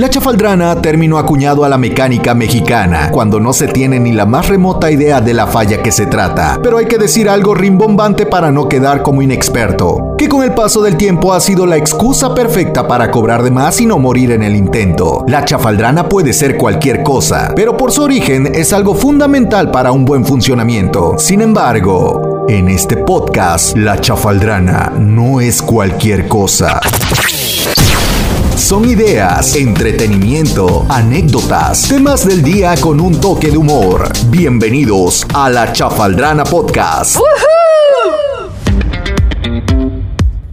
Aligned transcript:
La 0.00 0.08
chafaldrana, 0.08 0.80
término 0.80 1.18
acuñado 1.18 1.62
a 1.62 1.68
la 1.68 1.76
mecánica 1.76 2.32
mexicana, 2.34 3.10
cuando 3.10 3.38
no 3.38 3.52
se 3.52 3.68
tiene 3.68 4.00
ni 4.00 4.12
la 4.12 4.24
más 4.24 4.48
remota 4.48 4.90
idea 4.90 5.20
de 5.20 5.34
la 5.34 5.46
falla 5.46 5.82
que 5.82 5.92
se 5.92 6.06
trata. 6.06 6.58
Pero 6.62 6.78
hay 6.78 6.86
que 6.86 6.96
decir 6.96 7.28
algo 7.28 7.54
rimbombante 7.54 8.24
para 8.24 8.50
no 8.50 8.66
quedar 8.66 9.02
como 9.02 9.20
inexperto, 9.20 10.14
que 10.16 10.26
con 10.26 10.42
el 10.42 10.54
paso 10.54 10.80
del 10.80 10.96
tiempo 10.96 11.34
ha 11.34 11.40
sido 11.40 11.66
la 11.66 11.76
excusa 11.76 12.34
perfecta 12.34 12.88
para 12.88 13.10
cobrar 13.10 13.42
de 13.42 13.50
más 13.50 13.78
y 13.82 13.84
no 13.84 13.98
morir 13.98 14.30
en 14.30 14.42
el 14.42 14.56
intento. 14.56 15.22
La 15.28 15.44
chafaldrana 15.44 16.08
puede 16.08 16.32
ser 16.32 16.56
cualquier 16.56 17.02
cosa, 17.02 17.52
pero 17.54 17.76
por 17.76 17.92
su 17.92 18.02
origen 18.02 18.54
es 18.54 18.72
algo 18.72 18.94
fundamental 18.94 19.70
para 19.70 19.92
un 19.92 20.06
buen 20.06 20.24
funcionamiento. 20.24 21.16
Sin 21.18 21.42
embargo, 21.42 22.46
en 22.48 22.70
este 22.70 22.96
podcast, 22.96 23.76
la 23.76 24.00
chafaldrana 24.00 24.94
no 24.98 25.42
es 25.42 25.60
cualquier 25.60 26.26
cosa. 26.26 26.80
Son 28.60 28.84
ideas, 28.84 29.56
entretenimiento, 29.56 30.86
anécdotas, 30.88 31.88
temas 31.88 32.24
del 32.24 32.42
día 32.42 32.74
con 32.78 33.00
un 33.00 33.18
toque 33.18 33.50
de 33.50 33.56
humor. 33.56 34.08
Bienvenidos 34.26 35.26
a 35.34 35.48
la 35.50 35.72
Chafaldrana 35.72 36.44
Podcast. 36.44 37.16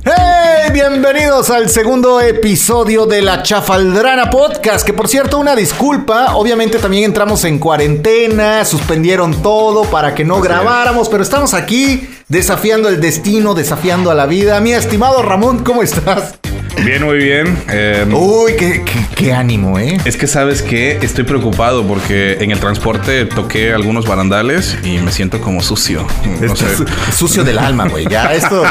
¡Hey! 0.04 0.72
Bienvenidos 0.74 1.52
al 1.52 1.70
segundo 1.70 2.20
episodio 2.20 3.06
de 3.06 3.22
la 3.22 3.44
Chafaldrana 3.44 4.32
Podcast. 4.32 4.84
Que 4.84 4.94
por 4.94 5.10
cierto, 5.10 5.38
una 5.38 5.56
disculpa. 5.56 6.38
Obviamente 6.38 6.80
también 6.80 7.04
entramos 7.04 7.44
en 7.44 7.60
cuarentena, 7.60 8.66
suspendieron 8.66 9.44
todo 9.44 9.84
para 9.84 10.16
que 10.16 10.24
no 10.24 10.42
grabáramos, 10.42 11.10
pero 11.10 11.22
estamos 11.22 11.54
aquí 11.54 12.10
desafiando 12.30 12.90
el 12.90 13.00
destino, 13.00 13.54
desafiando 13.54 14.10
a 14.10 14.16
la 14.16 14.26
vida. 14.26 14.60
Mi 14.62 14.72
estimado 14.72 15.22
Ramón, 15.22 15.64
¿cómo 15.64 15.84
estás? 15.84 16.40
Bien, 16.84 17.04
muy 17.04 17.18
bien. 17.18 17.58
Eh, 17.70 18.06
Uy, 18.14 18.54
qué, 18.58 18.84
qué- 18.86 19.06
qué 19.16 19.34
ánimo, 19.34 19.78
¿eh? 19.80 19.98
es 20.06 20.16
que 20.16 20.26
sabes 20.28 20.62
que 20.62 21.00
estoy 21.02 21.24
preocupado 21.26 21.84
porque 21.86 22.38
en 22.40 22.52
el 22.52 22.60
transporte 22.60 23.26
toqué 23.26 23.74
algunos 23.74 24.08
barandales 24.08 24.78
y 24.84 25.00
me 25.00 25.12
siento 25.12 25.42
como 25.42 25.62
sucio. 25.62 26.06
No 26.40 26.54
Es 26.54 26.60
sé. 26.60 26.76
su- 26.78 26.86
sucio 27.16 27.44
del 27.44 27.58
alma, 27.60 27.88
güey. 27.90 28.08
Ya 28.08 28.34
esto, 28.34 28.64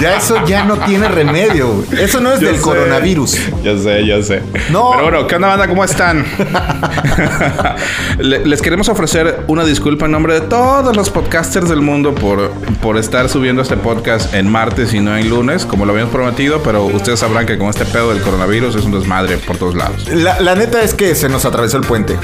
ya 0.00 0.16
eso 0.16 0.46
ya 0.46 0.64
no 0.64 0.76
tiene 0.78 1.08
remedio. 1.08 1.84
Eso 2.00 2.20
no 2.20 2.32
es 2.32 2.40
Yo 2.40 2.46
del 2.46 2.56
sé. 2.56 2.62
coronavirus. 2.62 3.36
Ya 3.62 3.76
sé, 3.76 4.06
ya 4.06 4.22
sé. 4.22 4.40
No. 4.70 4.90
Pero 4.92 5.02
bueno, 5.02 5.26
¿qué 5.26 5.34
onda, 5.34 5.48
banda? 5.48 5.68
¿Cómo 5.68 5.84
están? 5.84 6.24
Le- 8.18 8.46
Les 8.46 8.62
queremos 8.62 8.88
ofrecer 8.88 9.40
una 9.48 9.64
disculpa 9.64 10.06
en 10.06 10.12
nombre 10.12 10.34
de 10.34 10.40
todos 10.42 10.96
los 10.96 11.10
podcasters 11.10 11.68
del 11.68 11.82
mundo 11.82 12.14
por, 12.14 12.50
por 12.80 12.96
estar 12.96 13.28
subiendo 13.28 13.60
este 13.62 13.76
podcast 13.76 14.32
en 14.34 14.48
martes 14.50 14.94
y 14.94 15.00
no 15.00 15.16
en 15.16 15.28
lunes, 15.28 15.66
como 15.66 15.84
lo 15.84 15.92
habíamos 15.92 16.12
prometido, 16.14 16.62
pero 16.62 16.84
ustedes 16.86 17.18
sabrán 17.20 17.46
que 17.48 17.56
con 17.56 17.70
este 17.70 17.86
pedo 17.86 18.10
del 18.12 18.20
coronavirus 18.20 18.74
es 18.76 18.84
un 18.84 18.92
desmadre 18.92 19.38
por 19.38 19.56
todos 19.56 19.74
lados. 19.74 20.06
La, 20.08 20.54
neta 20.54 20.82
es 20.82 20.92
que 20.92 21.14
se 21.14 21.30
nos 21.30 21.46
atravesó 21.46 21.78
el 21.78 21.82
puente. 21.82 22.18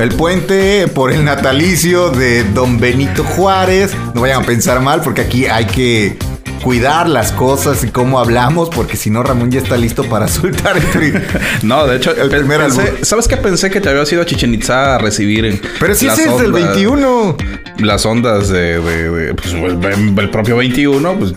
El 0.00 0.08
puente 0.08 0.88
por 0.88 1.12
el 1.12 1.24
natalicio 1.24 2.10
de 2.10 2.42
Don 2.42 2.80
Benito 2.80 3.22
Juárez. 3.22 3.92
No 4.14 4.22
vayan 4.22 4.42
a 4.42 4.46
pensar 4.46 4.80
mal 4.80 5.00
porque 5.00 5.20
aquí 5.20 5.46
hay 5.46 5.66
que 5.66 6.18
cuidar 6.64 7.08
las 7.10 7.30
cosas 7.30 7.84
y 7.84 7.88
cómo 7.90 8.18
hablamos 8.18 8.70
porque 8.70 8.96
si 8.96 9.10
no 9.10 9.22
Ramón 9.22 9.50
ya 9.50 9.60
está 9.60 9.76
listo 9.76 10.02
para 10.04 10.26
soltar 10.28 10.76
el 10.78 11.22
No, 11.62 11.86
de 11.86 11.96
hecho, 11.96 12.10
El 12.16 12.30
primer 12.30 12.60
pensé-. 12.62 13.04
¿sabes 13.04 13.28
qué? 13.28 13.36
Pensé 13.36 13.70
que 13.70 13.82
te 13.82 13.90
había 13.90 14.06
sido 14.06 14.22
a 14.22 14.24
Chichen 14.26 14.54
Itza 14.54 14.94
a 14.94 14.98
recibir. 14.98 15.60
Pero 15.78 15.94
si 15.94 16.06
las 16.06 16.18
ese 16.18 16.30
es 16.30 16.40
del 16.40 16.52
ondas- 16.54 16.64
21. 16.72 17.36
Las 17.80 18.06
ondas 18.06 18.48
de, 18.48 18.80
de- 18.80 19.10
de, 19.10 19.34
pues, 19.34 19.52
el, 19.52 20.18
el 20.18 20.30
propio 20.30 20.56
21, 20.56 21.14
pues 21.18 21.32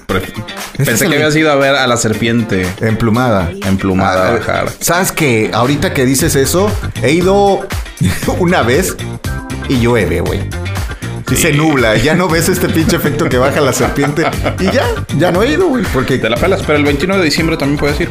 es 0.77 0.85
pensé 0.87 1.07
que 1.09 1.15
habías 1.15 1.35
ido 1.35 1.51
a 1.51 1.55
ver 1.55 1.75
a 1.75 1.85
la 1.87 1.97
serpiente 1.97 2.65
Emplumada. 2.81 3.51
emplumada 3.65 4.27
a 4.27 4.29
Ah, 4.29 4.33
bajar. 4.37 4.69
¿Sabes 4.79 5.11
que 5.11 5.51
ahorita 5.53 5.93
que 5.93 6.05
dices 6.05 6.35
eso, 6.35 6.71
he 7.03 7.11
ido 7.11 7.67
una 8.39 8.61
vez 8.61 8.95
y 9.67 9.79
llueve, 9.81 10.21
güey? 10.21 10.39
Y 11.31 11.35
se 11.35 11.51
nubla, 11.53 11.97
ya 11.97 12.13
no 12.15 12.27
ves 12.29 12.47
este 12.49 12.69
pinche 12.69 12.95
efecto 12.95 13.27
que 13.27 13.37
baja 13.37 13.59
la 13.61 13.73
serpiente. 13.73 14.23
Y 14.59 14.65
ya, 14.65 14.85
ya 15.17 15.31
no 15.31 15.43
he 15.43 15.51
ido, 15.51 15.67
güey. 15.67 15.83
Porque. 15.93 16.17
Te 16.17 16.29
la 16.29 16.37
pelas, 16.37 16.61
pero 16.65 16.77
el 16.77 16.85
21 16.85 17.17
de 17.17 17.23
diciembre 17.25 17.57
también 17.57 17.77
puedes 17.79 17.99
ir. 17.99 18.09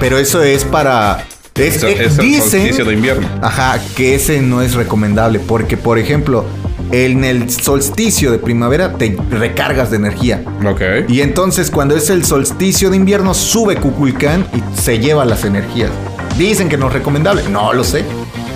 Pero 0.00 0.18
eso 0.18 0.42
es 0.42 0.64
para. 0.64 1.24
Es, 1.54 1.76
Eso- 1.76 1.88
eh, 1.88 1.96
es 2.06 2.18
el 2.18 2.24
dicen- 2.24 2.40
solsticio 2.50 2.84
de 2.86 2.94
invierno. 2.94 3.28
Ajá, 3.42 3.78
que 3.94 4.14
ese 4.14 4.40
no 4.40 4.62
es 4.62 4.74
recomendable. 4.74 5.38
Porque, 5.40 5.76
por 5.76 5.98
ejemplo, 5.98 6.46
en 6.92 7.24
el 7.24 7.50
solsticio 7.50 8.32
de 8.32 8.38
primavera 8.38 8.94
te 8.94 9.16
recargas 9.30 9.90
de 9.90 9.96
energía. 9.98 10.42
Ok. 10.66 10.80
Y 11.08 11.20
entonces 11.20 11.70
cuando 11.70 11.94
es 11.94 12.08
el 12.08 12.24
solsticio 12.24 12.88
de 12.88 12.96
invierno 12.96 13.34
sube 13.34 13.76
Kukulcán 13.76 14.46
y 14.54 14.80
se 14.80 14.98
lleva 14.98 15.24
las 15.26 15.44
energías. 15.44 15.90
Dicen 16.38 16.68
que 16.70 16.78
no 16.78 16.86
es 16.86 16.94
recomendable. 16.94 17.42
No 17.50 17.72
lo 17.74 17.84
sé. 17.84 18.04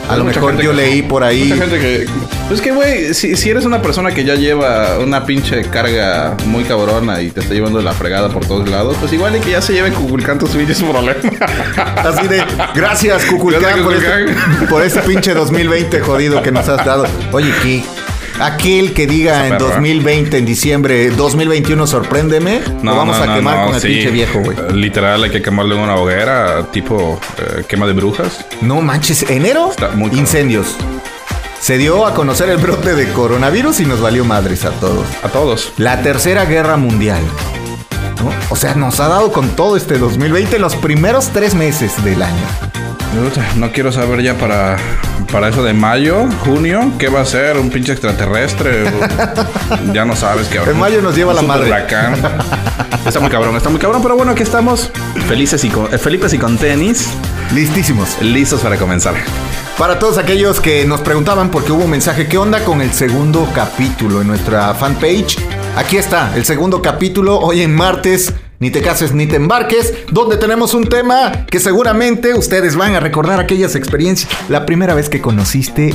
A 0.09 0.17
lo 0.17 0.25
mejor 0.25 0.61
yo 0.61 0.71
que- 0.71 0.77
leí 0.77 1.03
por 1.03 1.25
ahí. 1.25 1.45
Mucha 1.45 1.63
gente 1.63 1.79
que. 1.81 2.07
Pues 2.49 2.61
que, 2.61 2.73
güey, 2.73 3.15
si, 3.15 3.37
si 3.37 3.49
eres 3.51 3.65
una 3.65 3.81
persona 3.81 4.11
que 4.13 4.23
ya 4.25 4.35
lleva 4.35 4.99
una 4.99 5.25
pinche 5.25 5.63
carga 5.71 6.37
muy 6.47 6.65
cabrona 6.65 7.23
y 7.23 7.31
te 7.31 7.41
está 7.41 7.55
llevando 7.55 7.81
la 7.81 7.93
fregada 7.95 8.29
por 8.29 8.45
todos 8.47 8.69
lados, 8.69 8.97
pues 9.01 9.13
igual 9.15 9.35
y 9.37 9.41
que 9.41 9.53
ya 9.53 9.63
se 9.63 9.73
lleve 9.73 9.91
Cuculcán 9.93 10.39
tu 10.39 10.47
switch 10.47 10.69
es 10.69 10.81
un 10.83 10.91
problema. 10.91 11.21
Así 11.97 12.29
de, 12.29 12.45
gracias 12.75 13.25
Kukulcán 13.25 13.63
Gracias, 13.63 13.83
por, 13.85 13.95
este, 13.95 14.25
Kukulcán. 14.35 14.67
por 14.69 14.83
ese 14.83 15.01
pinche 15.01 15.33
2020 15.33 16.01
jodido 16.01 16.43
que 16.43 16.53
nos 16.53 16.69
has 16.69 16.85
dado. 16.85 17.07
Oye, 17.33 17.51
que 17.63 17.83
aquel 18.41 18.93
que 18.93 19.07
diga 19.07 19.47
en 19.47 19.59
perra. 19.59 19.75
2020, 19.75 20.39
en 20.39 20.45
diciembre, 20.45 21.11
2021, 21.11 21.87
sorpréndeme, 21.87 22.61
lo 22.83 22.97
vamos 22.97 23.17
a 23.19 23.35
quemar 23.35 23.67
con 23.67 23.75
el 23.75 23.81
sí. 23.81 23.89
pinche 23.89 24.11
viejo, 24.11 24.41
güey. 24.41 24.57
Literal, 24.73 25.23
hay 25.25 25.31
que 25.31 25.43
quemarle 25.43 25.75
una 25.75 25.97
hoguera, 25.97 26.67
tipo 26.73 27.21
eh, 27.39 27.65
quema 27.69 27.87
de 27.87 27.93
brujas. 27.93 28.45
No 28.61 28.81
manches, 28.81 29.23
enero, 29.31 29.71
Está 29.71 29.89
muy 29.91 30.09
cabrón. 30.11 30.19
incendios. 30.19 30.77
Se 31.61 31.79
dio 31.79 32.07
a 32.07 32.15
conocer 32.15 32.51
el 32.51 32.59
brote 32.59 32.95
de 32.95 33.09
coronavirus 33.13 33.81
y 33.81 33.87
nos 33.87 34.01
valió 34.01 34.25
madres 34.25 34.65
a 34.67 34.71
todos. 34.73 35.07
A 35.23 35.29
todos. 35.29 35.73
La 35.79 36.03
tercera 36.03 36.45
guerra 36.45 36.77
mundial. 36.77 37.23
¿no? 38.23 38.31
O 38.51 38.57
sea, 38.57 38.75
nos 38.75 39.01
ha 39.01 39.09
dado 39.09 39.33
con 39.33 39.49
todo 39.51 39.77
este 39.77 39.97
2020 39.99 40.59
los 40.59 40.77
primeros 40.77 41.29
tres 41.31 41.55
meses 41.55 42.05
del 42.05 42.23
año. 42.23 42.47
No 43.57 43.71
quiero 43.71 43.93
saber 43.93 44.23
ya 44.23 44.35
para, 44.35 44.77
para 45.31 45.49
eso 45.49 45.63
de 45.63 45.73
mayo, 45.73 46.27
junio, 46.45 46.93
¿qué 46.99 47.09
va 47.09 47.21
a 47.21 47.25
ser? 47.25 47.57
¿Un 47.59 47.71
pinche 47.71 47.93
extraterrestre? 47.93 48.85
Ya 49.93 50.05
no 50.05 50.17
sabes 50.17 50.49
qué 50.49 50.59
En 50.59 50.79
mayo 50.79 51.01
nos 51.01 51.15
lleva 51.15 51.33
la 51.33 51.43
madre. 51.43 51.69
huracán. 51.69 52.17
Está 53.07 53.21
muy 53.21 53.29
cabrón, 53.29 53.55
está 53.55 53.69
muy 53.69 53.79
cabrón, 53.79 54.01
pero 54.03 54.17
bueno, 54.17 54.33
aquí 54.33 54.43
estamos. 54.43 54.91
Felices 55.29 55.63
y 55.63 55.69
con, 55.69 55.93
eh, 55.93 55.99
felices 55.99 56.33
y 56.33 56.39
con 56.39 56.57
tenis, 56.57 57.11
Listísimos. 57.55 58.17
listos 58.23 58.63
para 58.63 58.79
comenzar. 58.79 59.15
Para 59.77 59.99
todos 59.99 60.17
aquellos 60.17 60.59
que 60.59 60.87
nos 60.87 61.03
preguntaban 61.03 61.51
porque 61.51 61.71
hubo 61.71 61.85
un 61.85 61.91
mensaje, 61.91 62.27
¿qué 62.29 62.39
onda 62.39 62.65
con 62.65 62.81
el 62.81 62.95
segundo 62.95 63.47
capítulo 63.55 64.23
en 64.23 64.29
nuestra 64.29 64.73
fanpage? 64.73 65.37
Aquí 65.77 65.99
está, 65.99 66.33
el 66.35 66.47
segundo 66.47 66.81
capítulo, 66.81 67.39
hoy 67.39 67.61
en 67.61 67.75
martes, 67.75 68.33
ni 68.65 68.71
te 68.71 68.81
cases 68.81 69.13
ni 69.13 69.27
te 69.27 69.37
embarques, 69.37 69.93
donde 70.11 70.39
tenemos 70.39 70.73
un 70.73 70.87
tema 70.89 71.45
que 71.51 71.61
seguramente 71.61 72.33
ustedes 72.33 72.77
van 72.77 72.95
a 72.95 73.01
recordar 73.01 73.39
aquellas 73.39 73.75
experiencias. 73.77 74.33
La 74.49 74.65
primera 74.65 74.95
vez 74.95 75.11
que 75.11 75.21
conociste 75.21 75.95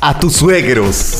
a 0.00 0.16
tus 0.20 0.34
suegros. 0.36 1.16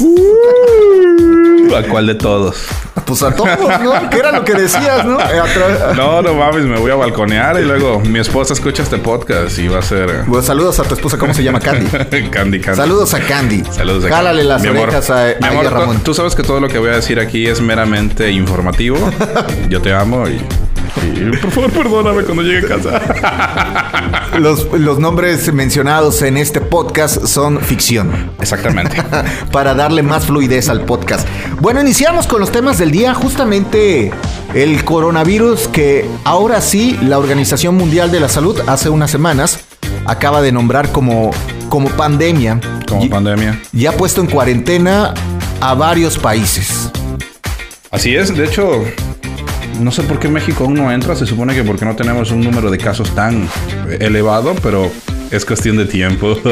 ¿A 1.76 1.82
cuál 1.88 2.06
de 2.06 2.14
todos? 2.14 2.56
Pues 3.04 3.20
a 3.24 3.34
todos, 3.34 3.50
¿no? 3.82 4.10
Que 4.10 4.18
era 4.18 4.30
lo 4.30 4.44
que 4.44 4.54
decías, 4.54 5.04
¿no? 5.04 5.18
Eh, 5.20 5.40
a 5.40 5.44
tra- 5.46 5.94
No, 5.96 6.22
no 6.22 6.34
mames, 6.34 6.64
me 6.64 6.78
voy 6.78 6.92
a 6.92 6.94
balconear 6.94 7.58
y 7.60 7.64
luego 7.64 7.98
mi 8.00 8.20
esposa 8.20 8.52
escucha 8.54 8.84
este 8.84 8.98
podcast 8.98 9.58
y 9.58 9.66
va 9.66 9.80
a 9.80 9.82
ser 9.82 10.22
Bueno, 10.26 10.46
saludos 10.46 10.78
a 10.78 10.84
tu 10.84 10.94
esposa, 10.94 11.18
¿cómo 11.18 11.34
se 11.34 11.42
llama? 11.42 11.58
Candy. 11.58 11.86
Candy 12.30 12.60
Candy. 12.60 12.76
Saludos 12.80 13.12
a 13.12 13.20
Candy. 13.20 13.64
Saludos 13.72 14.04
a 14.04 14.08
Jálale 14.08 14.38
Candy. 14.38 14.48
las 14.48 14.62
Mi 14.62 14.68
amor, 14.68 14.82
orejas 14.84 15.10
a, 15.10 15.14
mi 15.40 15.46
a 15.46 15.50
amor, 15.50 15.64
ella, 15.64 15.70
tú- 15.74 15.80
Ramón. 15.80 16.00
Tú 16.04 16.14
sabes 16.14 16.34
que 16.36 16.44
todo 16.44 16.60
lo 16.60 16.68
que 16.68 16.78
voy 16.78 16.90
a 16.90 16.94
decir 16.94 17.18
aquí 17.18 17.46
es 17.48 17.60
meramente 17.60 18.30
informativo. 18.30 18.96
Yo 19.68 19.82
te 19.82 19.92
amo 19.92 20.28
y 20.28 20.40
por 21.40 21.50
favor 21.50 21.70
perdóname 21.70 22.22
cuando 22.24 22.42
llegue 22.42 22.66
a 22.66 22.76
casa. 22.76 24.30
Los, 24.38 24.66
los 24.72 24.98
nombres 24.98 25.52
mencionados 25.52 26.20
en 26.20 26.36
este 26.36 26.60
podcast 26.60 27.24
son 27.26 27.60
ficción. 27.60 28.32
Exactamente. 28.40 29.02
Para 29.52 29.74
darle 29.74 30.02
más 30.02 30.26
fluidez 30.26 30.68
al 30.68 30.82
podcast. 30.84 31.26
Bueno, 31.60 31.80
iniciamos 31.80 32.26
con 32.26 32.40
los 32.40 32.52
temas 32.52 32.76
del 32.78 32.90
día. 32.90 33.14
Justamente 33.14 34.10
el 34.52 34.84
coronavirus 34.84 35.68
que 35.68 36.06
ahora 36.24 36.60
sí 36.60 36.98
la 37.02 37.18
Organización 37.18 37.76
Mundial 37.76 38.10
de 38.10 38.20
la 38.20 38.28
Salud 38.28 38.60
hace 38.66 38.90
unas 38.90 39.10
semanas 39.10 39.60
acaba 40.06 40.42
de 40.42 40.52
nombrar 40.52 40.92
como, 40.92 41.30
como 41.68 41.88
pandemia. 41.90 42.60
Como 42.86 43.04
y, 43.04 43.08
pandemia. 43.08 43.60
y 43.72 43.86
ha 43.86 43.92
puesto 43.92 44.20
en 44.20 44.26
cuarentena 44.26 45.14
a 45.60 45.74
varios 45.74 46.18
países. 46.18 46.90
Así 47.90 48.14
es, 48.14 48.36
de 48.36 48.44
hecho, 48.44 48.84
no 49.80 49.90
sé 49.90 50.02
por 50.02 50.18
qué 50.18 50.28
México 50.28 50.64
aún 50.64 50.74
no 50.74 50.90
entra. 50.92 51.14
Se 51.16 51.26
supone 51.26 51.54
que 51.54 51.62
porque 51.64 51.84
no 51.84 51.94
tenemos 51.96 52.30
un 52.30 52.40
número 52.42 52.70
de 52.70 52.78
casos 52.78 53.14
tan 53.14 53.48
elevado, 54.00 54.54
pero 54.62 54.90
es 55.30 55.44
cuestión 55.44 55.76
de 55.76 55.86
tiempo. 55.86 56.36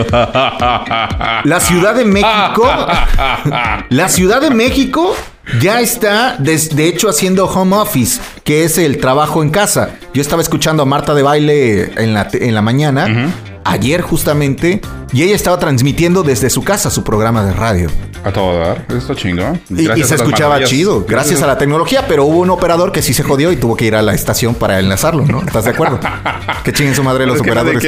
La 1.44 1.59
Ciudad 1.61 1.94
de 1.94 2.05
México. 2.05 2.65
La 3.91 4.09
Ciudad 4.09 4.41
de 4.41 4.50
México 4.50 5.15
ya 5.61 5.81
está, 5.81 6.37
des- 6.38 6.75
de 6.75 6.88
hecho, 6.88 7.09
haciendo 7.09 7.47
home 7.47 7.76
office, 7.76 8.21
que 8.44 8.65
es 8.65 8.79
el 8.79 8.99
trabajo 8.99 9.43
en 9.43 9.50
casa. 9.50 9.91
Yo 10.15 10.23
estaba 10.23 10.43
escuchando 10.43 10.82
a 10.82 10.87
Marta 10.87 11.15
de 11.15 11.23
Baile 11.23 11.93
en 12.03 12.15
la, 12.15 12.29
en 12.32 12.55
la 12.55 12.62
mañana 12.62 13.31
ayer 13.65 14.03
justamente 14.03 14.81
y 15.13 15.23
ella 15.23 15.35
estaba 15.35 15.59
transmitiendo 15.59 16.23
desde 16.23 16.51
su 16.51 16.63
casa 16.63 16.91
su 16.91 17.05
programa 17.05 17.45
de 17.45 17.53
radio. 17.53 17.89
A 18.25 18.33
todo 18.33 18.59
dar, 18.59 18.87
esto 18.97 19.15
chingo. 19.15 19.59
Y, 19.69 19.91
y, 19.91 20.05
se 20.05 20.15
escuchaba 20.15 20.65
chido, 20.65 21.05
gracias 21.07 21.43
a 21.43 21.47
la 21.47 21.59
tecnología, 21.59 22.07
pero 22.09 22.25
hubo 22.25 22.41
un 22.41 22.51
operador 22.51 22.91
que 22.91 23.03
sí 23.03 23.13
se 23.13 23.23
jodió 23.23 23.53
y 23.53 23.57
tuvo 23.57 23.77
que 23.77 23.85
ir 23.85 23.95
a 23.95 24.03
la 24.03 24.15
estación 24.15 24.55
para 24.55 24.79
enlazarlo, 24.81 25.27
¿no? 25.27 25.43
¿Estás 25.43 25.65
de 25.65 25.71
acuerdo? 25.71 26.01
que 26.65 26.73
chinguen 26.73 26.95
su 26.95 27.03
madre 27.03 27.27
operadores. 27.31 27.85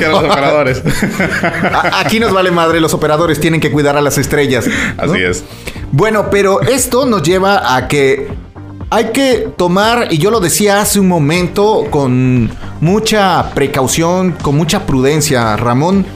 Los 0.00 0.24
operadores. 0.24 0.82
Aquí 1.92 2.18
nos 2.18 2.32
vale 2.32 2.50
madre 2.50 2.80
los 2.80 2.94
operadores, 2.94 3.40
tienen 3.40 3.60
que 3.60 3.70
cuidar 3.70 3.96
a 3.96 4.00
las 4.00 4.16
estrellas. 4.16 4.66
Así 4.96 5.22
es. 5.22 5.44
Bueno, 5.92 6.30
pero 6.30 6.60
esto 6.62 7.06
nos 7.06 7.22
lleva 7.22 7.76
a 7.76 7.86
que 7.88 8.28
hay 8.94 9.06
que 9.06 9.48
tomar, 9.56 10.06
y 10.12 10.18
yo 10.18 10.30
lo 10.30 10.38
decía 10.38 10.80
hace 10.80 11.00
un 11.00 11.08
momento, 11.08 11.88
con 11.90 12.48
mucha 12.80 13.50
precaución, 13.52 14.30
con 14.40 14.56
mucha 14.56 14.86
prudencia, 14.86 15.56
Ramón. 15.56 16.06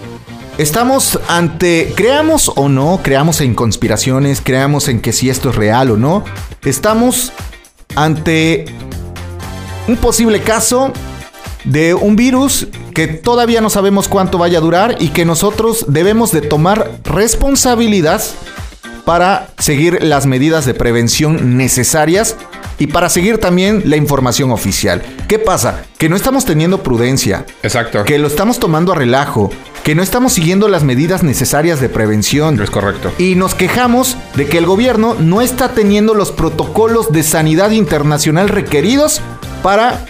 Estamos 0.58 1.18
ante, 1.26 1.92
creamos 1.96 2.52
o 2.54 2.68
no, 2.68 3.00
creamos 3.02 3.40
en 3.40 3.56
conspiraciones, 3.56 4.40
creamos 4.40 4.86
en 4.86 5.00
que 5.00 5.12
si 5.12 5.28
esto 5.28 5.50
es 5.50 5.56
real 5.56 5.90
o 5.90 5.96
no, 5.96 6.22
estamos 6.64 7.32
ante 7.96 8.66
un 9.88 9.96
posible 9.96 10.40
caso 10.42 10.92
de 11.64 11.94
un 11.94 12.14
virus 12.14 12.68
que 12.94 13.08
todavía 13.08 13.60
no 13.60 13.70
sabemos 13.70 14.06
cuánto 14.06 14.38
vaya 14.38 14.58
a 14.58 14.60
durar 14.60 14.94
y 15.00 15.08
que 15.08 15.24
nosotros 15.24 15.84
debemos 15.88 16.30
de 16.30 16.42
tomar 16.42 17.00
responsabilidad 17.02 18.22
para 19.04 19.48
seguir 19.58 20.04
las 20.04 20.26
medidas 20.26 20.64
de 20.64 20.74
prevención 20.74 21.56
necesarias 21.56 22.36
y 22.78 22.86
para 22.86 23.08
seguir 23.08 23.38
también 23.38 23.82
la 23.86 23.96
información 23.96 24.50
oficial. 24.50 25.02
¿Qué 25.28 25.38
pasa? 25.38 25.84
Que 25.98 26.08
no 26.08 26.16
estamos 26.16 26.44
teniendo 26.44 26.82
prudencia. 26.82 27.44
Exacto. 27.62 28.04
Que 28.04 28.18
lo 28.18 28.28
estamos 28.28 28.58
tomando 28.58 28.92
a 28.92 28.94
relajo. 28.94 29.50
Que 29.82 29.94
no 29.94 30.02
estamos 30.02 30.32
siguiendo 30.32 30.68
las 30.68 30.84
medidas 30.84 31.22
necesarias 31.22 31.80
de 31.80 31.88
prevención. 31.88 32.60
Es 32.62 32.70
correcto. 32.70 33.12
Y 33.18 33.34
nos 33.34 33.54
quejamos 33.54 34.16
de 34.36 34.46
que 34.46 34.58
el 34.58 34.66
gobierno 34.66 35.16
no 35.18 35.40
está 35.40 35.70
teniendo 35.70 36.14
los 36.14 36.30
protocolos 36.30 37.10
de 37.10 37.22
sanidad 37.22 37.70
internacional 37.70 38.48
requeridos 38.48 39.20
para 39.62 40.04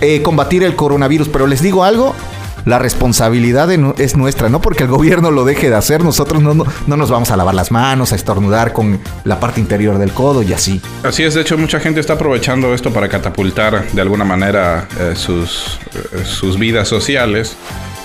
eh, 0.00 0.22
combatir 0.22 0.62
el 0.62 0.76
coronavirus. 0.76 1.28
Pero 1.28 1.46
les 1.46 1.60
digo 1.60 1.84
algo, 1.84 2.14
la 2.64 2.78
responsabilidad 2.78 3.70
es 3.98 4.16
nuestra, 4.16 4.48
no 4.48 4.60
porque 4.60 4.84
el 4.84 4.88
gobierno 4.88 5.30
lo 5.30 5.44
deje 5.44 5.70
de 5.70 5.76
hacer, 5.76 6.02
nosotros 6.02 6.42
no, 6.42 6.54
no, 6.54 6.96
nos 6.96 7.10
vamos 7.10 7.30
a 7.30 7.36
lavar 7.36 7.54
las 7.54 7.70
manos, 7.70 8.12
a 8.12 8.16
estornudar 8.16 8.72
con 8.72 9.00
la 9.24 9.40
parte 9.40 9.60
interior 9.60 9.98
del 9.98 10.12
codo 10.12 10.42
y 10.42 10.52
así. 10.52 10.80
Así 11.02 11.22
es, 11.22 11.34
de 11.34 11.42
hecho 11.42 11.58
mucha 11.58 11.80
gente 11.80 12.00
está 12.00 12.14
aprovechando 12.14 12.74
esto 12.74 12.92
para 12.92 13.08
catapultar 13.08 13.90
de 13.92 14.00
alguna 14.00 14.24
manera 14.24 14.88
eh, 14.98 15.12
sus, 15.14 15.78
eh, 15.94 16.24
sus 16.24 16.58
vidas 16.58 16.88
sociales. 16.88 17.56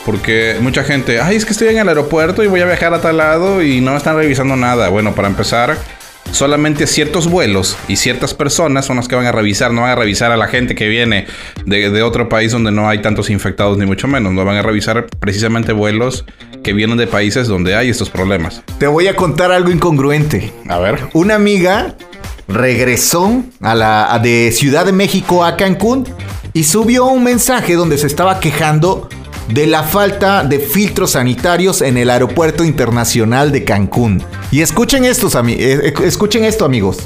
Porque 0.05 0.57
mucha 0.61 0.83
gente, 0.83 1.19
ay, 1.19 1.35
es 1.35 1.45
que 1.45 1.51
estoy 1.51 1.67
en 1.67 1.77
el 1.77 1.87
aeropuerto 1.87 2.41
y 2.43 2.47
voy 2.47 2.61
a 2.61 2.65
viajar 2.65 2.93
a 2.93 3.01
tal 3.01 3.17
lado 3.17 3.61
y 3.61 3.79
no 3.81 3.95
están 3.95 4.15
revisando 4.15 4.55
nada. 4.55 4.89
Bueno, 4.89 5.13
para 5.13 5.27
empezar, 5.27 5.77
solamente 6.31 6.87
ciertos 6.87 7.29
vuelos 7.29 7.77
y 7.87 7.95
ciertas 7.95 8.33
personas 8.33 8.85
son 8.85 8.97
las 8.97 9.07
que 9.07 9.15
van 9.15 9.25
a 9.25 9.31
revisar, 9.31 9.71
no 9.71 9.81
van 9.81 9.91
a 9.91 9.95
revisar 9.95 10.31
a 10.31 10.37
la 10.37 10.47
gente 10.47 10.75
que 10.75 10.87
viene 10.87 11.27
de, 11.65 12.01
otro 12.03 12.29
país 12.29 12.51
donde 12.51 12.71
no 12.71 12.87
hay 12.87 13.01
tantos 13.01 13.29
infectados 13.29 13.77
ni 13.77 13.85
mucho 13.85 14.07
menos, 14.07 14.33
no 14.33 14.45
van 14.45 14.57
a 14.57 14.61
revisar 14.61 15.07
precisamente 15.19 15.73
vuelos 15.73 16.25
que 16.63 16.73
vienen 16.73 16.97
de 16.97 17.07
países 17.07 17.47
donde 17.47 17.75
hay 17.75 17.89
estos 17.89 18.09
problemas. 18.09 18.63
Te 18.79 18.87
voy 18.87 19.07
a 19.07 19.15
contar 19.15 19.51
algo 19.51 19.71
incongruente. 19.71 20.51
A 20.67 20.79
ver. 20.79 20.99
Una 21.13 21.35
amiga 21.35 21.95
regresó 22.47 23.43
a 23.61 23.75
la 23.75 24.19
de 24.21 24.51
Ciudad 24.51 24.85
de 24.85 24.91
México 24.91 25.43
a 25.43 25.55
Cancún 25.57 26.05
y 26.53 26.63
subió 26.63 27.05
un 27.05 27.23
mensaje 27.23 27.75
donde 27.75 27.97
se 27.97 28.07
estaba 28.07 28.39
quejando 28.39 29.09
de 29.53 29.67
la 29.67 29.83
falta 29.83 30.43
de 30.43 30.59
filtros 30.59 31.11
sanitarios 31.11 31.81
en 31.81 31.97
el 31.97 32.09
aeropuerto 32.09 32.63
internacional 32.63 33.51
de 33.51 33.63
Cancún. 33.63 34.23
Y 34.51 34.61
escuchen, 34.61 35.05
estos, 35.05 35.35
eh, 35.35 35.41
eh, 35.57 35.93
escuchen 36.03 36.43
esto, 36.43 36.65
amigos. 36.65 36.99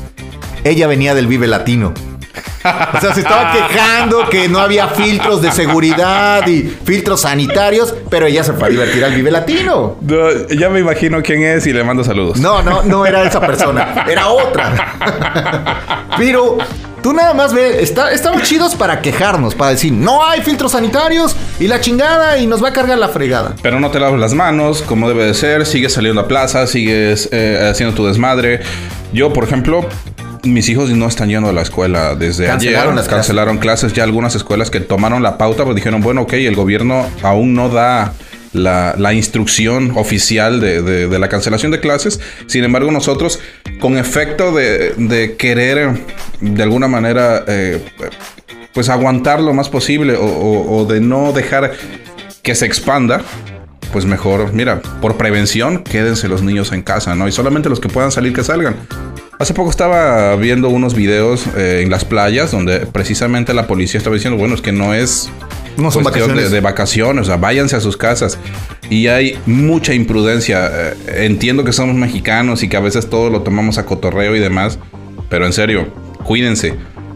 Ella 0.63 0.87
venía 0.87 1.15
del 1.15 1.27
Vive 1.27 1.47
Latino. 1.47 1.93
O 2.63 3.01
sea, 3.01 3.13
se 3.13 3.21
estaba 3.21 3.51
quejando 3.51 4.29
que 4.29 4.47
no 4.47 4.59
había 4.59 4.87
filtros 4.87 5.41
de 5.41 5.51
seguridad 5.51 6.47
y 6.47 6.63
filtros 6.83 7.21
sanitarios, 7.21 7.93
pero 8.09 8.25
ella 8.25 8.43
se 8.43 8.53
fue 8.53 8.67
a 8.67 8.71
divertir 8.71 9.03
al 9.03 9.13
Vive 9.13 9.31
Latino. 9.31 9.97
ya 10.49 10.69
me 10.69 10.79
imagino 10.79 11.21
quién 11.21 11.43
es 11.43 11.67
y 11.67 11.73
le 11.73 11.83
mando 11.83 12.03
saludos. 12.03 12.39
No, 12.39 12.61
no, 12.61 12.83
no 12.83 13.05
era 13.05 13.23
esa 13.23 13.41
persona, 13.41 14.05
era 14.09 14.29
otra. 14.29 16.07
Pero 16.17 16.57
Tú 17.03 17.11
nada 17.11 17.33
más 17.33 17.53
ves, 17.53 17.75
está, 17.81 18.13
estamos 18.13 18.43
chidos 18.43 18.75
para 18.75 19.01
quejarnos, 19.01 19.55
para 19.55 19.71
decir, 19.71 19.91
no 19.91 20.25
hay 20.25 20.41
filtros 20.41 20.71
sanitarios 20.71 21.35
y 21.59 21.67
la 21.67 21.81
chingada 21.81 22.37
y 22.37 22.47
nos 22.47 22.63
va 22.63 22.69
a 22.69 22.73
cargar 22.73 22.97
la 22.97 23.09
fregada. 23.09 23.55
Pero 23.61 23.81
no 23.81 23.91
te 23.91 23.99
lavas 23.99 24.17
las 24.17 24.33
manos 24.33 24.81
como 24.81 25.09
debe 25.09 25.25
de 25.25 25.33
ser, 25.33 25.65
sigues 25.65 25.91
saliendo 25.91 26.21
a 26.21 26.29
plaza, 26.29 26.65
sigues 26.65 27.27
eh, 27.33 27.67
haciendo 27.69 27.93
tu 27.93 28.05
desmadre. 28.05 28.61
Yo, 29.11 29.33
por 29.33 29.43
ejemplo, 29.43 29.85
mis 30.43 30.69
hijos 30.69 30.91
no 30.91 31.07
están 31.07 31.27
yendo 31.27 31.49
a 31.49 31.51
la 31.51 31.63
escuela 31.63 32.15
desde 32.15 32.45
cancelaron 32.45 32.97
ayer. 32.97 33.09
cancelaron 33.09 33.57
clases. 33.57 33.91
Ya 33.91 34.03
algunas 34.03 34.35
escuelas 34.35 34.69
que 34.69 34.79
tomaron 34.79 35.21
la 35.21 35.37
pauta, 35.37 35.65
pues 35.65 35.75
dijeron, 35.75 35.99
bueno, 35.99 36.21
ok, 36.21 36.33
el 36.33 36.55
gobierno 36.55 37.05
aún 37.21 37.53
no 37.53 37.67
da 37.67 38.13
la, 38.53 39.13
instrucción 39.13 39.93
oficial 39.95 40.59
de, 40.59 41.07
la 41.19 41.29
cancelación 41.29 41.71
de 41.71 41.79
clases. 41.79 42.19
Sin 42.47 42.63
embargo, 42.63 42.91
nosotros, 42.91 43.39
con 43.79 43.97
efecto 43.97 44.51
de, 44.51 45.35
querer 45.37 45.91
de 46.39 46.63
alguna 46.63 46.87
manera, 46.87 47.43
eh, 47.47 47.83
pues 48.73 48.89
aguantar 48.89 49.41
lo 49.41 49.53
más 49.53 49.69
posible 49.69 50.15
o, 50.19 50.85
de 50.85 50.99
no 51.01 51.31
dejar 51.31 51.73
que 52.41 52.55
se 52.55 52.65
expanda, 52.65 53.21
pues 53.91 54.05
mejor, 54.05 54.53
mira, 54.53 54.81
por 55.01 55.17
prevención, 55.17 55.83
quédense 55.83 56.27
los 56.27 56.41
niños 56.41 56.71
en 56.71 56.81
casa, 56.81 57.15
¿no? 57.15 57.27
Y 57.27 57.31
solamente 57.31 57.69
los 57.69 57.79
que 57.79 57.89
puedan 57.89 58.11
salir, 58.11 58.33
que 58.33 58.43
salgan. 58.43 58.75
Hace 59.39 59.53
poco 59.53 59.69
estaba 59.69 60.35
viendo 60.35 60.69
unos 60.69 60.95
videos 60.95 61.45
eh, 61.55 61.81
en 61.83 61.89
las 61.89 62.05
playas 62.05 62.51
donde 62.51 62.79
precisamente 62.87 63.53
la 63.53 63.67
policía 63.67 63.97
estaba 63.97 64.15
diciendo, 64.15 64.37
bueno, 64.39 64.55
es 64.55 64.61
que 64.61 64.71
no 64.71 64.93
es 64.93 65.29
no 65.77 65.91
son 65.91 66.03
vacaciones. 66.03 66.51
De, 66.51 66.59
vacaciones, 66.59 67.23
o 67.23 67.25
sea, 67.25 67.37
váyanse 67.37 67.75
a 67.75 67.79
sus 67.79 67.97
casas. 67.97 68.37
Y 68.89 69.07
hay 69.07 69.37
mucha 69.45 69.93
imprudencia. 69.93 70.69
Eh, 70.71 71.25
entiendo 71.25 71.63
que 71.63 71.73
somos 71.73 71.95
mexicanos 71.95 72.63
y 72.63 72.69
que 72.69 72.77
a 72.77 72.81
veces 72.81 73.09
todo 73.09 73.29
lo 73.29 73.41
tomamos 73.41 73.77
a 73.77 73.85
cotorreo 73.85 74.35
y 74.35 74.39
demás, 74.39 74.79
pero 75.29 75.45
en 75.45 75.53
serio, 75.53 75.87
cuídense. 76.23 76.75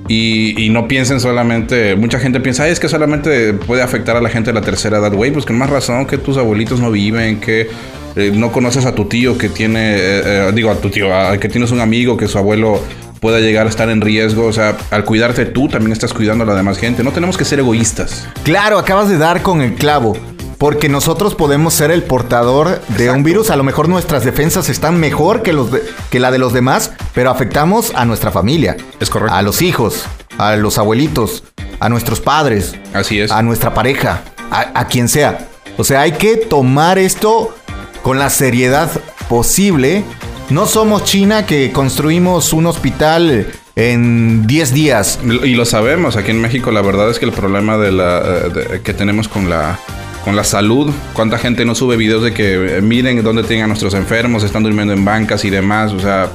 Y, 0.09 0.69
no 0.71 0.87
piensen 0.87 1.19
solamente, 1.19 1.95
mucha 1.95 2.17
gente 2.19 2.39
piensa, 2.39 2.67
es 2.67 2.79
que 2.79 2.87
solamente 2.87 3.53
puede 3.53 3.81
afectar 3.81 4.15
a 4.15 4.21
la 4.21 4.29
gente 4.29 4.51
de 4.51 4.53
la 4.53 4.61
tercera 4.61 4.99
edad, 4.99 5.13
güey, 5.13 5.31
pues 5.31 5.45
con 5.45 5.57
más 5.57 5.69
razón 5.69 6.05
que 6.05 6.17
tus 6.17 6.37
abuelitos 6.37 6.79
no 6.79 6.91
viven, 6.91 7.41
que 7.41 7.67
eh, 8.15 8.31
no 8.33 8.51
conoces 8.53 8.85
a 8.85 8.95
tu 8.95 9.05
tío 9.05 9.37
que 9.37 9.49
tiene, 9.49 9.95
eh, 9.97 10.51
digo 10.53 10.71
a 10.71 10.75
tu 10.75 10.89
tío, 10.89 11.09
que 11.41 11.49
tienes 11.49 11.71
un 11.71 11.81
amigo 11.81 12.15
que 12.15 12.29
su 12.29 12.37
abuelo 12.37 12.81
pueda 13.19 13.39
llegar 13.39 13.65
a 13.67 13.69
estar 13.69 13.89
en 13.89 14.01
riesgo. 14.01 14.45
O 14.45 14.53
sea, 14.53 14.77
al 14.91 15.03
cuidarte 15.03 15.45
tú, 15.45 15.67
también 15.67 15.91
estás 15.91 16.13
cuidando 16.13 16.43
a 16.43 16.47
la 16.47 16.55
demás 16.55 16.77
gente. 16.77 17.03
No 17.03 17.11
tenemos 17.11 17.37
que 17.37 17.45
ser 17.45 17.59
egoístas. 17.59 18.27
Claro, 18.43 18.77
acabas 18.77 19.09
de 19.09 19.17
dar 19.17 19.41
con 19.41 19.61
el 19.61 19.75
clavo. 19.75 20.17
Porque 20.57 20.89
nosotros 20.89 21.35
podemos 21.35 21.75
ser 21.75 21.91
el 21.91 22.01
portador 22.01 22.81
de 22.97 23.11
un 23.11 23.23
virus. 23.23 23.51
A 23.51 23.55
lo 23.55 23.63
mejor 23.63 23.89
nuestras 23.89 24.23
defensas 24.23 24.69
están 24.69 24.99
mejor 24.99 25.43
que, 25.43 25.53
los 25.53 25.69
que 26.09 26.19
la 26.19 26.31
de 26.31 26.39
los 26.39 26.51
demás, 26.51 26.93
pero 27.13 27.29
afectamos 27.29 27.91
a 27.93 28.05
nuestra 28.05 28.31
familia. 28.31 28.75
Es 28.99 29.11
correcto. 29.11 29.35
A 29.35 29.43
los 29.43 29.61
hijos, 29.61 30.05
a 30.39 30.55
los 30.55 30.79
abuelitos, 30.79 31.43
a 31.79 31.89
nuestros 31.89 32.21
padres. 32.21 32.75
Así 32.93 33.19
es. 33.19 33.31
A 33.31 33.43
nuestra 33.43 33.75
pareja, 33.75 34.23
a, 34.49 34.79
a 34.79 34.87
quien 34.87 35.09
sea. 35.09 35.47
O 35.77 35.83
sea, 35.83 36.01
hay 36.01 36.13
que 36.13 36.37
tomar 36.37 36.97
esto 36.97 37.55
con 38.01 38.17
la 38.17 38.31
seriedad 38.31 38.89
posible 39.29 40.03
no 40.49 40.65
somos 40.65 41.03
China 41.03 41.45
que 41.45 41.71
construimos 41.71 42.53
un 42.53 42.67
hospital 42.67 43.47
en 43.75 44.47
10 44.47 44.73
días. 44.73 45.19
Y 45.23 45.55
lo 45.55 45.65
sabemos, 45.65 46.15
aquí 46.15 46.31
en 46.31 46.41
México 46.41 46.71
la 46.71 46.81
verdad 46.81 47.09
es 47.09 47.19
que 47.19 47.25
el 47.25 47.31
problema 47.31 47.77
de 47.77 47.91
la, 47.91 48.21
eh, 48.47 48.81
que 48.83 48.93
tenemos 48.93 49.27
con 49.27 49.49
la, 49.49 49.79
con 50.23 50.35
la 50.35 50.43
salud, 50.43 50.91
cuánta 51.13 51.37
gente 51.37 51.65
no 51.65 51.75
sube 51.75 51.97
videos 51.97 52.23
de 52.23 52.33
que 52.33 52.77
eh, 52.77 52.81
miren 52.81 53.21
dónde 53.23 53.43
tienen 53.43 53.65
a 53.65 53.67
nuestros 53.67 53.93
enfermos, 53.93 54.43
están 54.43 54.63
durmiendo 54.63 54.93
en 54.93 55.03
bancas 55.03 55.43
y 55.45 55.49
demás, 55.49 55.91
o 55.91 55.99
sea, 55.99 56.29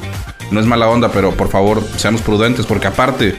no 0.51 0.61
es 0.61 0.67
mala 0.67 0.89
onda, 0.89 1.11
pero 1.11 1.33
por 1.33 1.49
favor 1.49 1.83
seamos 1.97 2.21
prudentes 2.21 2.67
porque 2.67 2.87
aparte 2.87 3.39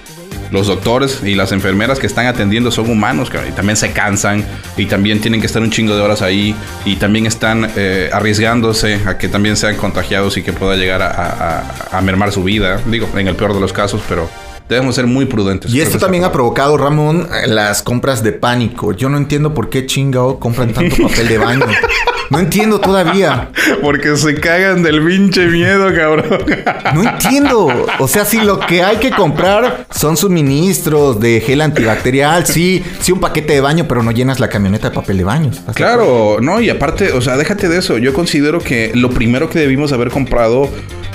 los 0.53 0.67
doctores 0.67 1.21
y 1.23 1.33
las 1.33 1.51
enfermeras 1.51 1.99
que 1.99 2.05
están 2.05 2.27
atendiendo 2.27 2.69
son 2.69 2.89
humanos, 2.89 3.31
y 3.47 3.51
también 3.53 3.75
se 3.75 3.91
cansan 3.91 4.45
y 4.77 4.85
también 4.85 5.19
tienen 5.19 5.41
que 5.41 5.47
estar 5.47 5.61
un 5.61 5.71
chingo 5.71 5.95
de 5.95 6.01
horas 6.01 6.21
ahí 6.21 6.55
y 6.85 6.95
también 6.97 7.25
están 7.25 7.71
eh, 7.75 8.11
arriesgándose 8.13 9.01
a 9.07 9.17
que 9.17 9.27
también 9.27 9.57
sean 9.57 9.75
contagiados 9.75 10.37
y 10.37 10.43
que 10.43 10.53
pueda 10.53 10.75
llegar 10.75 11.01
a, 11.01 12.01
mermar 12.03 12.31
su 12.31 12.43
vida, 12.43 12.79
digo, 12.85 13.09
en 13.15 13.27
el 13.27 13.35
peor 13.35 13.53
de 13.53 13.61
los 13.61 13.73
casos, 13.73 14.01
pero 14.07 14.29
debemos 14.69 14.95
ser 14.95 15.07
muy 15.07 15.25
prudentes. 15.25 15.73
Y 15.73 15.81
esto 15.81 15.97
también 15.97 16.23
ha 16.23 16.31
provocado, 16.31 16.77
Ramón, 16.77 17.27
las 17.47 17.81
compras 17.81 18.23
de 18.23 18.31
pánico. 18.31 18.93
Yo 18.93 19.09
no 19.09 19.17
entiendo 19.17 19.53
por 19.53 19.69
qué 19.69 19.85
chingao 19.85 20.39
compran 20.39 20.73
tanto 20.73 20.95
papel 21.03 21.27
de 21.27 21.37
baño. 21.37 21.65
No 22.29 22.39
entiendo 22.39 22.79
todavía. 22.79 23.49
Porque 23.81 24.15
se 24.17 24.33
cagan 24.39 24.81
del 24.81 25.05
pinche 25.05 25.45
miedo, 25.47 25.93
cabrón. 25.93 26.25
No 26.95 27.03
entiendo. 27.03 27.85
O 27.99 28.07
sea, 28.07 28.25
si 28.25 28.41
lo 28.41 28.59
que 28.59 28.81
hay 28.81 28.97
que 28.97 29.11
comprar 29.11 29.85
son 29.91 30.17
suministros 30.17 31.19
de 31.19 31.41
gel 31.41 31.61
antibacterial, 31.61 32.47
sí, 32.47 32.83
sí 33.01 33.11
un 33.11 33.19
paquete 33.19 33.53
de 33.53 33.61
baño, 33.61 33.85
pero 33.87 34.01
no 34.01 34.11
llenas 34.11 34.39
la 34.39 34.47
camioneta 34.47 34.89
de 34.89 34.95
papel 34.95 35.17
de 35.17 35.23
baño. 35.25 35.51
Claro, 35.75 36.37
no, 36.41 36.59
y 36.59 36.69
aparte, 36.69 37.11
o 37.11 37.21
sea, 37.21 37.37
déjate 37.37 37.69
de 37.69 37.77
eso. 37.77 37.97
Yo 37.99 38.13
considero 38.13 38.59
que 38.59 38.91
lo 38.95 39.11
primero 39.11 39.49
que 39.49 39.59
debimos 39.59 39.91
haber 39.91 40.09
comprado 40.09 40.69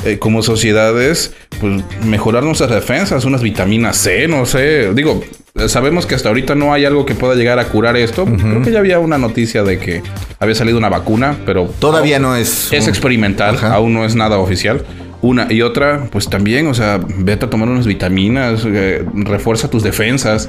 eh, 0.04 0.18
como 0.18 0.42
sociedades, 0.42 1.34
pues 1.60 1.82
mejorar 2.04 2.42
nuestras 2.44 2.70
defensas, 2.70 3.24
unas 3.24 3.42
vitaminas 3.42 3.96
C, 3.96 4.28
no 4.28 4.46
sé. 4.46 4.92
Digo, 4.94 5.22
sabemos 5.66 6.06
que 6.06 6.14
hasta 6.14 6.28
ahorita 6.28 6.54
no 6.54 6.72
hay 6.72 6.84
algo 6.84 7.04
que 7.04 7.14
pueda 7.14 7.34
llegar 7.34 7.58
a 7.58 7.64
curar 7.66 7.96
esto. 7.96 8.24
Creo 8.24 8.62
que 8.62 8.70
ya 8.70 8.78
había 8.78 8.98
una 9.00 9.18
noticia 9.18 9.62
de 9.64 9.78
que 9.78 10.02
había 10.38 10.54
salido 10.54 10.78
una 10.78 10.88
vacuna, 10.88 11.36
pero 11.44 11.66
Todavía 11.80 12.18
no 12.18 12.36
es. 12.36 12.72
es 12.72 12.86
experimental, 12.88 13.56
Ajá. 13.56 13.74
aún 13.74 13.94
no 13.94 14.04
es 14.04 14.14
nada 14.14 14.38
oficial. 14.38 14.84
Una 15.20 15.52
y 15.52 15.62
otra, 15.62 16.08
pues 16.12 16.28
también, 16.30 16.68
o 16.68 16.74
sea, 16.74 17.00
vete 17.16 17.46
a 17.46 17.50
tomar 17.50 17.68
unas 17.68 17.86
vitaminas, 17.88 18.62
eh, 18.64 19.04
refuerza 19.14 19.68
tus 19.68 19.82
defensas. 19.82 20.48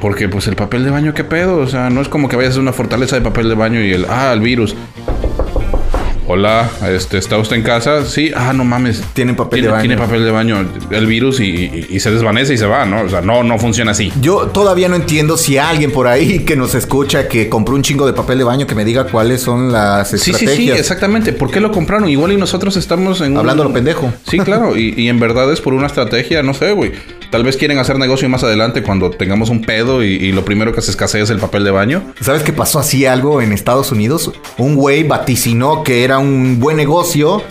Porque 0.00 0.28
pues 0.30 0.48
el 0.48 0.56
papel 0.56 0.82
de 0.82 0.90
baño, 0.90 1.12
¿qué 1.12 1.24
pedo? 1.24 1.58
O 1.58 1.66
sea, 1.66 1.90
no 1.90 2.00
es 2.00 2.08
como 2.08 2.28
que 2.28 2.34
vayas 2.34 2.56
a 2.56 2.60
una 2.60 2.72
fortaleza 2.72 3.16
de 3.16 3.22
papel 3.22 3.48
de 3.50 3.54
baño 3.54 3.80
y 3.84 3.92
el, 3.92 4.06
ah, 4.08 4.32
el 4.32 4.40
virus. 4.40 4.74
Hola, 6.32 6.70
este, 6.88 7.18
¿está 7.18 7.38
usted 7.38 7.56
en 7.56 7.62
casa? 7.64 8.04
Sí, 8.06 8.30
ah, 8.36 8.52
no 8.52 8.62
mames. 8.64 9.02
Tienen 9.14 9.34
papel 9.34 9.62
tiene, 9.62 9.66
de 9.66 9.72
baño. 9.72 9.82
Tiene 9.82 9.96
papel 9.96 10.24
de 10.24 10.30
baño, 10.30 10.64
el 10.92 11.06
virus 11.06 11.40
y, 11.40 11.44
y- 11.46 11.86
y 11.90 11.98
se 11.98 12.12
desvanece 12.12 12.54
y 12.54 12.56
se 12.56 12.66
va, 12.66 12.84
¿no? 12.84 13.00
O 13.02 13.08
sea, 13.08 13.20
no, 13.20 13.42
no 13.42 13.58
funciona 13.58 13.90
así. 13.90 14.12
Yo 14.20 14.46
todavía 14.46 14.88
no 14.88 14.94
entiendo 14.94 15.36
si 15.36 15.58
alguien 15.58 15.90
por 15.90 16.06
ahí 16.06 16.44
que 16.44 16.54
nos 16.54 16.76
escucha 16.76 17.26
que 17.26 17.48
compró 17.48 17.74
un 17.74 17.82
chingo 17.82 18.06
de 18.06 18.12
papel 18.12 18.38
de 18.38 18.44
baño 18.44 18.64
que 18.68 18.76
me 18.76 18.84
diga 18.84 19.08
cuáles 19.08 19.40
son 19.42 19.72
las 19.72 20.08
Sí, 20.10 20.18
sí, 20.18 20.30
estrategias. 20.30 20.76
sí, 20.76 20.80
exactamente. 20.80 21.32
¿Por 21.32 21.50
qué 21.50 21.58
lo 21.58 21.72
compraron? 21.72 22.08
Igual 22.08 22.30
y 22.30 22.36
nosotros 22.36 22.76
estamos 22.76 23.20
en... 23.22 23.32
un- 23.32 23.38
Hablando 23.38 23.64
lo 23.64 23.72
pendejo. 23.72 24.12
Sí, 24.24 24.38
claro. 24.38 24.76
Y, 24.76 24.94
y 24.96 25.08
en 25.08 25.18
verdad 25.18 25.52
es 25.52 25.60
por 25.60 25.74
una 25.74 25.88
estrategia, 25.88 26.44
no 26.44 26.54
sé, 26.54 26.70
güey. 26.70 26.92
Tal 27.30 27.44
vez 27.44 27.56
quieren 27.56 27.78
hacer 27.78 27.96
negocio 27.98 28.28
más 28.28 28.42
adelante 28.42 28.82
cuando 28.82 29.10
tengamos 29.10 29.50
un 29.50 29.62
pedo 29.62 30.02
y, 30.02 30.08
y 30.16 30.32
lo 30.32 30.44
primero 30.44 30.72
que 30.74 30.80
se 30.82 30.90
escasea 30.90 31.22
es 31.22 31.30
el 31.30 31.38
papel 31.38 31.62
de 31.62 31.70
baño. 31.70 32.02
¿Sabes 32.20 32.42
qué 32.42 32.52
pasó 32.52 32.80
así 32.80 33.06
algo 33.06 33.40
en 33.40 33.52
Estados 33.52 33.92
Unidos? 33.92 34.32
Un 34.58 34.74
güey 34.74 35.04
vaticinó 35.04 35.84
que 35.84 36.02
era 36.02 36.18
un 36.18 36.58
buen 36.58 36.76
negocio. 36.76 37.42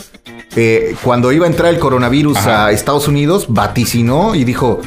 eh, 0.56 0.94
cuando 1.02 1.32
iba 1.32 1.46
a 1.46 1.48
entrar 1.48 1.72
el 1.72 1.78
coronavirus 1.80 2.36
Ajá. 2.36 2.66
a 2.66 2.72
Estados 2.72 3.08
Unidos, 3.08 3.46
vaticinó 3.48 4.34
y 4.34 4.44
dijo: 4.44 4.80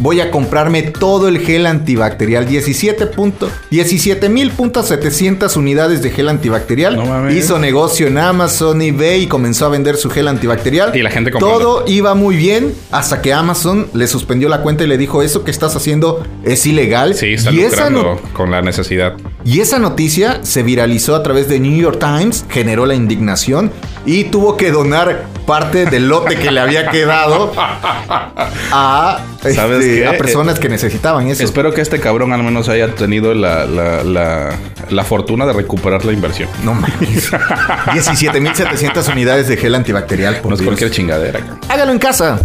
Voy 0.00 0.20
a 0.20 0.30
comprarme 0.30 0.82
todo 0.82 1.28
el 1.28 1.38
gel 1.38 1.66
antibacterial. 1.66 2.46
17 2.46 3.06
punto- 3.06 3.48
17.700 3.70 5.56
unidades 5.56 6.02
de 6.02 6.10
gel 6.10 6.28
antibacterial. 6.28 6.96
No 6.96 7.06
mames. 7.06 7.34
Hizo 7.36 7.58
negocio 7.58 8.06
en 8.06 8.18
Amazon, 8.18 8.80
eBay 8.82 9.22
y 9.22 9.26
comenzó 9.26 9.66
a 9.66 9.68
vender 9.68 9.96
su 9.96 10.10
gel 10.10 10.28
antibacterial. 10.28 10.94
Y 10.96 11.02
la 11.02 11.10
gente 11.10 11.30
comprando. 11.30 11.58
Todo 11.58 11.84
iba 11.86 12.14
muy 12.14 12.36
bien 12.36 12.74
hasta 12.90 13.22
que 13.22 13.32
Amazon 13.32 13.86
le 13.94 14.06
suspendió 14.06 14.48
la 14.48 14.62
cuenta 14.62 14.84
y 14.84 14.86
le 14.86 14.98
dijo: 14.98 15.22
Eso 15.22 15.44
que 15.44 15.50
estás 15.50 15.76
haciendo 15.76 16.22
es 16.44 16.66
ilegal. 16.66 17.14
Sí, 17.14 17.34
está 17.34 17.52
y 17.52 17.60
esa 17.60 17.90
no- 17.90 18.18
con 18.32 18.50
la 18.50 18.62
necesidad. 18.62 19.14
y 19.44 19.60
esa 19.60 19.78
noticia 19.78 20.40
se 20.42 20.62
viralizó 20.62 21.14
a 21.14 21.22
través 21.22 21.48
de 21.48 21.60
New 21.60 21.76
York 21.80 21.98
Times, 21.98 22.44
generó 22.48 22.86
la 22.86 22.94
indignación 22.94 23.70
y 24.06 24.24
tuvo 24.24 24.56
que 24.56 24.70
donar 24.70 25.26
parte 25.46 25.86
del 25.86 26.08
lote 26.08 26.36
que 26.36 26.50
le 26.50 26.60
había 26.60 26.88
quedado 26.90 27.52
a, 27.56 29.18
¿Sabes 29.54 29.84
este, 29.84 30.06
a 30.06 30.12
personas 30.16 30.58
que 30.58 30.68
necesitaban 30.68 31.28
eso. 31.28 31.44
Espero 31.44 31.72
que 31.72 31.80
este 31.80 32.00
cabrón 32.00 32.32
al 32.32 32.42
menos 32.42 32.68
haya 32.68 32.94
tenido 32.94 33.34
la, 33.34 33.66
la, 33.66 34.02
la, 34.04 34.54
la 34.90 35.04
fortuna 35.04 35.46
de 35.46 35.52
recuperar 35.52 36.04
la 36.04 36.12
inversión. 36.12 36.48
No 36.62 36.74
mames. 36.74 37.30
17.700 37.32 39.12
unidades 39.12 39.48
de 39.48 39.56
gel 39.56 39.74
antibacterial. 39.74 40.36
por 40.36 40.50
No 40.50 40.54
es 40.54 40.60
Dios. 40.60 40.68
cualquier 40.68 40.90
chingadera. 40.90 41.40
Hágalo 41.68 41.92
en 41.92 41.98
casa. 41.98 42.38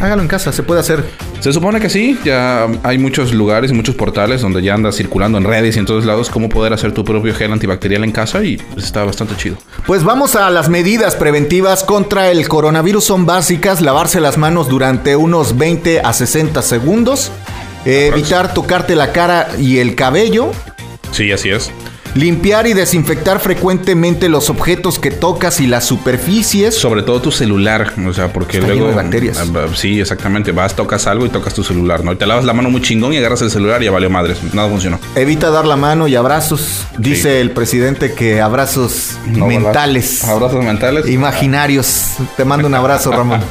Hágalo 0.00 0.22
en 0.22 0.28
casa, 0.28 0.52
se 0.52 0.62
puede 0.62 0.80
hacer. 0.80 1.04
Se 1.40 1.52
supone 1.52 1.78
que 1.80 1.88
sí, 1.88 2.18
ya 2.24 2.66
hay 2.82 2.98
muchos 2.98 3.32
lugares 3.32 3.70
y 3.70 3.74
muchos 3.74 3.94
portales 3.94 4.40
donde 4.40 4.60
ya 4.60 4.74
anda 4.74 4.90
circulando 4.90 5.38
en 5.38 5.44
redes 5.44 5.76
y 5.76 5.78
en 5.78 5.86
todos 5.86 6.04
lados 6.04 6.30
cómo 6.30 6.48
poder 6.48 6.72
hacer 6.72 6.92
tu 6.92 7.04
propio 7.04 7.32
gel 7.32 7.52
antibacterial 7.52 8.02
en 8.02 8.10
casa 8.10 8.42
y 8.42 8.56
pues, 8.56 8.86
está 8.86 9.04
bastante 9.04 9.36
chido. 9.36 9.56
Pues 9.86 10.02
vamos 10.02 10.34
a 10.34 10.50
las 10.50 10.68
medidas 10.68 11.14
preventivas 11.14 11.84
contra 11.84 12.30
el 12.30 12.37
coronavirus. 12.46 13.02
Son 13.02 13.26
básicas, 13.26 13.80
lavarse 13.80 14.20
las 14.20 14.38
manos 14.38 14.68
durante 14.68 15.16
unos 15.16 15.58
20 15.58 16.00
a 16.00 16.12
60 16.12 16.62
segundos, 16.62 17.32
eh, 17.84 18.10
evitar 18.12 18.54
tocarte 18.54 18.94
la 18.94 19.12
cara 19.12 19.48
y 19.58 19.78
el 19.78 19.96
cabello, 19.96 20.52
Sí, 21.10 21.32
así 21.32 21.50
es. 21.50 21.70
Limpiar 22.18 22.66
y 22.66 22.72
desinfectar 22.74 23.38
frecuentemente 23.38 24.28
los 24.28 24.50
objetos 24.50 24.98
que 24.98 25.12
tocas 25.12 25.60
y 25.60 25.68
las 25.68 25.84
superficies. 25.84 26.74
Sobre 26.74 27.02
todo 27.02 27.22
tu 27.22 27.30
celular, 27.30 27.92
o 28.06 28.12
sea, 28.12 28.32
porque 28.32 28.58
Está 28.58 28.68
luego... 28.72 28.88
de 28.88 28.94
bacterias. 28.94 29.38
Ah, 29.38 29.44
Sí, 29.74 30.00
exactamente. 30.00 30.50
Vas, 30.50 30.74
tocas 30.74 31.06
algo 31.06 31.26
y 31.26 31.28
tocas 31.28 31.54
tu 31.54 31.62
celular, 31.62 32.02
¿no? 32.02 32.12
Y 32.12 32.16
te 32.16 32.26
lavas 32.26 32.44
la 32.44 32.52
mano 32.52 32.70
muy 32.70 32.82
chingón 32.82 33.12
y 33.12 33.18
agarras 33.18 33.42
el 33.42 33.50
celular 33.52 33.80
y 33.82 33.84
ya 33.84 33.92
valió 33.92 34.10
madres. 34.10 34.38
Nada 34.52 34.68
funcionó. 34.68 34.98
Evita 35.14 35.50
dar 35.50 35.64
la 35.64 35.76
mano 35.76 36.08
y 36.08 36.16
abrazos. 36.16 36.86
Dice 36.98 37.40
el 37.40 37.52
presidente 37.52 38.12
que 38.14 38.40
abrazos 38.40 39.16
No, 39.26 39.46
¿verdad? 39.46 39.60
mentales. 39.62 40.24
Abrazos 40.24 40.64
mentales. 40.64 41.06
Imaginarios. 41.08 42.14
Te 42.36 42.44
mando 42.44 42.66
un 42.66 42.74
abrazo, 42.74 43.12
Ramón. 43.12 43.40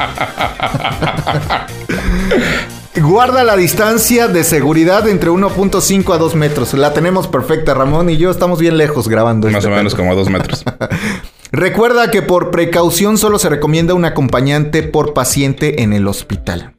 Guarda 3.01 3.43
la 3.43 3.55
distancia 3.55 4.27
de 4.27 4.43
seguridad 4.43 5.07
entre 5.07 5.29
1.5 5.29 6.15
a 6.15 6.17
2 6.17 6.33
metros. 6.33 6.73
La 6.73 6.93
tenemos 6.93 7.27
perfecta, 7.27 7.75
Ramón 7.75 8.09
y 8.09 8.17
yo 8.17 8.31
estamos 8.31 8.59
bien 8.59 8.75
lejos 8.77 9.07
grabando. 9.07 9.47
Más 9.47 9.57
este 9.63 9.71
o 9.71 9.75
menos 9.75 9.93
como 9.93 10.11
a 10.11 10.15
dos 10.15 10.29
metros. 10.31 10.63
Recuerda 11.51 12.09
que 12.09 12.23
por 12.23 12.49
precaución 12.49 13.19
solo 13.19 13.37
se 13.37 13.49
recomienda 13.49 13.93
un 13.93 14.03
acompañante 14.03 14.81
por 14.81 15.13
paciente 15.13 15.83
en 15.83 15.93
el 15.93 16.07
hospital. 16.07 16.73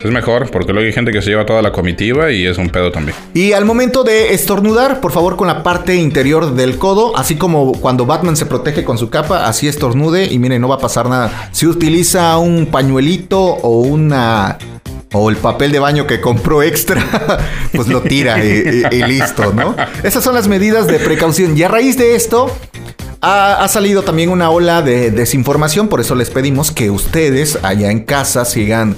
es 0.00 0.10
mejor, 0.12 0.48
porque 0.50 0.72
luego 0.72 0.86
hay 0.86 0.92
gente 0.92 1.10
que 1.10 1.20
se 1.20 1.30
lleva 1.30 1.44
toda 1.44 1.60
la 1.60 1.72
comitiva 1.72 2.30
y 2.30 2.46
es 2.46 2.56
un 2.56 2.70
pedo 2.70 2.92
también. 2.92 3.16
Y 3.34 3.52
al 3.52 3.64
momento 3.64 4.04
de 4.04 4.32
estornudar, 4.32 5.00
por 5.00 5.10
favor 5.10 5.36
con 5.36 5.48
la 5.48 5.64
parte 5.64 5.96
interior 5.96 6.54
del 6.54 6.78
codo, 6.78 7.16
así 7.16 7.34
como 7.34 7.72
cuando 7.72 8.06
Batman 8.06 8.36
se 8.36 8.46
protege 8.46 8.84
con 8.84 8.96
su 8.96 9.10
capa, 9.10 9.46
así 9.46 9.66
estornude 9.66 10.26
y 10.26 10.38
miren, 10.38 10.62
no 10.62 10.68
va 10.68 10.76
a 10.76 10.80
pasar 10.80 11.08
nada. 11.08 11.50
Si 11.50 11.66
utiliza 11.66 12.38
un 12.38 12.66
pañuelito 12.66 13.40
o 13.40 13.80
una 13.80 14.56
o 15.14 15.30
el 15.30 15.36
papel 15.36 15.72
de 15.72 15.78
baño 15.78 16.06
que 16.06 16.20
compró 16.20 16.62
extra, 16.62 17.38
pues 17.72 17.88
lo 17.88 18.02
tira 18.02 18.44
y, 18.44 19.02
listo, 19.06 19.52
¿no? 19.54 19.74
Esas 20.02 20.22
son 20.22 20.34
las 20.34 20.46
medidas 20.48 20.86
de 20.86 20.98
precaución. 20.98 21.56
Y 21.56 21.62
a 21.62 21.68
raíz 21.68 21.96
de 21.96 22.14
esto, 22.14 22.50
ha, 23.20 23.62
ha 23.64 23.68
salido 23.68 24.02
también 24.02 24.28
una 24.28 24.50
ola 24.50 24.82
de 24.82 25.10
desinformación, 25.10 25.88
por 25.88 26.00
eso 26.00 26.14
les 26.14 26.28
pedimos 26.30 26.70
que 26.72 26.90
ustedes 26.90 27.58
allá 27.62 27.90
en 27.90 28.00
casa 28.04 28.44
sigan, 28.44 28.96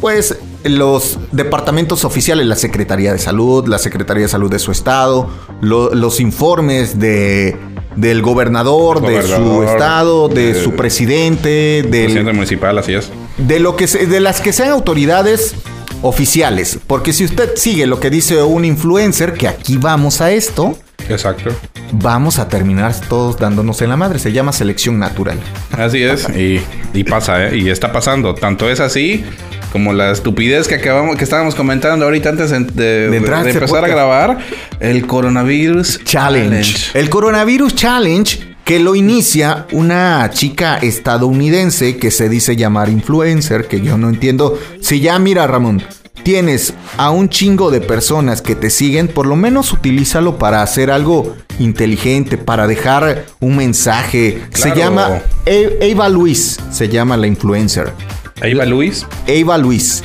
pues, 0.00 0.36
los 0.64 1.18
departamentos 1.30 2.04
oficiales, 2.04 2.44
la 2.46 2.56
Secretaría 2.56 3.12
de 3.12 3.18
Salud, 3.20 3.68
la 3.68 3.78
Secretaría 3.78 4.24
de 4.24 4.28
Salud 4.28 4.50
de 4.50 4.58
su 4.58 4.72
estado, 4.72 5.30
lo- 5.60 5.94
los 5.94 6.18
informes 6.18 6.98
de 6.98 7.56
del 7.98 8.22
gobernador, 8.22 9.00
de 9.00 9.22
su 9.22 9.62
estado, 9.64 10.28
de 10.28 10.52
de- 10.54 10.62
su 10.62 10.74
presidente, 10.74 11.82
del, 11.82 12.04
Presidente 12.04 12.32
municipal, 12.32 12.78
así 12.78 12.94
es. 12.94 13.10
de 13.38 13.58
lo 13.60 13.76
que 13.76 13.86
se- 13.88 14.06
de 14.06 14.20
las 14.20 14.40
que 14.40 14.52
sean 14.52 14.70
autoridades 14.70 15.54
oficiales, 16.02 16.78
porque 16.86 17.12
si 17.12 17.24
usted 17.24 17.56
sigue 17.56 17.86
lo 17.86 17.98
que 18.00 18.10
dice 18.10 18.40
un 18.42 18.64
influencer, 18.64 19.32
que 19.34 19.48
aquí 19.48 19.78
vamos 19.78 20.20
a 20.20 20.30
esto, 20.30 20.78
Exacto. 21.08 21.50
vamos 21.92 22.38
a 22.38 22.48
terminar 22.48 22.94
todos 23.08 23.36
dándonos 23.38 23.82
en 23.82 23.88
la 23.90 23.96
madre. 23.96 24.18
Se 24.20 24.30
llama 24.32 24.52
selección 24.52 24.98
natural. 24.98 25.38
Así 25.76 26.02
es. 26.02 26.28
Y, 26.30 26.60
y 26.94 27.04
pasa, 27.04 27.46
¿eh? 27.48 27.56
Y 27.58 27.68
está 27.70 27.90
pasando. 27.92 28.34
Tanto 28.34 28.70
es 28.70 28.78
así 28.80 29.24
como 29.72 29.92
la 29.92 30.10
estupidez 30.12 30.68
que 30.68 30.76
acabamos, 30.76 31.16
que 31.16 31.24
estábamos 31.24 31.54
comentando 31.54 32.04
ahorita 32.04 32.30
antes 32.30 32.50
de, 32.50 33.16
este 33.16 33.50
empezar 33.50 33.84
a 33.84 33.88
grabar. 33.88 34.38
El 34.80 35.06
coronavirus 35.06 36.02
Challenge. 36.04 36.90
El 36.94 37.10
coronavirus 37.10 37.74
challenge 37.74 38.56
que 38.64 38.78
lo 38.78 38.94
inicia 38.94 39.66
una 39.72 40.28
chica 40.30 40.76
estadounidense 40.76 41.96
que 41.96 42.10
se 42.10 42.28
dice 42.28 42.54
llamar 42.54 42.90
influencer, 42.90 43.66
que 43.66 43.80
yo 43.80 43.96
no 43.96 44.10
entiendo. 44.10 44.58
Si 44.82 45.00
ya 45.00 45.18
mira 45.18 45.46
Ramón, 45.46 45.82
tienes 46.22 46.74
a 46.98 47.08
un 47.08 47.30
chingo 47.30 47.70
de 47.70 47.80
personas 47.80 48.42
que 48.42 48.54
te 48.54 48.68
siguen, 48.68 49.08
por 49.08 49.24
lo 49.24 49.36
menos 49.36 49.72
utilízalo 49.72 50.36
para 50.36 50.62
hacer 50.62 50.90
algo 50.90 51.34
inteligente, 51.58 52.36
para 52.36 52.66
dejar 52.66 53.24
un 53.40 53.56
mensaje. 53.56 54.42
Se 54.52 54.74
llama 54.74 55.22
E- 55.46 55.78
Eva 55.80 56.10
Luis, 56.10 56.58
se 56.70 56.90
llama 56.90 57.16
la 57.16 57.26
influencer. 57.26 57.94
Ahí 58.40 58.54
va 58.54 58.64
Luis. 58.64 59.06
Eva 59.26 59.58
Luis. 59.58 60.02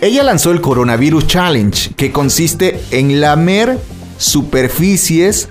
Ella 0.00 0.22
lanzó 0.22 0.50
el 0.50 0.60
Coronavirus 0.60 1.26
Challenge, 1.26 1.94
que 1.96 2.10
consiste 2.12 2.80
en 2.90 3.20
lamer 3.20 3.78
superficies. 4.18 5.48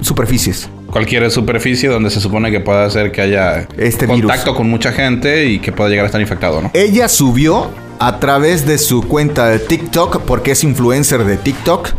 Superficies. 0.00 0.68
cualquier 0.90 1.30
superficie 1.30 1.88
donde 1.88 2.08
se 2.08 2.20
supone 2.20 2.50
que 2.50 2.60
pueda 2.60 2.84
hacer 2.86 3.12
que 3.12 3.20
haya 3.20 3.68
Este 3.76 4.06
contacto 4.06 4.44
virus. 4.44 4.56
con 4.56 4.70
mucha 4.70 4.92
gente 4.92 5.46
y 5.46 5.58
que 5.58 5.70
pueda 5.72 5.90
llegar 5.90 6.04
a 6.04 6.06
estar 6.06 6.20
infectado, 6.20 6.62
¿no? 6.62 6.70
Ella 6.72 7.08
subió 7.08 7.70
a 7.98 8.18
través 8.20 8.64
de 8.66 8.78
su 8.78 9.02
cuenta 9.02 9.48
de 9.48 9.58
TikTok, 9.58 10.22
porque 10.22 10.52
es 10.52 10.64
influencer 10.64 11.24
de 11.24 11.36
TikTok, 11.36 11.90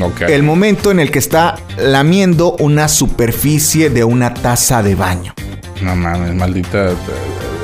Ok. 0.00 0.22
el 0.28 0.42
momento 0.42 0.90
en 0.90 1.00
el 1.00 1.10
que 1.10 1.18
está 1.18 1.56
lamiendo 1.76 2.52
una 2.60 2.88
superficie 2.88 3.90
de 3.90 4.04
una 4.04 4.32
taza 4.32 4.82
de 4.82 4.94
baño. 4.94 5.34
No 5.82 5.94
mames, 5.96 6.34
maldita. 6.34 6.90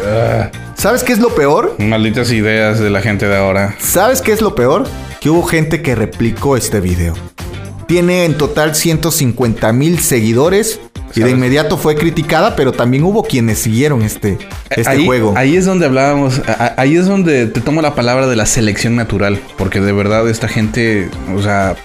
Ah, 0.06 0.50
¿Sabes 0.76 1.02
qué 1.02 1.12
es 1.12 1.18
lo 1.18 1.34
peor? 1.34 1.76
malditas 1.78 2.30
ideas 2.30 2.78
de 2.78 2.90
la 2.90 3.00
gente 3.00 3.26
de 3.26 3.37
ahora. 3.37 3.75
¿Sabes 3.78 4.20
qué 4.20 4.32
es 4.32 4.40
lo 4.40 4.54
peor? 4.54 4.87
Que 5.20 5.30
hubo 5.30 5.42
gente 5.44 5.82
que 5.82 5.94
replicó 5.94 6.56
este 6.56 6.80
video. 6.80 7.14
Tiene 7.87 8.25
en 8.25 8.37
total 8.37 8.75
150 8.75 9.73
mil 9.73 9.99
seguidores 9.99 10.80
y 11.14 11.20
de 11.20 11.30
inmediato 11.30 11.76
fue 11.76 11.94
criticada, 11.94 12.56
pero 12.56 12.73
también 12.73 13.04
hubo 13.04 13.23
quienes 13.23 13.58
siguieron 13.61 14.02
este, 14.02 14.38
este 14.70 14.90
ahí, 14.90 15.06
juego. 15.06 15.34
Ahí 15.37 15.56
es 15.56 15.64
donde 15.64 15.87
hablábamos, 15.87 16.42
ahí 16.76 16.96
es 16.96 17.06
donde 17.06 17.46
te 17.46 17.61
tomo 17.61 17.82
la 17.82 17.94
palabra 17.94 18.26
de 18.26 18.37
la 18.37 18.46
selección 18.46 18.96
natural, 18.96 19.38
porque 19.56 19.80
de 19.80 19.92
verdad 19.92 20.28
esta 20.28 20.49
gente, 20.49 21.08
o 21.37 21.40
sea, 21.40 21.76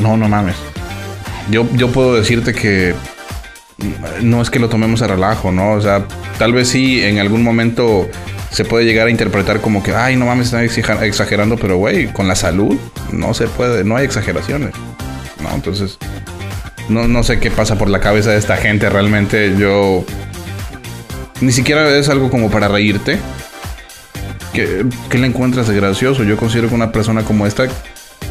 no, 0.00 0.16
no 0.16 0.28
mames. 0.28 0.56
Yo, 1.50 1.68
yo 1.74 1.92
puedo 1.92 2.14
decirte 2.14 2.52
que 2.52 2.94
no 4.22 4.40
es 4.40 4.50
que 4.50 4.58
lo 4.58 4.68
tomemos 4.68 5.02
a 5.02 5.06
relajo, 5.06 5.52
¿no? 5.52 5.72
O 5.72 5.80
sea, 5.80 6.06
tal 6.38 6.52
vez 6.52 6.68
sí 6.68 7.02
en 7.02 7.18
algún 7.18 7.42
momento 7.42 8.08
se 8.50 8.64
puede 8.64 8.84
llegar 8.84 9.08
a 9.08 9.10
interpretar 9.10 9.60
como 9.60 9.82
que, 9.82 9.94
ay, 9.94 10.16
no 10.16 10.26
mames, 10.26 10.52
están 10.52 11.02
exagerando, 11.02 11.56
pero 11.56 11.76
güey, 11.76 12.12
con 12.12 12.28
la 12.28 12.36
salud 12.36 12.76
no 13.10 13.34
se 13.34 13.48
puede, 13.48 13.84
no 13.84 13.96
hay 13.96 14.04
exageraciones, 14.04 14.72
¿no? 15.42 15.52
Entonces, 15.54 15.98
no, 16.88 17.08
no 17.08 17.22
sé 17.22 17.40
qué 17.40 17.50
pasa 17.50 17.76
por 17.76 17.88
la 17.88 18.00
cabeza 18.00 18.30
de 18.30 18.38
esta 18.38 18.56
gente 18.56 18.88
realmente. 18.90 19.56
Yo 19.58 20.04
ni 21.40 21.52
siquiera 21.52 21.88
es 21.96 22.08
algo 22.08 22.30
como 22.30 22.50
para 22.50 22.68
reírte. 22.68 23.18
¿Qué, 24.52 24.86
qué 25.10 25.18
le 25.18 25.26
encuentras 25.26 25.66
de 25.66 25.74
gracioso? 25.74 26.22
Yo 26.22 26.36
considero 26.36 26.68
que 26.68 26.76
una 26.76 26.92
persona 26.92 27.22
como 27.24 27.46
esta, 27.46 27.66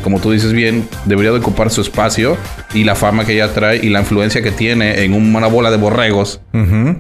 como 0.04 0.20
tú 0.20 0.32
dices 0.32 0.54
bien, 0.54 0.88
debería 1.06 1.32
de 1.32 1.40
ocupar 1.40 1.72
su 1.72 1.82
espacio 1.82 2.38
y 2.74 2.84
la 2.84 2.94
fama 2.96 3.26
que 3.26 3.34
ella 3.34 3.54
trae 3.54 3.78
y 3.84 3.90
la 3.90 4.02
influencia 4.02 4.42
que 4.44 4.52
tiene 4.52 5.04
en 5.04 5.14
una 5.14 5.48
bola 5.48 5.72
de 5.72 5.78
borregos, 5.78 6.42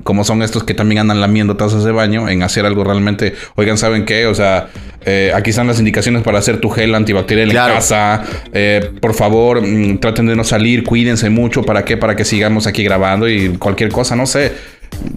como 0.04 0.24
son 0.24 0.42
estos 0.42 0.64
que 0.64 0.74
también 0.74 1.02
andan 1.02 1.22
lamiendo 1.22 1.56
tazas 1.56 1.84
de 1.84 1.92
baño, 1.92 2.30
en 2.30 2.42
hacer 2.44 2.66
algo 2.66 2.84
realmente, 2.84 3.34
oigan, 3.56 3.78
¿saben 3.78 4.06
qué? 4.06 4.26
O 4.28 4.34
sea, 4.36 4.68
eh, 5.06 5.32
aquí 5.36 5.50
están 5.52 5.68
las 5.68 5.80
indicaciones 5.80 6.24
para 6.24 6.40
hacer 6.40 6.60
tu 6.62 6.70
gel 6.70 6.96
antibacterial 6.96 7.50
Claro. 7.50 7.74
en 7.74 7.78
casa. 7.80 8.24
Eh, 8.54 8.90
por 9.02 9.14
favor, 9.14 9.62
mm, 9.62 10.00
traten 10.00 10.26
de 10.28 10.36
no 10.36 10.44
salir, 10.46 10.84
cuídense 10.84 11.30
mucho. 11.30 11.64
¿Para 11.64 11.84
qué? 11.84 11.98
Para 11.98 12.16
que 12.16 12.24
sigamos 12.24 12.68
aquí 12.68 12.84
grabando 12.84 13.28
y 13.28 13.50
cualquier 13.58 13.90
cosa, 13.92 14.16
no 14.16 14.26
sé. 14.26 14.54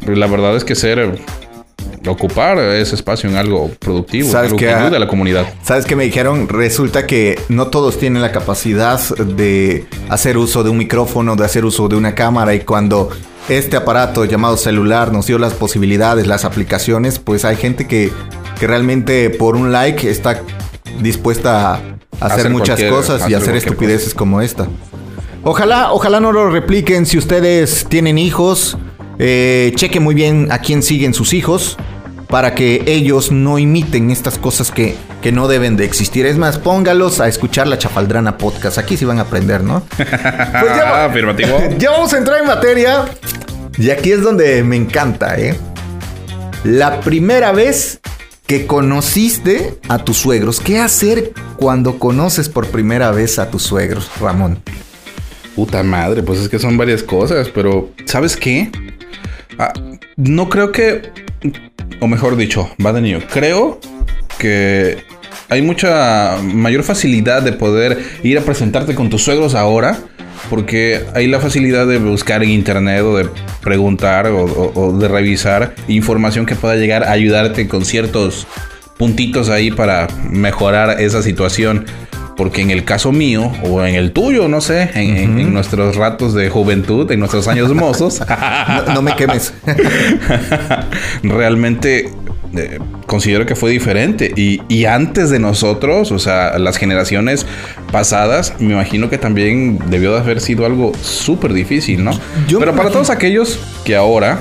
La 0.07 0.26
verdad 0.26 0.57
es 0.57 0.64
que 0.64 0.75
ser 0.75 1.19
ocupar 2.07 2.59
ese 2.59 2.95
espacio 2.95 3.29
en 3.29 3.37
algo 3.37 3.71
productivo, 3.79 4.31
¿Sabes 4.31 4.49
algo 4.49 4.59
que 4.59 4.73
ayude 4.73 4.97
a 4.97 5.00
la 5.00 5.09
comunidad. 5.09 5.47
¿Sabes 5.62 5.85
qué 5.85 5.97
me 5.97 6.05
dijeron? 6.05 6.49
Resulta 6.49 7.07
que 7.07 7.38
no 7.49 7.69
todos 7.69 7.99
tienen 7.99 8.23
la 8.23 8.33
capacidad 8.33 9.00
de 9.17 9.87
hacer 10.09 10.38
uso 10.38 10.62
de 10.62 10.71
un 10.71 10.79
micrófono, 10.79 11.37
de 11.37 11.45
hacer 11.45 11.65
uso 11.65 11.88
de 11.88 11.97
una 11.97 12.15
cámara 12.15 12.55
y 12.55 12.61
cuando 12.61 13.11
este 13.49 13.76
aparato 13.76 14.25
llamado 14.25 14.57
celular 14.57 15.12
nos 15.12 15.26
dio 15.26 15.38
las 15.38 15.55
posibilidades, 15.55 16.26
las 16.26 16.45
aplicaciones, 16.45 17.19
pues 17.19 17.45
hay 17.45 17.57
gente 17.57 17.87
que, 17.87 18.11
que 18.59 18.67
realmente 18.67 19.31
por 19.31 19.57
un 19.57 19.73
like 19.73 20.11
está 20.11 20.43
dispuesta 21.00 21.75
a 21.75 21.76
hacer, 22.21 22.41
Hacer 22.41 22.50
muchas 22.50 22.83
cosas 22.85 23.21
y 23.23 23.35
hacer 23.35 23.37
hacer 23.37 23.50
cualquier 23.50 23.57
estupideces 23.57 24.15
como 24.15 24.41
esta. 24.41 24.67
Ojalá, 25.45 25.93
ojalá 25.93 26.19
no 26.19 26.33
lo 26.33 26.50
repliquen 26.50 27.07
si 27.07 27.19
ustedes 27.19 27.87
tienen 27.88 28.19
hijos. 28.19 28.76
Eh, 29.18 29.73
chequen 29.76 30.02
muy 30.02 30.14
bien 30.14 30.49
a 30.50 30.58
quién 30.58 30.82
siguen 30.82 31.14
sus 31.14 31.32
hijos 31.32 31.76
para 32.28 32.54
que 32.54 32.82
ellos 32.87 33.30
no 33.30 33.58
imiten 33.58 34.11
estas 34.11 34.38
cosas 34.38 34.70
que, 34.70 34.94
que 35.23 35.32
no 35.32 35.49
deben 35.49 35.76
de 35.76 35.85
existir. 35.85 36.26
Es 36.26 36.37
más, 36.37 36.58
póngalos 36.58 37.20
a 37.20 37.28
escuchar 37.28 37.66
la 37.66 37.78
Chafaldrana 37.78 38.37
podcast. 38.37 38.78
Aquí 38.78 38.96
sí 38.96 39.04
van 39.04 39.18
a 39.18 39.23
aprender, 39.23 39.62
¿no? 39.62 39.82
Pues 39.96 40.11
ya, 40.11 41.04
Afirmativo. 41.04 41.58
ya 41.78 41.92
vamos 41.92 42.12
a 42.12 42.18
entrar 42.18 42.40
en 42.40 42.46
materia. 42.46 43.06
Y 43.78 43.90
aquí 43.90 44.12
es 44.12 44.23
donde 44.23 44.62
me 44.64 44.76
encanta, 44.76 45.38
¿eh? 45.38 45.56
La 46.64 47.00
primera 47.00 47.52
vez 47.52 48.00
que 48.46 48.66
conociste 48.66 49.78
a 49.88 49.99
tus 49.99 50.18
suegros. 50.18 50.61
¿Qué 50.61 50.78
hacer 50.78 51.32
cuando 51.56 51.99
conoces 51.99 52.49
por 52.49 52.68
primera 52.68 53.11
vez 53.11 53.38
a 53.38 53.50
tus 53.50 53.62
suegros, 53.62 54.11
Ramón? 54.20 54.62
Puta 55.54 55.82
madre, 55.82 56.23
pues 56.23 56.40
es 56.40 56.49
que 56.49 56.58
son 56.58 56.76
varias 56.76 57.02
cosas, 57.02 57.49
pero 57.49 57.90
¿sabes 58.04 58.37
qué? 58.37 58.70
Ah, 59.58 59.72
no 60.16 60.48
creo 60.48 60.72
que, 60.72 61.02
o 62.00 62.06
mejor 62.06 62.36
dicho, 62.36 62.71
va 62.84 62.92
de 62.92 63.00
niño. 63.00 63.21
Creo 63.32 63.80
que 64.38 64.99
hay 65.49 65.62
mucha 65.62 66.36
mayor 66.42 66.82
facilidad 66.82 67.42
de 67.42 67.52
poder 67.52 67.99
ir 68.23 68.38
a 68.38 68.42
presentarte 68.42 68.95
con 68.95 69.08
tus 69.10 69.23
suegros 69.23 69.54
ahora, 69.54 69.99
porque 70.50 71.04
hay 71.14 71.26
la 71.26 71.40
facilidad 71.40 71.86
de 71.86 71.99
buscar 71.99 72.42
en 72.42 72.50
internet 72.50 73.02
o 73.02 73.16
de 73.16 73.28
preguntar 73.62 74.26
o, 74.26 74.45
o- 74.45 74.73
o 74.75 74.99
de 74.99 75.08
revisar 75.08 75.75
información 75.88 76.47
que 76.47 76.54
pueda 76.54 76.76
llegar 76.76 77.04
a 77.04 77.12
ayudarte 77.12 77.66
con 77.66 77.84
ciertos 77.84 78.47
puntitos 78.99 79.49
ahí 79.49 79.71
para 79.71 80.06
mejorar 80.30 81.00
esa 81.00 81.23
situación. 81.23 81.86
Porque 82.36 82.60
en 82.60 82.70
el 82.70 82.84
caso 82.84 83.12
mío, 83.12 83.50
o 83.64 83.82
en 83.84 83.94
el 83.94 84.12
tuyo, 84.12 84.46
no 84.46 84.60
sé, 84.60 84.90
en, 84.94 85.52
nuestros 85.54 85.96
ratos 85.96 86.34
de 86.34 86.50
juventud, 86.50 87.10
en 87.10 87.18
nuestros 87.20 87.49
años 87.49 87.72
mozos, 87.75 88.20
No, 88.86 88.94
no 88.94 89.02
me 89.02 89.16
quemes. 89.16 89.54
realmente 91.22 92.10
eh, 92.56 92.78
considero 93.06 93.46
que 93.46 93.54
fue 93.54 93.70
diferente. 93.70 94.32
Y, 94.36 94.60
y 94.68 94.84
antes 94.84 95.30
de 95.30 95.38
nosotros, 95.38 96.12
o 96.12 96.18
sea, 96.18 96.58
las 96.58 96.76
generaciones 96.76 97.46
pasadas, 97.92 98.54
me 98.58 98.72
imagino 98.75 99.08
que 99.10 99.18
también 99.18 99.78
debió 99.88 100.12
de 100.12 100.20
haber 100.20 100.40
sido 100.40 100.66
algo 100.66 100.92
súper 101.00 101.52
difícil, 101.52 102.04
¿no? 102.04 102.12
Yo 102.49 102.58
Pero 102.58 102.72
para 102.72 102.82
imagino- 102.82 102.90
todos 102.92 103.10
aquellos 103.10 103.58
que 103.84 103.96
ahora 103.96 104.40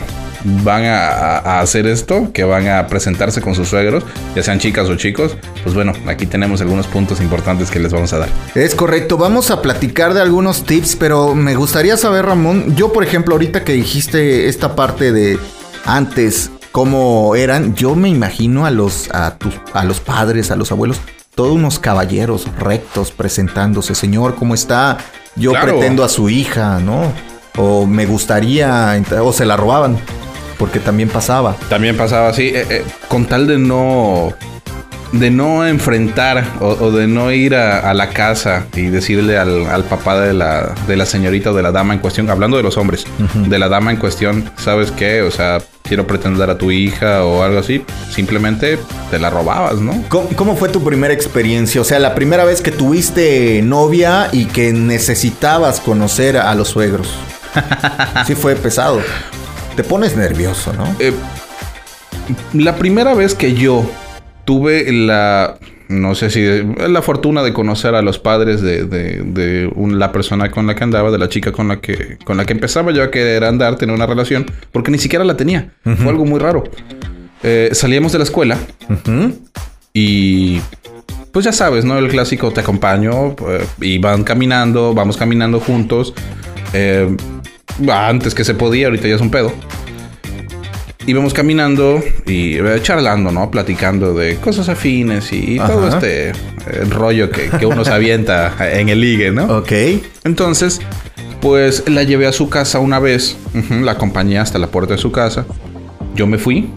van 0.63 0.85
a, 0.85 1.59
hacer 1.59 1.87
esto, 1.87 2.31
que 2.33 2.43
van 2.43 2.67
a 2.67 2.87
presentarse 2.87 3.41
con 3.41 3.55
sus 3.55 3.69
suegros, 3.69 4.03
ya 4.35 4.43
sean 4.43 4.59
chicas 4.59 4.87
o 4.87 4.95
chicos, 4.95 5.35
pues 5.63 5.75
bueno, 5.75 5.93
aquí 6.07 6.25
tenemos 6.25 6.61
algunos 6.61 6.87
puntos 6.87 7.19
importantes 7.21 7.69
que 7.71 7.79
les 7.79 7.91
vamos 7.91 8.13
a 8.13 8.19
dar. 8.19 8.29
Es 8.53 8.75
correcto, 8.75 9.17
vamos 9.17 9.51
a 9.51 9.61
platicar 9.61 10.13
de 10.13 10.21
algunos 10.21 10.63
tips, 10.63 10.95
pero 10.95 11.35
me 11.35 11.55
gustaría 11.55 11.97
saber, 11.97 12.25
Ramón, 12.25 12.75
yo 12.75 12.93
por 12.93 13.03
ejemplo, 13.03 13.35
ahorita 13.35 13.63
que 13.63 13.73
dijiste 13.73 14.47
esta 14.47 14.75
parte 14.75 15.11
de 15.11 15.39
antes, 15.85 16.51
cómo 16.71 17.35
eran, 17.35 17.75
yo 17.75 17.95
me 17.95 18.09
imagino 18.09 18.65
a 18.65 18.71
los, 18.71 19.09
a 19.13 19.37
tus, 19.37 19.53
a 19.73 19.83
los 19.83 19.99
padres, 19.99 20.51
a 20.51 20.55
los 20.55 20.71
abuelos, 20.71 20.99
todos 21.33 21.51
unos 21.51 21.79
caballeros 21.79 22.47
rectos 22.57 23.11
presentándose, 23.11 23.95
señor, 23.95 24.35
¿cómo 24.35 24.53
está? 24.53 24.97
Yo 25.35 25.51
Claro. 25.51 25.73
pretendo 25.73 26.03
a 26.03 26.09
su 26.09 26.29
hija, 26.29 26.79
¿no? 26.79 27.11
O 27.57 27.85
me 27.85 28.05
gustaría, 28.05 29.01
o 29.21 29.33
se 29.33 29.45
la 29.45 29.57
robaban, 29.57 29.97
porque 30.57 30.79
también 30.79 31.09
pasaba. 31.09 31.55
También 31.69 31.97
pasaba 31.97 32.29
así, 32.29 32.47
eh, 32.47 32.65
eh, 32.69 32.83
con 33.07 33.25
tal 33.25 33.47
de 33.47 33.57
no 33.57 34.33
de 35.11 35.29
no 35.31 35.65
enfrentar 35.65 36.43
o, 36.59 36.67
o 36.67 36.91
de 36.91 37.07
no 37.07 37.31
ir 37.31 37.55
a, 37.55 37.89
a 37.89 37.93
la 37.93 38.09
casa 38.09 38.65
y 38.75 38.87
decirle 38.87 39.37
al, 39.37 39.65
al 39.67 39.83
papá 39.83 40.19
de 40.19 40.33
la, 40.33 40.73
de 40.87 40.95
la 40.97 41.05
señorita 41.05 41.51
o 41.51 41.53
de 41.53 41.63
la 41.63 41.71
dama 41.71 41.93
en 41.93 41.99
cuestión, 41.99 42.29
hablando 42.29 42.57
de 42.57 42.63
los 42.63 42.75
hombres, 42.77 43.05
de 43.33 43.59
la 43.59 43.69
dama 43.69 43.91
en 43.91 43.97
cuestión, 43.97 44.49
¿sabes 44.57 44.91
qué? 44.91 45.21
O 45.21 45.31
sea, 45.31 45.59
quiero 45.83 46.05
pretender 46.05 46.49
a 46.49 46.57
tu 46.57 46.71
hija 46.71 47.23
o 47.23 47.43
algo 47.43 47.59
así, 47.59 47.85
simplemente 48.11 48.77
te 49.09 49.19
la 49.19 49.29
robabas, 49.29 49.79
¿no? 49.79 50.03
¿Cómo, 50.09 50.29
cómo 50.35 50.55
fue 50.57 50.69
tu 50.69 50.83
primera 50.83 51.13
experiencia? 51.13 51.79
O 51.79 51.85
sea, 51.85 51.99
la 51.99 52.13
primera 52.13 52.43
vez 52.43 52.61
que 52.61 52.71
tuviste 52.71 53.61
novia 53.61 54.27
y 54.33 54.45
que 54.45 54.73
necesitabas 54.73 55.79
conocer 55.79 56.37
a 56.37 56.53
los 56.55 56.69
suegros. 56.69 57.13
Sí 58.27 58.35
fue 58.35 58.55
pesado. 58.55 59.01
Te 59.75 59.83
pones 59.83 60.15
nervioso, 60.15 60.73
¿no? 60.73 60.85
Eh, 60.99 61.13
la 62.53 62.75
primera 62.75 63.13
vez 63.13 63.35
que 63.35 63.53
yo 63.53 63.85
tuve 64.45 64.91
la, 64.91 65.57
no 65.89 66.15
sé 66.15 66.29
si 66.29 66.43
la 66.87 67.01
fortuna 67.01 67.43
de 67.43 67.51
conocer 67.53 67.93
a 67.95 68.01
los 68.01 68.17
padres 68.19 68.61
de, 68.61 68.85
de- 68.85 69.21
de 69.23 69.71
un- 69.75 69.99
la 69.99 70.11
persona 70.11 70.49
con 70.49 70.65
la 70.67 70.75
que 70.75 70.83
andaba, 70.83 71.11
de 71.11 71.17
la 71.17 71.29
chica 71.29 71.51
con 71.51 71.67
la 71.67 71.81
que, 71.81 72.17
con 72.23 72.37
la 72.37 72.45
que 72.45 72.53
empezaba 72.53 72.91
yo 72.91 73.03
a 73.03 73.11
querer 73.11 73.43
andar, 73.43 73.75
tener 73.75 73.93
una 73.93 74.05
relación, 74.05 74.45
porque 74.71 74.91
ni 74.91 74.97
siquiera 74.97 75.25
la 75.25 75.35
tenía. 75.35 75.71
Fue 75.83 76.09
algo 76.09 76.25
muy 76.25 76.39
raro. 76.39 76.63
Eh, 77.43 77.69
salíamos 77.73 78.11
de 78.13 78.17
la 78.19 78.23
escuela 78.23 78.57
y 79.93 80.59
pues 81.31 81.43
ya 81.45 81.51
sabes, 81.51 81.83
¿no? 81.85 81.97
El 81.97 82.07
clásico 82.07 82.51
te 82.51 82.61
acompaño 82.61 83.35
eh, 83.49 83.65
y 83.81 83.97
van 83.97 84.23
caminando, 84.23 84.93
vamos 84.93 85.17
caminando 85.17 85.59
juntos. 85.59 86.13
Eh, 86.73 87.15
antes 87.89 88.33
que 88.33 88.43
se 88.43 88.53
podía, 88.53 88.87
ahorita 88.87 89.07
ya 89.07 89.15
es 89.15 89.21
un 89.21 89.31
pedo. 89.31 89.53
Íbamos 91.07 91.33
caminando 91.35 92.01
y 92.25 92.55
eh, 92.57 92.79
charlando, 92.81 93.31
¿no? 93.31 93.51
Platicando 93.51 94.15
de 94.15 94.37
cosas 94.37 94.69
afines 94.69 95.31
y 95.31 95.57
todo 95.57 95.87
este 95.87 96.29
eh, 96.29 96.33
rollo 96.89 97.29
que, 97.29 97.49
que 97.49 97.65
uno 97.67 97.85
se 97.85 97.93
avienta 97.93 98.55
en 98.79 98.89
el 98.89 99.01
ligue, 99.01 99.31
¿no? 99.31 99.57
Ok. 99.57 99.71
Entonces, 100.23 100.81
Pues 101.41 101.87
la 101.87 102.01
llevé 102.01 102.25
a 102.25 102.31
su 102.31 102.49
casa 102.49 102.79
una 102.79 102.97
vez, 102.97 103.37
la 103.69 103.91
acompañé 103.91 104.39
hasta 104.39 104.57
la 104.57 104.65
puerta 104.67 104.95
de 104.95 104.97
su 104.97 105.11
casa. 105.11 105.45
Yo 106.15 106.25
me 106.25 106.39
fui, 106.39 106.71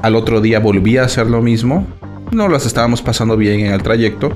al 0.00 0.16
otro 0.16 0.40
día 0.40 0.58
volví 0.58 0.96
a 0.96 1.04
hacer 1.04 1.26
lo 1.26 1.42
mismo, 1.42 1.86
no 2.32 2.48
las 2.48 2.64
estábamos 2.64 3.02
pasando 3.02 3.36
bien 3.36 3.60
en 3.60 3.72
el 3.74 3.82
trayecto. 3.82 4.32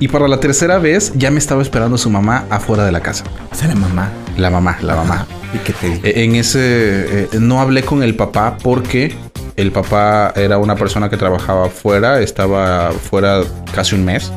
Y 0.00 0.08
para 0.08 0.26
la 0.28 0.38
tercera 0.40 0.78
vez 0.78 1.12
ya 1.14 1.30
me 1.30 1.38
estaba 1.38 1.62
esperando 1.62 1.96
su 1.98 2.10
mamá 2.10 2.44
afuera 2.50 2.84
de 2.84 2.92
la 2.92 3.00
casa. 3.00 3.24
O 3.52 3.54
sea, 3.54 3.68
la 3.68 3.74
mamá. 3.76 4.10
La 4.36 4.50
mamá, 4.50 4.76
la 4.82 4.96
mamá. 4.96 5.26
¿Y 5.54 5.58
qué 5.58 5.72
te 5.72 5.86
dijo? 5.88 6.00
Eh, 6.04 6.24
En 6.24 6.34
ese 6.34 7.24
eh, 7.24 7.28
no 7.38 7.60
hablé 7.60 7.82
con 7.84 8.02
el 8.02 8.16
papá 8.16 8.56
porque 8.62 9.16
el 9.56 9.70
papá 9.70 10.32
era 10.34 10.58
una 10.58 10.74
persona 10.74 11.08
que 11.08 11.16
trabajaba 11.16 11.68
fuera, 11.70 12.20
estaba 12.20 12.90
fuera 12.90 13.42
casi 13.72 13.94
un 13.94 14.04
mes. 14.04 14.32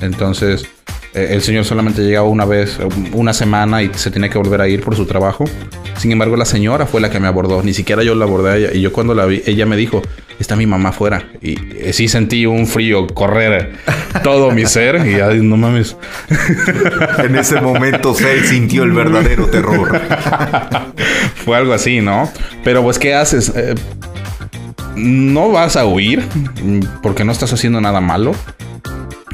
Entonces 0.00 0.64
el 1.16 1.42
señor 1.42 1.64
solamente 1.64 2.02
llegaba 2.02 2.28
una 2.28 2.44
vez, 2.44 2.78
eh, 2.78 2.86
una 3.12 3.32
semana 3.32 3.82
y 3.82 3.90
se 3.94 4.10
tenía 4.10 4.28
que 4.28 4.38
volver 4.38 4.60
a 4.60 4.68
ir 4.68 4.82
por 4.82 4.94
su 4.94 5.06
trabajo. 5.06 5.44
Sin 5.96 6.12
embargo, 6.12 6.36
la 6.36 6.44
señora 6.44 6.86
fue 6.86 7.00
la 7.00 7.10
que 7.10 7.18
me 7.20 7.26
abordó. 7.26 7.62
Ni 7.62 7.72
siquiera 7.72 8.02
yo 8.02 8.14
la 8.14 8.26
abordé 8.26 8.50
a 8.50 8.56
ella. 8.56 8.68
Y 8.74 8.82
yo 8.82 8.92
cuando 8.92 9.14
la 9.14 9.24
vi, 9.24 9.42
ella 9.46 9.64
me 9.64 9.76
dijo, 9.76 10.02
está 10.38 10.56
mi 10.56 10.66
mamá 10.66 10.90
afuera. 10.90 11.24
Y 11.40 11.56
eh, 11.76 11.92
sí 11.92 12.08
sentí 12.08 12.44
un 12.44 12.66
frío 12.66 13.06
correr 13.06 13.72
todo 14.22 14.50
mi 14.50 14.66
ser. 14.66 15.06
Y 15.06 15.20
ay, 15.20 15.40
no 15.40 15.56
mames. 15.56 15.96
En 17.18 17.34
ese 17.34 17.60
momento 17.60 18.14
Cell 18.14 18.44
sintió 18.44 18.82
el 18.82 18.92
verdadero 18.92 19.46
terror. 19.46 20.00
Fue 21.44 21.56
algo 21.56 21.72
así, 21.72 22.00
¿no? 22.00 22.30
Pero 22.62 22.82
pues, 22.82 22.98
¿qué 22.98 23.14
haces? 23.14 23.52
Eh, 23.56 23.74
no 24.96 25.50
vas 25.50 25.76
a 25.76 25.86
huir 25.86 26.22
mm, 26.62 27.00
porque 27.02 27.24
no 27.24 27.32
estás 27.32 27.52
haciendo 27.52 27.80
nada 27.80 28.00
malo. 28.00 28.34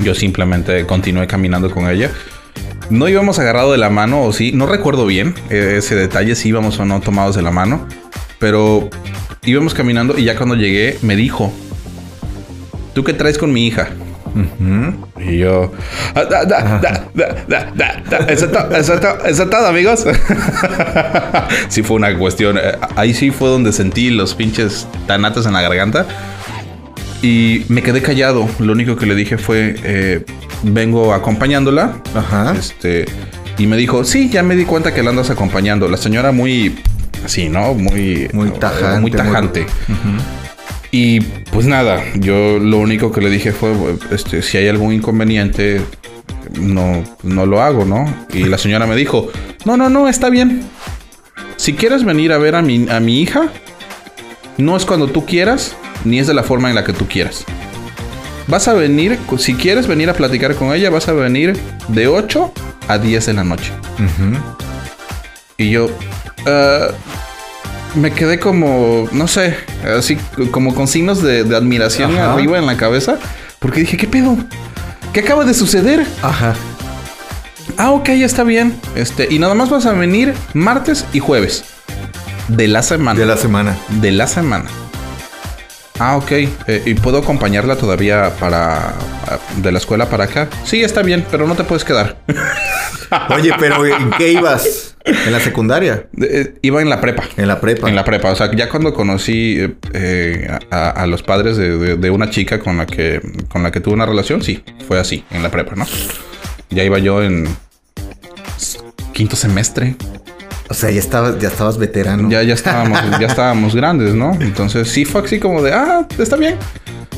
Yo 0.03 0.15
simplemente 0.15 0.85
continué 0.87 1.27
caminando 1.27 1.71
con 1.71 1.88
ella. 1.88 2.11
No 2.91 3.09
íbamos 3.09 3.38
agarrado 3.38 3.73
de 3.73 3.79
la 3.79 3.88
mano, 3.91 4.23
o 4.23 4.33
sí, 4.33 4.53
no 4.53 4.67
recuerdo 4.67 5.07
bien 5.07 5.35
eh, 5.51 5.77
ese 5.79 5.95
detalle, 5.95 6.35
si 6.35 6.49
íbamos 6.49 6.79
o 6.79 6.85
no 6.85 7.01
tomados 7.01 7.37
de 7.37 7.43
la 7.43 7.51
mano. 7.51 7.87
Pero 8.38 8.91
íbamos 9.45 9.75
caminando 9.75 10.19
y 10.19 10.25
ya 10.25 10.37
cuando 10.37 10.57
llegué 10.57 10.99
me 11.03 11.15
dijo, 11.17 11.53
¿tú 12.95 13.05
qué 13.05 13.12
traes 13.15 13.38
con 13.38 13.53
mi 13.53 13.67
hija? 13.67 13.91
Y 15.21 15.38
yo, 15.38 15.73
"Ah, 16.15 16.25
da, 16.25 16.45
da, 16.47 16.79
da, 16.81 17.07
da, 17.15 17.45
da, 17.47 17.73
da, 17.77 18.03
da". 18.11 18.17
Eso 18.29 18.47
es 18.47 18.53
to- 18.53 18.71
eso 18.75 18.95
es 18.95 19.01
to- 19.01 19.25
eso 19.27 19.43
es 19.43 19.51
todo, 19.51 19.67
amigos. 19.67 20.05
sí 21.69 21.83
fue 21.83 21.97
una 21.97 22.17
cuestión. 22.19 22.57
eh, 22.59 22.73
Ahí 22.97 23.12
sí 23.15 23.31
fue 23.31 23.49
donde 23.51 23.73
sentí 23.73 24.11
los 24.11 24.35
pinches 24.35 24.87
tanates 25.07 25.45
en 25.47 25.53
la 25.53 25.61
garganta. 25.62 26.07
Y 27.23 27.65
me 27.69 27.83
quedé 27.83 28.03
callado. 28.03 28.49
Lo 28.59 28.73
único 28.73 28.97
que 28.97 29.07
le 29.07 29.15
dije 29.15 29.39
fue, 29.39 29.77
eh, 29.85 30.25
vengo 30.65 31.15
acompañándola. 31.15 32.03
Ajá. 32.15 32.55
Este, 32.59 33.05
y 33.59 33.67
me 33.67 33.77
dijo, 33.77 34.05
sí, 34.05 34.29
ya 34.29 34.43
me 34.43 34.57
di 34.57 34.65
cuenta 34.65 34.93
que 34.93 35.03
la 35.03 35.11
andas 35.11 35.31
acompañando. 35.31 35.89
La 35.89 35.97
señora 35.97 36.33
muy, 36.33 36.75
así, 37.25 37.49
¿no? 37.49 37.75
Muy, 37.75 38.29
Muy 38.33 38.51
tajante, 38.51 39.01
Muy 39.01 39.01
muy- 39.03 39.11
tajante. 39.13 39.67
Y 40.91 41.21
pues 41.53 41.67
nada, 41.67 42.03
yo 42.17 42.59
lo 42.59 42.79
único 42.79 43.13
que 43.13 43.21
le 43.23 43.31
dije 43.31 43.53
fue, 43.53 43.73
este, 44.11 44.43
si 44.43 44.59
hay 44.59 44.69
algún 44.69 44.93
inconveniente, 44.93 45.81
no, 46.61 47.03
no 47.23 47.47
lo 47.47 47.63
hago, 47.63 47.85
¿no? 47.87 48.13
Y 48.35 48.45
la 48.45 48.59
señora 48.59 48.87
me 48.87 48.95
dijo, 48.97 49.31
no, 49.65 49.77
no, 49.79 49.89
no, 49.89 50.09
está 50.09 50.29
bien. 50.29 50.63
Si 51.57 51.73
quieres 51.75 52.05
venir 52.05 52.33
a 52.33 52.39
ver 52.39 52.57
a 52.57 52.63
mi, 52.63 52.89
a 52.91 53.01
mi 53.01 53.23
hija, 53.23 53.49
no 54.59 54.77
es 54.77 54.85
cuando 54.85 55.07
tú 55.07 55.25
quieras, 55.25 55.75
ni 56.05 56.19
es 56.19 56.27
de 56.27 56.35
la 56.35 56.43
forma 56.43 56.69
en 56.69 56.75
la 56.75 56.85
que 56.85 56.93
tú 56.93 57.07
quieras. 57.07 57.45
Vas 58.49 58.69
a 58.69 58.75
venir, 58.75 59.19
si 59.38 59.55
quieres 59.55 59.87
venir 59.87 60.11
a 60.11 60.15
platicar 60.15 60.55
con 60.57 60.75
ella, 60.75 60.91
vas 60.91 61.09
a 61.09 61.12
venir 61.12 61.57
de 61.88 62.09
8 62.09 62.53
a 62.88 62.99
10 62.99 63.27
de 63.27 63.33
la 63.33 63.45
noche. 63.45 63.73
Y 65.57 65.71
yo 65.71 65.88
ah, 66.47 66.88
me 67.95 68.11
quedé 68.11 68.38
como, 68.38 69.09
no 69.12 69.29
sé, 69.29 69.57
así 69.97 70.17
como 70.51 70.75
con 70.75 70.88
signos 70.88 71.23
de, 71.23 71.45
de 71.45 71.57
admiración 71.57 72.12
Ajá. 72.15 72.33
arriba 72.33 72.59
en 72.59 72.67
la 72.67 72.77
cabeza. 72.77 73.19
Porque 73.59 73.81
dije, 73.81 73.97
¿qué 73.97 74.09
pedo? 74.09 74.37
¿Qué 75.12 75.21
acaba 75.21 75.45
de 75.45 75.55
suceder? 75.55 76.05
Ajá. 76.23 76.55
Ah, 77.77 77.93
ok, 77.93 78.09
ya 78.09 78.27
está 78.27 78.43
bien. 78.43 78.75
Este, 78.97 79.29
y 79.31 79.38
nada 79.38 79.55
más 79.55 79.71
vas 79.71 79.87
a 79.87 79.93
venir 79.93 80.35
martes 80.53 81.05
y 81.12 81.21
jueves. 81.21 81.65
De 82.49 82.67
la 82.67 82.83
semana. 82.83 83.19
De 83.19 83.27
la 83.27 83.37
semana. 83.37 83.77
De 84.01 84.11
la 84.11 84.27
semana. 84.27 84.65
Ah, 85.99 86.17
ok. 86.17 86.31
Eh, 86.33 86.49
¿Y 86.87 86.95
puedo 86.95 87.19
acompañarla 87.19 87.77
todavía 87.77 88.33
para... 88.41 88.95
de 89.57 89.71
la 89.73 89.79
escuela 89.79 90.09
para 90.09 90.25
acá? 90.25 90.49
Sí, 90.65 90.83
está 90.83 91.03
bien, 91.03 91.25
pero 91.31 91.47
no 91.47 91.55
te 91.55 91.65
puedes 91.65 91.85
quedar. 91.85 92.17
Oye, 93.31 93.53
pero 93.59 93.85
¿en 93.87 94.11
qué 94.13 94.33
ibas? 94.33 94.97
¿En 95.05 95.33
la 95.33 95.39
secundaria? 95.41 96.07
Eh, 96.21 96.55
iba 96.63 96.81
en 96.81 96.89
la 96.89 97.01
prepa. 97.01 97.25
En 97.37 97.47
la 97.47 97.61
prepa. 97.61 97.89
En 97.89 97.95
la 97.95 98.05
prepa, 98.05 98.31
o 98.31 98.37
sea, 98.37 98.51
ya 98.55 98.69
cuando 98.69 98.95
conocí 98.95 99.59
eh, 99.61 99.75
eh, 99.93 100.59
a, 100.71 100.91
a 100.91 101.07
los 101.07 101.23
padres 101.23 101.57
de, 101.57 101.77
de- 101.77 101.97
de 101.97 102.11
una 102.11 102.31
chica 102.31 102.59
con 102.59 102.79
la 102.79 102.87
que 102.87 103.21
con 103.49 103.63
la 103.63 103.71
que 103.71 103.81
tuve 103.81 103.95
una 103.95 104.07
relación, 104.07 104.43
sí, 104.43 104.63
fue 104.89 104.99
así, 104.99 105.25
en 105.31 105.43
la 105.43 105.51
prepa, 105.51 105.75
¿no? 105.75 105.87
Ya 106.71 106.85
iba 106.85 106.99
yo 106.99 107.23
en 107.23 107.47
quinto 109.13 109.37
semestre, 109.37 109.97
O 110.73 110.75
sea, 110.75 110.91
ya 110.91 111.01
estabas, 111.01 111.39
ya 111.39 111.49
estabas 111.49 111.77
veterano. 111.77 112.31
ya 112.31 112.43
ya 112.43 112.55
estábamos 112.55 112.99
ya 113.21 113.27
estábamos 113.27 113.75
grandes, 113.75 114.15
¿no? 114.15 114.33
Entonces 114.41 114.89
sí 114.89 115.05
fue 115.05 115.21
así 115.21 115.39
como 115.39 115.61
de, 115.61 115.71
ah, 115.71 116.09
está 116.19 116.37
bien. 116.37 116.57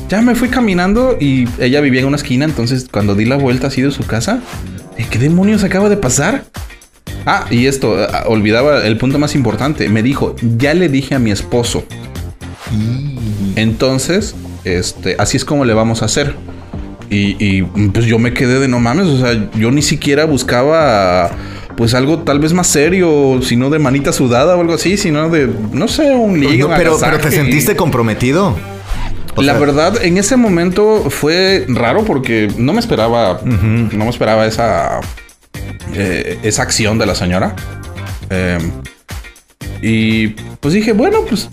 Ya 0.09 0.21
me 0.21 0.35
fui 0.35 0.49
caminando 0.49 1.15
y 1.17 1.47
ella 1.57 1.79
vivía 1.79 2.01
en 2.01 2.07
una 2.07 2.17
esquina, 2.17 2.43
entonces 2.43 2.85
cuando 2.91 3.15
di 3.15 3.23
la 3.23 3.37
vuelta 3.37 3.67
así 3.67 3.81
de 3.81 3.91
su 3.91 4.05
casa, 4.05 4.41
¿de 4.97 5.05
¿qué 5.05 5.19
demonios 5.19 5.63
acaba 5.63 5.87
de 5.87 5.95
pasar? 5.95 6.43
Ah, 7.25 7.45
y 7.49 7.67
esto, 7.67 7.95
ah, 7.97 8.25
olvidaba 8.27 8.85
el 8.85 8.97
punto 8.97 9.19
más 9.19 9.35
importante. 9.35 9.87
Me 9.87 10.03
dijo, 10.03 10.35
ya 10.57 10.73
le 10.73 10.89
dije 10.89 11.15
a 11.15 11.19
mi 11.19 11.31
esposo. 11.31 11.85
Entonces, 13.55 14.35
este, 14.65 15.15
así 15.17 15.37
es 15.37 15.45
como 15.45 15.63
le 15.63 15.73
vamos 15.73 16.01
a 16.01 16.05
hacer. 16.05 16.35
Y, 17.09 17.37
y, 17.39 17.61
pues 17.61 18.05
yo 18.05 18.19
me 18.19 18.33
quedé 18.33 18.59
de 18.59 18.67
no 18.67 18.81
mames, 18.81 19.07
o 19.07 19.17
sea, 19.17 19.49
yo 19.53 19.71
ni 19.71 19.81
siquiera 19.81 20.25
buscaba 20.25 21.31
pues 21.77 21.93
algo 21.93 22.19
tal 22.19 22.39
vez 22.39 22.53
más 22.53 22.67
serio, 22.67 23.39
sino 23.41 23.69
de 23.69 23.79
manita 23.79 24.11
sudada 24.13 24.55
o 24.55 24.61
algo 24.61 24.73
así, 24.73 24.97
sino 24.97 25.29
de, 25.29 25.49
no 25.71 25.87
sé, 25.87 26.11
un 26.15 26.39
ligue, 26.39 26.59
No, 26.59 26.67
un 26.67 26.75
pero, 26.75 26.97
pero 26.99 27.19
te 27.19 27.31
sentiste 27.31 27.75
comprometido. 27.75 28.55
O 29.35 29.41
La 29.41 29.53
sea, 29.53 29.59
verdad, 29.59 30.03
en 30.03 30.17
ese 30.17 30.37
momento 30.37 31.09
fue 31.09 31.65
raro 31.67 32.05
porque 32.05 32.47
no 32.57 32.71
me 32.71 32.79
esperaba, 32.79 33.41
no 33.43 34.05
me 34.05 34.09
esperaba 34.09 34.45
esa, 34.45 35.01
eh, 35.93 36.39
esa 36.43 36.63
acción 36.63 36.97
de 36.97 37.05
la 37.05 37.15
señora. 37.15 37.53
Eh, 38.29 38.57
y 39.81 40.27
pues 40.59 40.73
dije, 40.73 40.93
bueno, 40.93 41.19
pues 41.27 41.49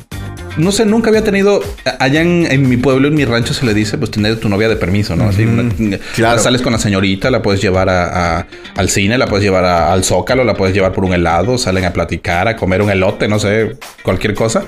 no 0.56 0.72
sé, 0.72 0.84
nunca 0.86 1.08
había 1.10 1.24
tenido, 1.24 1.62
allá 1.98 2.20
en, 2.20 2.46
en 2.50 2.68
mi 2.68 2.76
pueblo, 2.76 3.08
en 3.08 3.14
mi 3.14 3.24
rancho 3.24 3.54
se 3.54 3.64
le 3.66 3.74
dice, 3.74 3.98
pues 3.98 4.10
tener 4.10 4.38
tu 4.38 4.48
novia 4.48 4.68
de 4.68 4.76
permiso, 4.76 5.16
¿no? 5.16 5.24
Así, 5.28 5.44
una- 5.44 5.70
Claro. 6.14 6.40
Sales 6.40 6.62
con 6.62 6.72
la 6.72 6.78
señorita, 6.78 7.30
la 7.30 7.42
puedes 7.42 7.60
llevar 7.62 7.88
a- 7.88 8.38
a- 8.40 8.46
al 8.76 8.88
cine, 8.88 9.16
la 9.18 9.26
puedes 9.26 9.44
llevar 9.44 9.64
a- 9.64 9.92
al 9.92 10.04
zócalo, 10.04 10.44
la 10.44 10.54
puedes 10.54 10.74
llevar 10.74 10.92
por 10.92 11.04
un 11.04 11.14
helado, 11.14 11.58
salen 11.58 11.84
a 11.84 11.92
platicar, 11.92 12.48
a 12.48 12.56
comer 12.56 12.82
un 12.82 12.90
elote, 12.90 13.28
no 13.28 13.38
sé, 13.38 13.76
cualquier 14.02 14.34
cosa. 14.34 14.64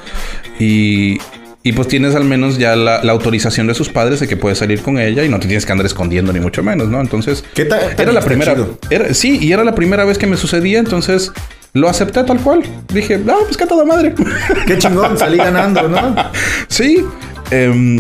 Y, 0.59 1.19
y 1.63 1.73
pues 1.73 1.89
tienes 1.89 2.15
al 2.15 2.25
menos 2.25 2.59
ya 2.59 2.77
la, 2.77 3.03
la 3.03 3.13
autorización 3.13 3.67
de 3.67 3.75
sus 3.75 3.89
padres 3.89 4.21
de 4.21 4.29
que 4.29 4.37
puedes 4.37 4.59
salir 4.59 4.81
con 4.83 4.99
ella 4.99 5.25
y 5.25 5.29
no 5.29 5.39
te 5.41 5.47
tienes 5.47 5.65
que 5.65 5.73
andar 5.73 5.87
escondiendo 5.87 6.33
ni 6.33 6.41
mucho 6.41 6.63
menos, 6.63 6.89
¿no? 6.89 7.01
Entonces, 7.01 7.43
¿Qué 7.55 7.65
ta- 7.65 7.81
era 7.99 8.13
la 8.13 8.21
primera. 8.21 8.55
Era, 8.91 9.15
sí, 9.15 9.39
y 9.41 9.53
era 9.53 9.65
la 9.65 9.75
primera 9.75 10.05
vez 10.05 10.19
que 10.19 10.27
me 10.27 10.37
sucedía, 10.37 10.79
entonces 10.79 11.33
lo 11.75 11.89
acepté 11.89 12.25
tal 12.25 12.41
cual. 12.41 12.63
Dije, 12.93 13.21
ah, 13.29 13.37
pues 13.45 13.57
que 13.57 13.65
a 13.65 13.67
toda 13.67 13.85
madre. 13.85 14.15
Qué 14.67 14.79
chingón, 14.79 15.19
salí 15.19 15.37
ganando, 15.37 15.89
¿no? 15.89 16.15
sí. 16.69 17.05
em, 17.51 17.99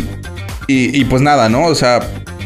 y, 0.66 0.98
y 0.98 1.04
pues 1.04 1.20
nada, 1.20 1.48
¿no? 1.48 1.66
O 1.66 1.74
sea, 1.74 2.00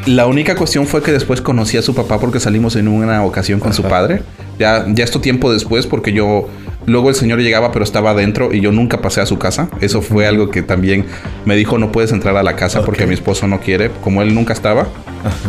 la 0.07 0.27
única 0.27 0.57
cuestión 0.57 0.87
fue 0.87 1.03
que 1.03 1.13
después 1.13 1.41
conocí 1.43 1.77
a 1.77 1.83
su 1.83 1.95
papá 1.95 2.19
porque 2.19 2.41
salimos 2.41 2.77
en 2.77 2.89
una 2.89 3.25
ocasión 3.25 3.61
con 3.61 3.75
su 3.75 3.83
padre. 3.83 4.23
Ya, 4.59 4.87
ya 4.89 5.05
esto 5.05 5.21
tiempo 5.21 5.53
después, 5.53 5.87
porque 5.87 6.13
yo. 6.13 6.49
Luego 6.87 7.11
el 7.11 7.15
señor 7.15 7.41
llegaba, 7.41 7.71
pero 7.71 7.85
estaba 7.85 8.13
adentro 8.13 8.51
y 8.51 8.63
yo 8.63 8.73
nunca 8.73 9.03
pasé 9.03 9.21
a 9.21 9.27
su 9.27 9.39
casa. 9.39 9.69
Eso 9.83 10.01
fue 10.01 10.27
algo 10.27 10.49
que 10.49 10.63
también 10.63 11.05
me 11.45 11.55
dijo: 11.55 11.77
no 11.77 11.93
puedes 11.93 12.13
entrar 12.13 12.35
a 12.39 12.43
la 12.43 12.57
casa 12.57 12.83
porque 12.83 13.07
mi 13.07 13.13
esposo 13.13 13.47
no 13.47 13.61
quiere, 13.61 13.91
como 14.03 14.23
él 14.23 14.35
nunca 14.35 14.55
estaba. 14.55 14.89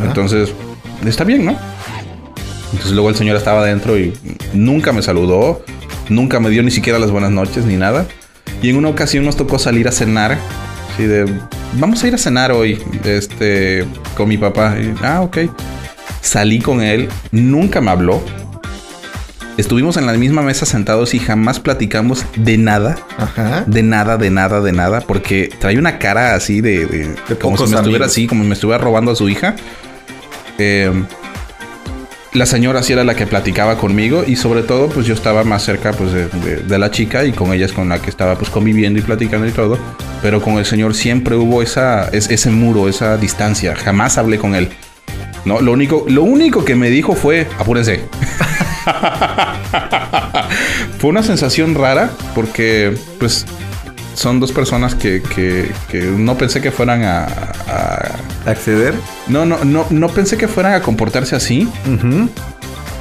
Entonces, 0.03 0.53
está 1.05 1.23
bien, 1.23 1.45
¿no? 1.45 1.57
Entonces 2.71 2.91
luego 2.91 3.09
el 3.09 3.15
señor 3.15 3.35
estaba 3.35 3.61
adentro 3.61 3.97
y 3.97 4.13
nunca 4.53 4.91
me 4.93 5.01
saludó, 5.01 5.63
nunca 6.09 6.39
me 6.39 6.49
dio 6.49 6.61
ni 6.63 6.71
siquiera 6.71 6.99
las 6.99 7.11
buenas 7.11 7.31
noches 7.31 7.65
ni 7.65 7.75
nada. 7.75 8.05
Y 8.61 8.69
en 8.69 8.75
una 8.77 8.89
ocasión 8.89 9.25
nos 9.25 9.35
tocó 9.37 9.57
salir 9.57 9.87
a 9.87 9.91
cenar, 9.91 10.37
así 10.93 11.03
de, 11.05 11.25
vamos 11.73 12.03
a 12.03 12.07
ir 12.07 12.13
a 12.15 12.17
cenar 12.17 12.51
hoy, 12.51 12.81
este, 13.05 13.85
con 14.17 14.27
mi 14.29 14.37
papá. 14.37 14.75
Y, 14.79 14.93
ah, 15.03 15.21
ok. 15.21 15.37
Salí 16.21 16.59
con 16.59 16.81
él, 16.81 17.07
nunca 17.31 17.79
me 17.81 17.89
habló. 17.91 18.21
Estuvimos 19.57 19.97
en 19.97 20.05
la 20.05 20.13
misma 20.13 20.41
mesa 20.41 20.65
sentados 20.65 21.13
y 21.13 21.19
jamás 21.19 21.59
platicamos 21.59 22.25
de 22.35 22.57
nada. 22.57 22.97
Ajá. 23.17 23.63
De 23.67 23.83
nada, 23.83 24.17
de 24.17 24.29
nada, 24.29 24.61
de 24.61 24.71
nada, 24.71 25.01
porque 25.01 25.49
trae 25.59 25.77
una 25.77 25.99
cara 25.99 26.33
así 26.35 26.61
de, 26.61 26.85
de- 26.85 27.15
De 27.27 27.35
como 27.37 27.57
si 27.57 27.67
me 27.67 27.75
estuviera 27.77 28.05
así, 28.05 28.27
como 28.27 28.43
si 28.43 28.47
me 28.49 28.53
estuviera 28.53 28.81
robando 28.81 29.11
a 29.11 29.15
su 29.15 29.27
hija. 29.27 29.55
Eh, 30.57 30.91
la 32.33 32.45
señora 32.45 32.83
sí 32.83 32.93
era 32.93 33.03
la 33.03 33.15
que 33.15 33.25
platicaba 33.25 33.77
conmigo 33.77 34.23
y 34.25 34.35
sobre 34.35 34.61
todo 34.61 34.87
pues 34.89 35.07
yo 35.07 35.13
estaba 35.15 35.43
más 35.43 35.63
cerca 35.63 35.93
pues 35.93 36.11
de, 36.13 36.77
la 36.77 36.91
chica 36.91 37.25
y 37.25 37.31
con 37.31 37.51
ella 37.53 37.67
con 37.73 37.89
la 37.89 37.99
que 38.01 38.09
estaba 38.09 38.35
pues 38.35 38.51
conviviendo 38.51 38.99
y 38.99 39.01
platicando 39.01 39.47
y 39.47 39.51
todo. 39.51 39.79
Pero 40.21 40.41
con 40.41 40.55
el 40.57 40.65
señor 40.65 40.93
siempre 40.93 41.35
hubo 41.35 41.61
esa, 41.63 42.09
es- 42.09 42.29
ese 42.29 42.51
muro, 42.51 42.87
esa 42.87 43.17
distancia. 43.17 43.75
Jamás 43.75 44.17
hablé 44.17 44.37
con 44.37 44.53
él. 44.53 44.69
No, 45.45 45.61
lo 45.61 45.71
único, 45.71 46.05
lo 46.07 46.23
único 46.23 46.63
que 46.65 46.75
me 46.75 46.89
dijo 46.89 47.15
fue 47.15 47.47
apúrense. 47.57 48.01
fue 50.99 51.09
una 51.09 51.23
sensación 51.23 51.75
rara 51.75 52.09
porque 52.35 52.95
pues 53.19 53.45
son 54.13 54.39
dos 54.39 54.51
personas 54.51 54.93
que, 54.95 55.21
que- 55.33 55.71
no 56.15 56.37
pensé 56.37 56.61
que 56.61 56.71
fueran 56.71 57.03
a 57.03 57.25
¿Acceder? 58.49 58.95
no, 59.27 59.45
no, 59.45 59.63
no, 59.63 59.85
no 59.89 60.09
pensé 60.09 60.37
que 60.37 60.47
fueran 60.47 60.73
a 60.73 60.81
comportarse 60.81 61.35
así. 61.35 61.69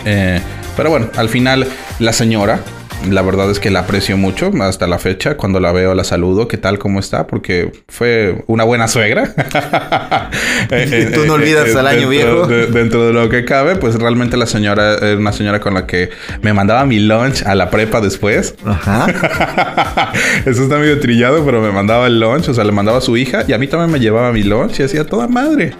Eh, 0.04 0.40
pero 0.76 0.90
bueno, 0.90 1.08
al 1.16 1.28
final 1.28 1.66
la 1.98 2.12
señora, 2.12 2.60
la 3.08 3.22
verdad 3.22 3.50
es 3.50 3.58
que 3.60 3.70
la 3.70 3.80
aprecio 3.80 4.16
mucho 4.16 4.50
hasta 4.60 4.86
la 4.86 4.98
fecha. 4.98 5.36
Cuando 5.36 5.60
la 5.60 5.72
veo 5.72 5.94
la 5.94 6.04
saludo, 6.04 6.48
¿qué 6.48 6.56
tal? 6.58 6.78
¿Cómo 6.78 6.98
está? 7.00 7.26
Porque 7.26 7.72
fue 7.88 8.42
una 8.46 8.64
buena 8.64 8.88
suegra. 8.88 9.32
Eh, 10.70 11.10
Tú 11.14 11.24
no 11.24 11.34
olvidas 11.34 11.74
al 11.76 11.86
año 11.86 12.10
dentro 12.10 12.10
viejo. 12.10 12.46
de- 12.46 12.66
dentro 12.66 13.06
de 13.06 13.12
lo 13.12 13.28
que 13.30 13.44
cabe, 13.44 13.76
pues 13.76 13.94
realmente 13.94 14.36
la 14.36 14.44
señora 14.46 14.94
era 14.98 15.16
una 15.16 15.32
señora 15.32 15.60
con 15.60 15.72
la 15.72 15.86
que 15.86 16.10
me 16.42 16.52
mandaba 16.52 16.84
mi 16.84 16.98
lunch 16.98 17.42
a 17.46 17.54
la 17.54 17.70
prepa 17.70 18.00
después. 18.02 18.54
Ajá. 18.66 19.06
Eso 20.44 20.64
está 20.64 20.76
medio 20.78 21.00
trillado, 21.00 21.44
pero 21.44 21.62
me 21.62 21.70
mandaba 21.70 22.06
el 22.06 22.20
lunch, 22.20 22.48
o 22.48 22.54
sea, 22.54 22.64
le 22.64 22.72
mandaba 22.72 22.98
a 22.98 23.00
su 23.00 23.16
hija 23.16 23.44
y 23.48 23.52
a 23.54 23.58
mí 23.58 23.66
también 23.68 23.90
me 23.90 24.00
llevaba 24.00 24.30
mi 24.32 24.42
lunch 24.42 24.80
y 24.80 24.82
hacía 24.82 25.06
toda 25.06 25.26
madre. 25.28 25.72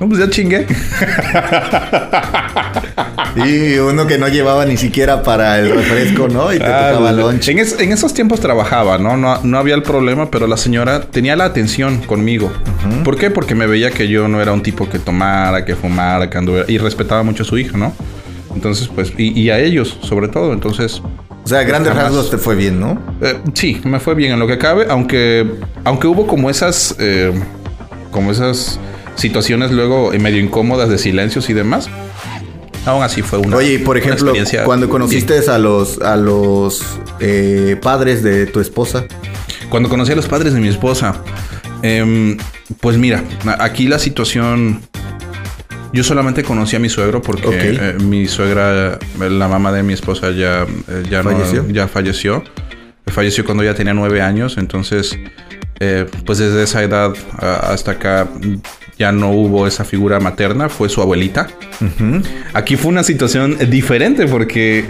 No, 0.00 0.08
pues 0.08 0.18
ya 0.18 0.28
chingué. 0.28 0.66
Y 3.36 3.78
uno 3.78 4.06
que 4.06 4.18
no 4.18 4.28
llevaba 4.28 4.64
ni 4.64 4.76
siquiera 4.76 5.22
para 5.22 5.58
el 5.58 5.70
refresco, 5.72 6.28
¿no? 6.28 6.52
Y 6.52 6.58
te 6.62 6.70
Ah, 6.70 6.88
tocaba 6.90 7.12
lo- 7.12 7.30
lunch. 7.30 7.48
En, 7.48 7.58
es- 7.58 7.78
en 7.80 7.92
esos 7.92 8.14
tiempos 8.14 8.40
trabajaba, 8.40 8.98
¿no? 8.98 9.16
¿no? 9.16 9.38
No 9.42 9.58
había 9.58 9.74
el 9.74 9.82
problema, 9.82 10.30
pero 10.30 10.46
la 10.46 10.56
señora 10.56 11.02
tenía 11.02 11.36
la 11.36 11.44
atención 11.44 11.98
conmigo. 11.98 12.50
¿Por 13.04 13.16
qué? 13.16 13.30
Porque 13.30 13.54
me 13.54 13.66
veía 13.66 13.90
que 13.90 14.08
yo 14.08 14.28
no 14.28 14.40
era 14.40 14.52
un 14.52 14.62
tipo 14.62 14.88
que 14.88 14.98
tomara, 14.98 15.64
que 15.64 15.74
fumara, 15.76 16.28
que 16.30 16.38
anduviera. 16.38 16.70
Y 16.70 16.78
respetaba 16.78 17.22
mucho 17.22 17.42
a 17.42 17.46
su 17.46 17.58
hija, 17.58 17.76
¿no? 17.76 17.92
Entonces, 18.54 18.88
pues, 18.94 19.12
y, 19.18 19.38
y 19.40 19.50
a 19.50 19.58
ellos, 19.58 19.98
sobre 20.02 20.28
todo. 20.28 20.52
Entonces, 20.52 21.00
O 21.44 21.48
sea, 21.48 21.62
grandes 21.64 21.94
rasgos 21.94 22.30
te 22.30 22.38
fue 22.38 22.54
bien, 22.54 22.78
¿no? 22.80 22.98
eh, 23.20 23.36
sí, 23.54 23.80
me 23.84 23.98
fue 23.98 24.14
bien 24.14 24.32
en 24.32 24.38
lo 24.38 24.46
que 24.46 24.58
cabe, 24.58 24.86
aunque, 24.88 25.50
aunque 25.84 26.06
hubo 26.06 26.26
como 26.26 26.50
esas, 26.50 26.94
eh, 27.00 27.32
como 28.10 28.30
esas 28.30 28.78
situaciones 29.16 29.70
luego 29.72 30.10
medio 30.20 30.38
incómodas 30.40 30.88
de 30.88 30.98
silencios 30.98 31.50
y 31.50 31.52
demás. 31.52 31.88
Aún 32.84 33.02
así 33.02 33.22
fue 33.22 33.38
una. 33.38 33.56
Oye, 33.56 33.74
y 33.74 33.78
por 33.78 33.96
ejemplo, 33.96 34.32
cuando 34.64 34.86
bien. 34.86 34.90
conociste 34.90 35.38
a 35.48 35.58
los 35.58 36.00
a 36.00 36.16
los 36.16 36.82
eh, 37.20 37.76
padres 37.80 38.22
de 38.22 38.46
tu 38.46 38.60
esposa, 38.60 39.04
Cuando 39.70 39.88
conocí 39.88 40.12
a 40.12 40.16
los 40.16 40.26
padres 40.26 40.52
de 40.54 40.60
mi 40.60 40.68
esposa, 40.68 41.14
em, 41.82 42.36
pues 42.80 42.98
mira, 42.98 43.22
aquí 43.58 43.86
la 43.88 43.98
situación. 43.98 44.80
Yo 45.94 46.02
solamente 46.02 46.42
conocí 46.42 46.74
a 46.74 46.78
mi 46.78 46.88
suegro 46.88 47.20
porque 47.20 47.48
eh, 47.78 47.96
mi 48.02 48.26
suegra, 48.26 48.98
la 49.18 49.46
mamá 49.48 49.72
de 49.72 49.82
mi 49.82 49.92
esposa, 49.92 50.30
ya, 50.30 50.62
eh, 50.88 51.02
ya, 51.10 51.22
no- 51.22 51.30
¿Falleció? 51.30 51.68
ya 51.68 51.86
falleció. 51.86 52.42
Falleció 53.08 53.44
cuando 53.44 53.62
ya 53.62 53.74
tenía 53.74 53.92
nueve 53.92 54.22
años, 54.22 54.56
entonces, 54.56 55.18
eh, 55.80 56.06
pues 56.24 56.38
desde 56.38 56.62
esa 56.62 56.82
edad 56.82 57.12
hasta 57.38 57.90
acá 57.92 58.26
ya 58.98 59.12
no 59.12 59.30
hubo 59.30 59.66
esa 59.66 59.84
figura 59.84 60.20
materna, 60.20 60.68
fue 60.68 60.88
su 60.88 61.00
abuelita. 61.02 61.48
Aquí 62.54 62.76
fue 62.76 62.90
una 62.90 63.02
situación 63.02 63.56
diferente 63.70 64.26
porque 64.26 64.84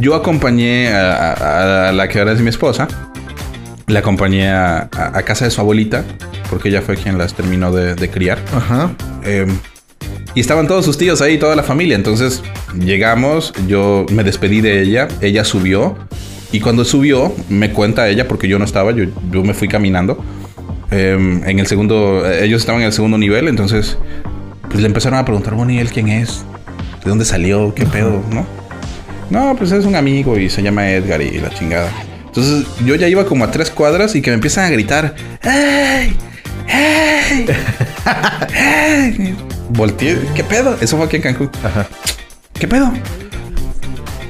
yo 0.00 0.14
acompañé 0.14 0.88
a, 0.92 1.32
a- 1.32 1.88
a 1.88 1.92
la 1.92 2.08
que 2.08 2.18
ahora 2.18 2.32
es 2.32 2.40
mi 2.40 2.50
esposa. 2.50 2.88
La 3.86 4.00
acompañé 4.00 4.48
a, 4.50 4.88
a- 4.94 5.18
a 5.18 5.22
casa 5.22 5.44
de 5.46 5.50
su 5.50 5.60
abuelita 5.60 6.04
porque 6.50 6.68
ella 6.68 6.82
fue 6.82 6.96
quien 6.96 7.18
las 7.18 7.34
terminó 7.34 7.72
de, 7.72 7.94
de 7.94 8.10
criar. 8.10 8.38
ajá, 8.54 8.90
Eh, 9.24 9.46
y 10.34 10.40
estaban 10.40 10.68
todos 10.68 10.84
sus 10.84 10.98
tíos 10.98 11.20
ahí, 11.22 11.38
toda 11.38 11.56
la 11.56 11.62
familia. 11.62 11.96
Entonces 11.96 12.42
llegamos, 12.78 13.52
yo 13.66 14.04
me 14.10 14.22
despedí 14.24 14.60
de 14.60 14.82
ella, 14.82 15.08
ella 15.20 15.42
subió. 15.44 15.96
Y 16.52 16.60
cuando 16.60 16.84
subió, 16.84 17.34
me 17.48 17.72
cuenta 17.72 18.08
ella, 18.08 18.28
porque 18.28 18.46
yo 18.48 18.58
no 18.58 18.64
estaba, 18.64 18.92
yo, 18.92 19.04
yo 19.30 19.42
me 19.42 19.52
fui 19.52 19.68
caminando. 19.68 20.22
Eh, 20.90 21.40
en 21.46 21.58
el 21.58 21.66
segundo, 21.66 22.28
ellos 22.30 22.60
estaban 22.62 22.80
en 22.82 22.86
el 22.88 22.92
segundo 22.92 23.18
nivel, 23.18 23.48
entonces 23.48 23.98
pues 24.68 24.80
le 24.80 24.86
empezaron 24.86 25.18
a 25.18 25.24
preguntar, 25.24 25.54
bueno, 25.54 25.72
¿y 25.72 25.78
él 25.78 25.90
quién 25.90 26.08
es? 26.08 26.44
¿De 27.04 27.08
dónde 27.10 27.24
salió? 27.24 27.74
¿Qué 27.74 27.86
pedo? 27.86 28.22
¿No? 28.30 28.46
No, 29.30 29.54
pues 29.56 29.72
es 29.72 29.84
un 29.84 29.94
amigo 29.96 30.38
y 30.38 30.48
se 30.50 30.62
llama 30.62 30.90
Edgar 30.90 31.20
y 31.22 31.38
la 31.38 31.50
chingada. 31.50 31.90
Entonces 32.26 32.66
yo 32.84 32.94
ya 32.94 33.08
iba 33.08 33.24
como 33.26 33.44
a 33.44 33.50
tres 33.50 33.70
cuadras 33.70 34.14
y 34.14 34.22
que 34.22 34.30
me 34.30 34.34
empiezan 34.34 34.64
a 34.66 34.70
gritar, 34.70 35.14
¡Hey! 35.42 36.16
¡Hey! 36.66 37.46
¡Hey! 38.52 39.36
Volteé, 39.70 40.18
¿qué 40.34 40.44
pedo? 40.44 40.76
Eso 40.80 40.96
fue 40.96 41.06
aquí 41.06 41.16
en 41.16 41.22
Cancún. 41.22 41.50
¿Qué 42.58 42.66
pedo? 42.66 42.90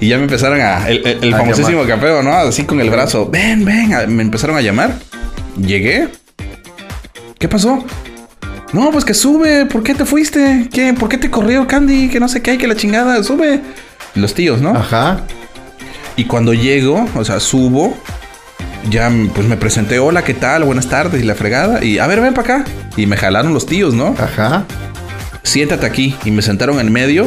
Y 0.00 0.08
ya 0.08 0.16
me 0.16 0.24
empezaron 0.24 0.60
a. 0.60 0.88
El, 0.88 1.04
el- 1.06 1.24
el 1.24 1.34
A 1.34 1.38
famosísimo 1.38 1.84
capeo, 1.86 2.22
¿no? 2.22 2.32
Así 2.32 2.64
con 2.64 2.80
el 2.80 2.90
brazo. 2.90 3.28
Ven, 3.30 3.64
ven. 3.64 3.90
Me 4.14 4.22
empezaron 4.22 4.56
a 4.56 4.60
llamar. 4.60 4.94
Llegué. 5.56 6.08
¿Qué 7.38 7.48
pasó? 7.48 7.84
No, 8.72 8.90
pues 8.90 9.04
que 9.04 9.14
sube. 9.14 9.66
¿Por 9.66 9.82
qué 9.82 9.94
te 9.94 10.04
fuiste? 10.04 10.68
¿Qué? 10.72 10.92
¿Por 10.92 11.08
qué 11.08 11.18
te 11.18 11.30
corrió 11.30 11.66
Candy? 11.66 12.08
Que 12.08 12.20
no 12.20 12.28
sé 12.28 12.42
qué 12.42 12.52
hay, 12.52 12.58
que 12.58 12.66
la 12.66 12.76
chingada. 12.76 13.22
Sube. 13.22 13.60
Los 14.14 14.34
tíos, 14.34 14.60
¿no? 14.60 14.70
ajá, 14.70 15.20
Y 16.16 16.24
cuando 16.24 16.52
llego, 16.52 17.06
o 17.14 17.24
sea, 17.24 17.38
subo, 17.40 17.96
ya 18.90 19.10
pues 19.34 19.46
me 19.46 19.56
presenté, 19.56 19.98
hola, 20.00 20.24
¿qué 20.24 20.34
tal? 20.34 20.64
Buenas 20.64 20.88
tardes 20.88 21.22
y 21.22 21.24
la 21.24 21.34
fregada. 21.34 21.84
Y 21.84 21.98
a 21.98 22.06
ver, 22.06 22.20
ven 22.20 22.34
para 22.34 22.56
acá. 22.56 22.70
Y 22.96 23.06
me 23.06 23.16
jalaron 23.16 23.54
los 23.54 23.66
tíos, 23.66 23.94
¿no? 23.94 24.14
ajá. 24.18 24.64
Siéntate 25.44 25.86
aquí. 25.86 26.14
Y 26.24 26.30
me 26.30 26.42
sentaron 26.42 26.78
en 26.80 26.92
medio 26.92 27.26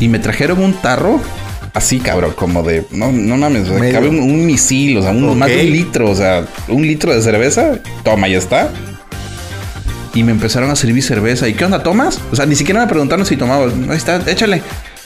y 0.00 0.08
me 0.08 0.18
trajeron 0.18 0.60
un 0.62 0.72
tarro. 0.72 1.20
Así, 1.72 2.00
cabrón, 2.00 2.32
como 2.34 2.64
de... 2.64 2.84
No, 2.90 3.12
no 3.12 3.36
mames, 3.36 3.62
o 3.62 3.66
sea, 3.72 3.78
Medio. 3.78 3.94
cabe 3.94 4.08
un, 4.08 4.18
un 4.18 4.44
misil, 4.44 4.98
o 4.98 5.02
sea, 5.02 5.12
un- 5.12 5.38
más 5.38 5.48
de 5.48 5.60
un 5.66 5.70
litro, 5.70 6.10
o 6.10 6.14
sea, 6.16 6.44
un 6.66 6.82
litro 6.82 7.14
de 7.14 7.22
cerveza. 7.22 7.78
Toma, 8.02 8.26
ya 8.26 8.38
está. 8.38 8.70
Y 10.14 10.22
me 10.24 10.32
empezaron 10.32 10.70
a 10.70 10.76
servir 10.76 11.02
cerveza. 11.02 11.48
¿Y 11.48 11.54
qué 11.54 11.64
onda, 11.64 11.82
tomas? 11.82 12.20
O 12.32 12.36
sea, 12.36 12.46
ni 12.46 12.56
siquiera 12.56 12.80
me 12.80 12.86
preguntaron 12.88 13.24
si 13.24 13.36
tomaba. 13.36 13.66
Ahí 13.66 13.96
está, 13.96 14.20
échale. 14.30 14.62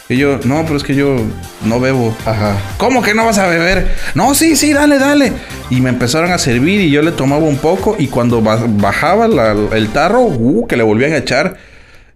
Y 0.09 0.17
yo, 0.19 0.38
no, 0.45 0.62
pero 0.64 0.77
es 0.77 0.83
que 0.85 0.95
yo 0.95 1.17
no 1.64 1.81
bebo. 1.81 2.14
Ajá. 2.27 2.57
¿Cómo 2.79 3.03
que 3.03 3.14
no 3.14 3.25
vas 3.25 3.38
a 3.38 3.47
beber? 3.47 3.88
No, 4.14 4.35
sí, 4.35 4.55
sí, 4.57 4.73
dale, 4.73 4.99
dale. 4.99 5.33
Y 5.71 5.81
me 5.81 5.88
empezaron 5.90 6.31
a 6.33 6.38
servir 6.38 6.81
y 6.81 6.90
yo 6.90 7.03
le 7.03 7.12
tomaba 7.12 7.45
un 7.45 7.57
poco 7.57 7.97
y 7.99 8.09
cuando 8.09 8.40
ba- 8.43 8.64
bajaba 8.67 9.29
la- 9.29 9.55
el 9.73 9.88
tarro, 9.88 10.21
uh, 10.23 10.67
que 10.67 10.77
le 10.77 10.83
volvían 10.83 11.12
a 11.12 11.19
echar. 11.19 11.57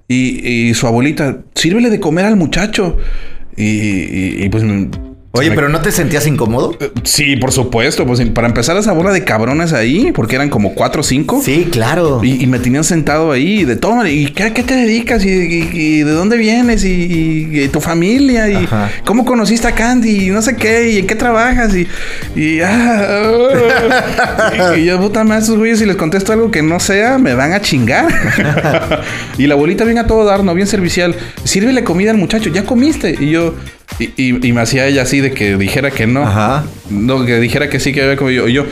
Y, 0.06 0.68
y 0.68 0.74
su 0.74 0.86
abuelita, 0.86 1.38
sírvele 1.54 1.90
de 1.90 2.00
comer 2.00 2.24
al 2.26 2.36
muchacho. 2.36 2.96
Y, 3.56 3.64
y- 3.64 4.44
y, 4.44 4.48
pues... 4.48 4.64
Oye, 5.38 5.50
me- 5.50 5.56
pero 5.56 5.68
¿no 5.68 5.80
te 5.80 5.92
sentías 5.92 6.26
incómodo? 6.26 6.76
Sí, 7.04 7.36
por 7.36 7.52
supuesto. 7.52 8.06
Pues 8.06 8.20
para 8.30 8.48
empezar 8.48 8.76
esa 8.76 8.92
bola 8.92 9.12
de 9.12 9.24
cabrones 9.24 9.72
ahí, 9.72 10.12
porque 10.12 10.36
eran 10.36 10.50
como 10.50 10.74
cuatro 10.74 11.00
o 11.00 11.04
cinco. 11.04 11.40
Sí, 11.44 11.68
claro. 11.70 12.20
Y, 12.22 12.42
y 12.42 12.46
me 12.46 12.58
tenían 12.58 12.84
sentado 12.84 13.32
ahí 13.32 13.64
de 13.64 13.76
todo. 13.76 14.06
¿Y 14.06 14.26
qué, 14.32 14.52
qué 14.52 14.62
te 14.62 14.74
dedicas? 14.74 15.24
¿Y, 15.24 15.30
y- 15.30 15.70
y 15.72 15.98
de 16.02 16.12
dónde 16.12 16.36
vienes? 16.36 16.84
¿Y, 16.84 17.68
tu 17.72 17.80
familia? 17.80 18.48
¿Y 18.48 18.56
Ajá. 18.64 18.90
cómo 19.04 19.24
conociste 19.24 19.68
a 19.68 19.72
Candy? 19.72 20.26
Y 20.26 20.30
no 20.30 20.42
sé 20.42 20.56
qué. 20.56 20.90
¿Y 20.90 20.98
en 20.98 21.06
qué 21.06 21.14
trabajas? 21.14 21.74
Y, 21.74 21.86
y, 22.34 22.60
ah, 22.60 24.74
y, 24.76 24.84
yo, 24.84 25.00
puta 25.00 25.24
madre, 25.24 25.42
esos 25.42 25.56
güeyes, 25.56 25.78
si 25.78 25.86
les 25.86 25.96
contesto 25.96 26.32
algo 26.32 26.50
que 26.50 26.62
no 26.62 26.80
sea, 26.80 27.18
me 27.18 27.34
van 27.34 27.52
a 27.52 27.60
chingar. 27.60 28.08
y 29.38 29.46
la 29.46 29.54
abuelita 29.54 29.84
bien 29.84 29.98
a 29.98 30.06
todo 30.06 30.24
dar, 30.24 30.44
¿no? 30.44 30.54
Bien 30.54 30.66
servicial. 30.66 31.14
Sírvele 31.44 31.84
comida 31.84 32.10
al 32.10 32.16
muchacho. 32.18 32.50
¿Ya 32.50 32.64
comiste? 32.64 33.14
Y 33.20 33.30
yo... 33.30 33.54
Y, 33.98 34.04
y- 34.16 34.46
y 34.48 34.52
me 34.52 34.60
hacía 34.60 34.86
ella 34.86 35.02
así 35.02 35.20
de 35.20 35.32
que 35.32 35.56
dijera 35.56 35.90
que 35.90 36.06
no. 36.06 36.22
Ajá. 36.22 36.64
No, 36.90 37.24
que 37.26 37.40
dijera 37.40 37.68
que 37.68 37.80
sí 37.80 37.92
que 37.92 38.02
había 38.02 38.16
comido. 38.16 38.46
Y 38.48 38.52
yo, 38.52 38.64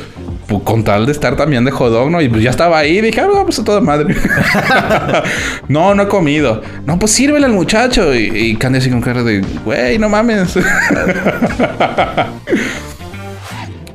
pues, 0.47 0.63
con 0.63 0.85
tal 0.85 1.05
de 1.07 1.13
estar 1.13 1.37
también 1.37 1.65
de 1.65 1.73
jodón, 1.73 2.13
¿no? 2.13 2.21
Y 2.23 2.29
pues 2.29 2.43
ya 2.43 2.51
estaba 2.51 2.79
ahí. 2.79 3.01
Dije, 3.01 3.21
ah, 3.21 3.27
pues 3.45 3.59
a 3.59 3.65
toda 3.65 3.81
madre. 3.81 4.15
no, 5.69 5.95
no 5.95 6.03
he 6.05 6.09
comido. 6.09 6.63
No, 6.87 6.99
pues 6.99 7.11
sírvele 7.13 7.47
al 7.47 7.53
muchacho. 7.53 8.15
Y, 8.15 8.31
y 8.35 8.57
Candy 8.57 8.79
así 8.79 8.89
con 8.91 9.01
cara 9.01 9.23
de, 9.25 9.41
güey, 9.65 9.99
no 9.99 10.09
mames. 10.09 10.55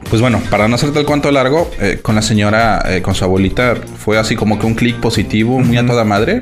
pues 0.09 0.21
bueno, 0.21 0.41
para 0.49 0.67
no 0.67 0.75
hacerte 0.75 0.99
el 0.99 1.05
cuento 1.05 1.31
largo, 1.31 1.71
eh, 1.79 1.99
con 2.01 2.15
la 2.15 2.21
señora, 2.21 2.83
eh, 2.89 3.01
con 3.01 3.15
su 3.15 3.23
abuelita, 3.23 3.75
fue 3.97 4.17
así 4.17 4.35
como 4.35 4.59
que 4.59 4.65
un 4.65 4.73
clic 4.75 4.97
positivo, 4.97 5.59
muy 5.59 5.77
a 5.77 5.85
toda 5.85 6.03
madre. 6.03 6.41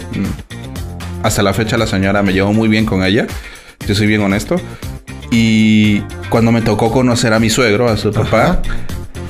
Hasta 1.21 1.43
la 1.43 1.53
fecha 1.53 1.77
la 1.77 1.85
señora 1.85 2.23
me 2.23 2.33
llevó 2.33 2.51
muy 2.53 2.67
bien 2.69 2.85
con 2.87 3.03
ella. 3.03 3.27
Yo 3.89 3.95
soy 3.95 4.05
bien 4.05 4.21
honesto. 4.21 4.55
Y 5.31 6.01
cuando 6.29 6.51
me 6.51 6.61
tocó 6.61 6.91
conocer 6.91 7.33
a 7.33 7.39
mi 7.39 7.49
suegro, 7.49 7.89
a 7.89 7.97
su 7.97 8.11
papá, 8.11 8.43
Ajá. 8.43 8.61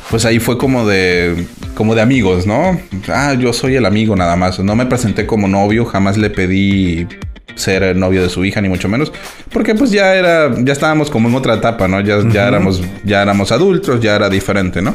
pues 0.10 0.26
ahí 0.26 0.40
fue 0.40 0.58
como 0.58 0.86
de 0.86 1.48
como 1.76 1.96
de 1.96 2.02
amigos, 2.02 2.46
¿no? 2.46 2.78
Ah, 3.08 3.36
yo 3.36 3.54
soy 3.54 3.78
el 3.78 3.86
amigo 3.86 4.18
nada 4.18 4.36
más. 4.36 4.60
No 4.60 4.76
me 4.76 4.86
presenté 4.86 5.26
como 5.26 5.48
novio, 5.48 5.86
jamás 5.86 6.18
le 6.18 6.30
pedí 6.30 7.08
ser 7.56 7.96
novio 7.96 8.22
de 8.22 8.28
su 8.28 8.44
hija, 8.44 8.60
ni 8.60 8.68
mucho 8.68 8.90
menos. 8.90 9.14
Porque 9.50 9.76
pues 9.76 9.92
ya 9.92 10.14
era, 10.14 10.54
ya 10.62 10.74
estábamos 10.74 11.10
como 11.10 11.30
en 11.30 11.36
otra 11.36 11.54
etapa, 11.54 11.88
¿no? 11.88 12.02
Ya, 12.02 12.18
ya, 12.30 12.50
éramos, 12.50 12.82
ya 13.06 13.22
éramos 13.22 13.54
adultos, 13.54 14.02
ya 14.02 14.14
era 14.14 14.30
diferente, 14.30 14.82
¿no? 14.82 14.94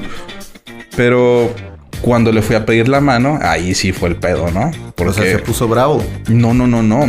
Pero 0.94 1.54
cuando 2.02 2.30
le 2.32 2.42
fui 2.42 2.54
a 2.54 2.66
pedir 2.66 2.88
la 2.88 3.00
mano, 3.00 3.38
ahí 3.40 3.74
sí 3.74 3.92
fue 3.92 4.10
el 4.10 4.16
pedo, 4.16 4.50
¿no? 4.50 4.70
Porque 4.94 5.22
se 5.22 5.38
puso 5.38 5.66
bravo. 5.68 6.04
No, 6.28 6.52
no, 6.52 6.66
no, 6.66 6.82
no. 6.82 7.08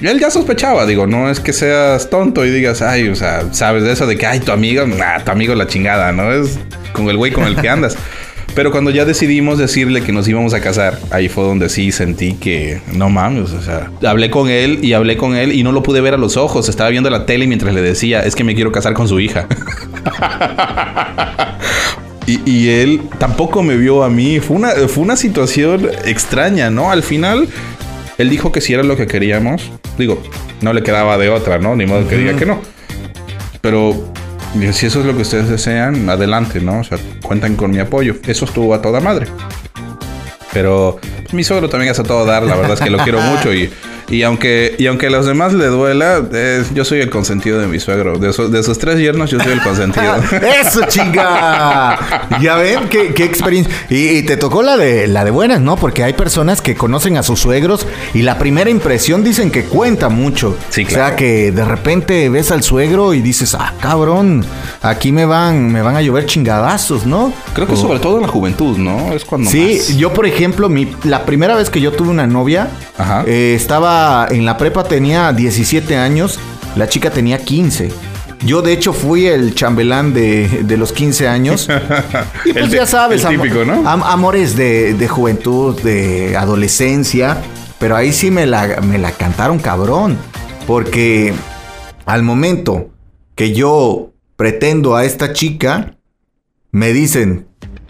Él 0.00 0.20
ya 0.20 0.30
sospechaba, 0.30 0.84
digo, 0.84 1.06
no 1.06 1.30
es 1.30 1.40
que 1.40 1.54
seas 1.54 2.10
tonto 2.10 2.44
y 2.44 2.50
digas, 2.50 2.82
ay, 2.82 3.08
o 3.08 3.16
sea, 3.16 3.54
sabes 3.54 3.82
de 3.82 3.92
eso 3.92 4.06
de 4.06 4.18
que, 4.18 4.26
ay, 4.26 4.40
tu 4.40 4.52
amigo, 4.52 4.84
ah, 5.02 5.22
tu 5.24 5.30
amigo 5.30 5.54
la 5.54 5.66
chingada, 5.66 6.12
¿no? 6.12 6.32
Es 6.32 6.58
con 6.92 7.08
el 7.08 7.16
güey 7.16 7.32
con 7.32 7.44
el 7.44 7.56
que 7.56 7.68
andas. 7.68 7.96
Pero 8.54 8.70
cuando 8.70 8.90
ya 8.90 9.04
decidimos 9.04 9.58
decirle 9.58 10.02
que 10.02 10.12
nos 10.12 10.26
íbamos 10.28 10.54
a 10.54 10.60
casar, 10.60 10.98
ahí 11.10 11.28
fue 11.28 11.44
donde 11.44 11.68
sí 11.68 11.92
sentí 11.92 12.34
que 12.34 12.80
no 12.94 13.10
mames, 13.10 13.52
o 13.52 13.60
sea, 13.60 13.90
hablé 14.06 14.30
con 14.30 14.48
él 14.48 14.78
y 14.82 14.94
hablé 14.94 15.18
con 15.18 15.36
él 15.36 15.52
y 15.52 15.62
no 15.62 15.72
lo 15.72 15.82
pude 15.82 16.00
ver 16.00 16.14
a 16.14 16.16
los 16.16 16.38
ojos, 16.38 16.68
estaba 16.70 16.88
viendo 16.88 17.10
la 17.10 17.26
tele 17.26 17.46
mientras 17.46 17.74
le 17.74 17.82
decía, 17.82 18.20
es 18.20 18.34
que 18.34 18.44
me 18.44 18.54
quiero 18.54 18.72
casar 18.72 18.94
con 18.94 19.08
su 19.08 19.20
hija. 19.20 19.46
y, 22.26 22.68
él 22.68 23.02
tampoco 23.18 23.62
me 23.62 23.76
vio 23.76 24.02
a 24.02 24.08
mí, 24.08 24.40
fue 24.40 24.56
una, 24.56 24.70
fue 24.88 25.04
una 25.04 25.16
situación 25.16 25.90
extraña, 26.06 26.70
¿no? 26.70 26.90
Al 26.90 27.02
final, 27.02 27.48
él 28.16 28.30
dijo 28.30 28.52
que 28.52 28.62
si 28.62 28.72
era 28.72 28.82
lo 28.82 28.96
que 28.96 29.06
queríamos, 29.06 29.70
digo, 29.98 30.22
no 30.60 30.72
le 30.72 30.82
quedaba 30.82 31.18
de 31.18 31.28
otra, 31.28 31.58
¿no? 31.58 31.76
Ni 31.76 31.86
modo 31.86 32.06
que 32.08 32.16
diga 32.16 32.36
que 32.36 32.46
no. 32.46 32.60
Pero 33.60 34.12
si 34.72 34.86
eso 34.86 35.00
es 35.00 35.06
lo 35.06 35.14
que 35.14 35.22
ustedes 35.22 35.48
desean, 35.48 36.08
adelante, 36.08 36.60
¿no? 36.60 36.80
O 36.80 36.84
sea, 36.84 36.98
cuentan 37.22 37.56
con 37.56 37.70
mi 37.70 37.78
apoyo. 37.78 38.16
Eso 38.26 38.44
estuvo 38.44 38.74
a 38.74 38.82
toda 38.82 39.00
madre. 39.00 39.26
Pero 40.52 40.98
mi 41.32 41.44
suegro 41.44 41.68
también 41.68 41.90
hace 41.90 42.02
todo 42.02 42.24
dar, 42.24 42.42
la 42.44 42.56
verdad 42.56 42.74
es 42.74 42.80
que 42.80 42.90
lo 42.90 42.98
quiero 42.98 43.20
mucho 43.32 43.52
y 43.52 43.70
y 44.08 44.22
aunque, 44.22 44.76
y 44.78 44.86
aunque 44.86 45.08
a 45.08 45.10
los 45.10 45.26
demás 45.26 45.52
le 45.52 45.66
duela, 45.66 46.22
yo 46.74 46.84
soy 46.84 47.00
el 47.00 47.10
consentido 47.10 47.60
de 47.60 47.66
mi 47.66 47.80
suegro. 47.80 48.18
De, 48.18 48.28
de 48.28 48.62
sus 48.62 48.78
tres 48.78 48.98
yernos, 48.98 49.30
yo 49.30 49.40
soy 49.40 49.52
el 49.52 49.62
consentido. 49.62 50.16
¡Eso, 50.60 50.82
chinga! 50.88 52.28
Ya 52.40 52.56
ven, 52.56 52.88
qué, 52.88 53.12
qué 53.14 53.24
experiencia. 53.24 53.72
Y, 53.90 54.22
te 54.22 54.36
tocó 54.36 54.62
la 54.62 54.76
de, 54.76 55.08
la 55.08 55.24
de 55.24 55.30
buenas, 55.30 55.60
¿no? 55.60 55.76
Porque 55.76 56.04
hay 56.04 56.12
personas 56.12 56.60
que 56.60 56.74
conocen 56.74 57.16
a 57.16 57.22
sus 57.22 57.40
suegros 57.40 57.86
y 58.14 58.22
la 58.22 58.38
primera 58.38 58.70
impresión 58.70 59.24
dicen 59.24 59.50
que 59.50 59.64
cuenta 59.64 60.08
mucho. 60.08 60.56
Sí, 60.70 60.84
claro. 60.84 61.04
O 61.04 61.08
sea, 61.08 61.16
que 61.16 61.50
de 61.50 61.64
repente 61.64 62.28
ves 62.28 62.50
al 62.50 62.62
suegro 62.62 63.12
y 63.12 63.22
dices, 63.22 63.54
ah, 63.54 63.74
cabrón, 63.80 64.44
aquí 64.82 65.10
me 65.10 65.24
van, 65.24 65.72
me 65.72 65.82
van 65.82 65.96
a 65.96 66.02
llover 66.02 66.26
chingadazos, 66.26 67.06
¿no? 67.06 67.32
Creo 67.54 67.66
que 67.66 67.76
sobre 67.76 67.98
todo 67.98 68.16
en 68.16 68.22
la 68.22 68.28
juventud, 68.28 68.78
¿no? 68.78 69.12
Es 69.12 69.24
cuando 69.24 69.50
Sí, 69.50 69.80
yo, 69.96 70.12
por 70.12 70.26
ejemplo, 70.26 70.68
mi, 70.68 70.92
la 71.04 71.24
primera 71.24 71.56
vez 71.56 71.70
que 71.70 71.80
yo 71.80 71.92
tuve 71.92 72.10
una 72.10 72.26
novia, 72.26 72.68
eh, 73.26 73.54
estaba 73.56 73.95
en 74.30 74.44
la 74.44 74.56
prepa, 74.56 74.84
tenía 74.84 75.32
17 75.32 75.96
años, 75.96 76.38
la 76.76 76.88
chica 76.88 77.10
tenía 77.10 77.38
15. 77.38 77.90
Yo, 78.44 78.62
de 78.62 78.72
hecho, 78.72 78.92
fui 78.92 79.26
el 79.26 79.54
chambelán 79.54 80.12
de, 80.12 80.64
los 80.78 80.92
15 80.92 81.28
años. 81.28 81.68
Y 82.44 82.52
pues 82.52 82.70
ya 82.70 82.86
sabes, 82.86 83.26
típico, 83.26 83.64
¿no? 83.64 83.88
amores 83.88 84.56
de, 84.56 85.08
juventud, 85.08 85.80
de 85.82 86.36
adolescencia. 86.36 87.38
Pero 87.78 87.96
ahí 87.96 88.12
sí 88.12 88.30
me 88.30 88.46
la, 88.46 88.80
me 88.82 88.98
la 88.98 89.12
cantaron 89.12 89.58
cabrón. 89.58 90.16
Porque 90.66 91.34
al 92.04 92.22
momento 92.22 92.90
que 93.34 93.52
yo 93.52 94.12
pretendo 94.36 94.96
a 94.96 95.04
esta 95.04 95.32
chica, 95.32 95.96
me 96.70 96.92
dicen, 96.92 97.46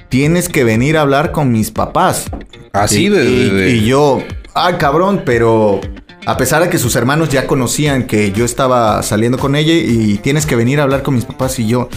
tienes 0.08 0.48
que 0.48 0.64
venir 0.64 0.96
a 0.96 1.02
hablar 1.02 1.32
con 1.32 1.52
mis 1.52 1.70
papás. 1.70 2.30
Así 2.72 3.08
de, 3.08 3.70
y 3.70 3.84
yo, 3.84 4.22
ah, 4.56 4.78
cabrón, 4.78 5.22
pero 5.24 5.80
a 6.26 6.36
pesar 6.36 6.62
de 6.62 6.68
que 6.68 6.78
sus 6.78 6.96
hermanos 6.96 7.28
ya 7.28 7.46
conocían 7.46 8.06
que 8.06 8.32
yo 8.32 8.44
estaba 8.44 9.02
saliendo 9.02 9.38
con 9.38 9.54
ella 9.54 9.72
y 9.72 10.18
tienes 10.18 10.46
que 10.46 10.56
venir 10.56 10.80
a 10.80 10.82
hablar 10.82 11.02
con 11.02 11.14
mis 11.14 11.24
papás 11.24 11.58
y 11.58 11.66
yo, 11.68 11.88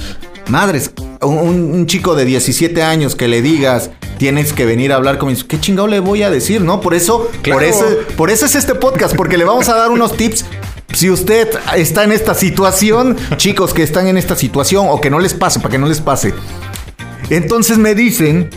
madres, 0.50 0.92
un, 1.22 1.88
chico 1.88 2.16
de 2.16 2.26
17 2.26 2.84
años 2.84 3.16
que 3.16 3.28
le 3.28 3.42
digas, 3.42 3.90
tienes 4.18 4.54
que 4.54 4.66
venir 4.66 4.94
a 4.94 4.98
hablar 4.98 5.18
con 5.18 5.30
mis... 5.30 5.44
¿Qué 5.44 5.60
chingado 5.60 5.88
le 5.88 6.00
voy 6.00 6.22
a 6.24 6.30
decir, 6.30 6.62
no? 6.62 6.82
Por 6.82 6.94
eso, 6.94 7.30
por 7.44 7.64
eso, 7.64 7.86
por 8.18 8.30
eso 8.30 8.46
es 8.46 8.56
este 8.56 8.76
podcast, 8.76 9.16
porque 9.16 9.38
le 9.38 9.46
vamos 9.46 9.70
a 9.70 9.76
dar 9.76 9.90
unos 9.90 10.16
tips 10.16 10.46
si 10.94 11.10
usted 11.10 11.48
está 11.76 12.04
en 12.04 12.12
esta 12.12 12.34
situación, 12.34 13.16
chicos 13.38 13.74
que 13.74 13.84
están 13.84 14.08
en 14.08 14.18
esta 14.18 14.36
situación 14.36 14.88
o 14.90 15.00
que 15.00 15.10
no 15.10 15.20
les 15.20 15.34
pase, 15.34 15.60
para 15.60 15.72
que 15.72 15.78
no 15.78 15.88
les 15.88 16.02
pase. 16.02 16.34
Entonces 17.30 17.78
me 17.78 17.96
dicen, 17.96 18.50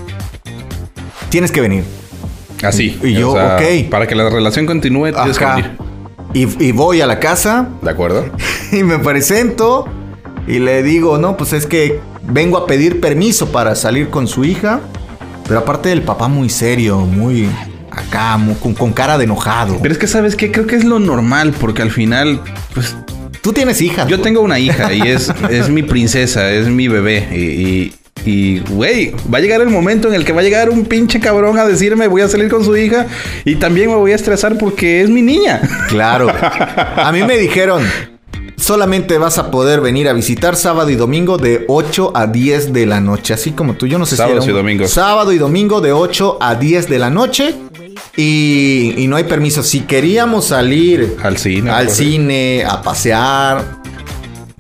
tienes 1.29 1.53
que 1.53 1.61
venir. 1.61 2.02
Así. 2.63 2.99
Y 3.03 3.15
yo, 3.15 3.33
ok. 3.33 3.91
Para 3.91 4.07
que 4.07 4.15
la 4.15 4.29
relación 4.29 4.67
continúe, 4.67 5.13
tienes 5.13 5.39
que 5.39 5.45
venir. 5.45 5.71
Y, 6.35 6.73
voy 6.73 7.01
a 7.01 7.07
la 7.07 7.19
casa. 7.19 7.69
De 7.83 7.91
acuerdo. 7.91 8.27
Y 8.73 8.85
me 8.85 8.99
presento 8.99 9.87
y 10.47 10.59
le 10.59 10.83
digo, 10.83 11.19
no, 11.19 11.37
pues 11.37 11.53
es 11.53 11.67
que 11.67 12.01
vengo 12.23 12.57
a 12.57 12.67
pedir 12.67 13.03
permiso 13.03 13.53
para 13.53 13.75
salir 13.75 14.09
con 14.09 14.27
su 14.27 14.47
hija. 14.47 14.81
Pero 15.47 15.61
aparte 15.61 15.91
del 15.91 16.01
papá 16.01 16.29
muy 16.29 16.49
serio, 16.49 17.01
muy 17.01 17.51
acá, 17.91 18.39
con, 18.79 18.93
cara 18.95 19.19
de 19.19 19.25
enojado. 19.25 19.79
Pero 19.83 19.93
es 19.93 19.99
que, 19.99 20.07
¿sabes 20.07 20.37
qué? 20.37 20.51
Creo 20.51 20.67
que 20.67 20.77
es 20.77 20.85
lo 20.85 20.99
normal, 20.99 21.53
porque 21.61 21.83
al 21.83 21.91
final, 21.91 22.41
pues... 22.73 22.97
Tú 23.43 23.53
tienes 23.53 23.83
hija. 23.83 24.07
Yo 24.07 24.21
tengo 24.21 24.41
una 24.41 24.59
hija 24.59 24.91
y 24.95 25.03
es, 25.03 25.31
es 25.51 25.69
mi 25.69 25.83
princesa, 25.83 26.51
es 26.51 26.69
mi 26.69 26.89
bebé. 26.89 27.29
y, 27.31 27.37
y, 27.37 27.95
güey, 28.71 29.15
va 29.33 29.39
a 29.39 29.41
llegar 29.41 29.61
el 29.61 29.69
momento 29.69 30.09
en 30.09 30.15
el 30.15 30.25
que 30.25 30.33
va 30.33 30.41
a 30.41 30.45
llegar 30.45 30.71
un 30.71 30.85
pinche 30.85 31.21
cabrón 31.21 31.59
a 31.59 31.65
decirme 31.65 32.07
voy 32.07 32.23
a 32.23 32.29
salir 32.29 32.49
con 32.49 32.65
su 32.65 32.77
hija 32.77 33.07
y 33.45 33.57
también 33.57 33.89
me 33.89 33.97
voy 33.97 34.13
a 34.13 34.15
estresar 34.15 34.59
porque 34.59 35.03
es 35.03 35.11
mi 35.11 35.23
niña. 35.23 35.61
Claro. 35.89 36.29
A 36.97 37.11
mí 37.13 37.23
me 37.23 37.37
dijeron, 37.37 37.83
solamente 38.57 39.19
vas 39.19 39.39
a 39.39 39.51
poder 39.51 39.81
venir 39.81 40.09
a 40.09 40.13
visitar 40.13 40.57
sábado 40.57 40.91
y 40.91 40.95
domingo 40.95 41.37
de 41.37 41.65
8 41.69 42.13
a 42.15 42.27
10 42.27 42.73
de 42.73 42.87
la 42.87 43.01
noche. 43.01 43.35
Así 43.35 43.53
como 43.53 43.75
tú, 43.75 43.87
yo 43.87 43.99
no 43.99 44.07
sé 44.07 44.13
si... 44.13 44.23
Sábado 44.23 44.45
y 44.45 44.53
domingo. 44.53 44.89
Sábado 44.89 45.33
y 45.33 45.39
domingo 45.39 45.81
de 45.81 45.93
8 45.93 46.39
a 46.41 46.55
10 46.55 46.89
de 46.89 46.99
la 46.99 47.11
noche. 47.11 47.55
Y, 48.17 48.95
y 48.97 49.07
no 49.09 49.17
hay 49.17 49.25
permiso. 49.25 49.63
Si 49.63 49.81
queríamos 49.81 50.47
salir 50.47 51.17
al 51.23 51.39
cine, 51.39 51.71
al 51.71 51.91
cine, 51.91 52.65
a 52.69 52.83
pasear, 52.83 53.82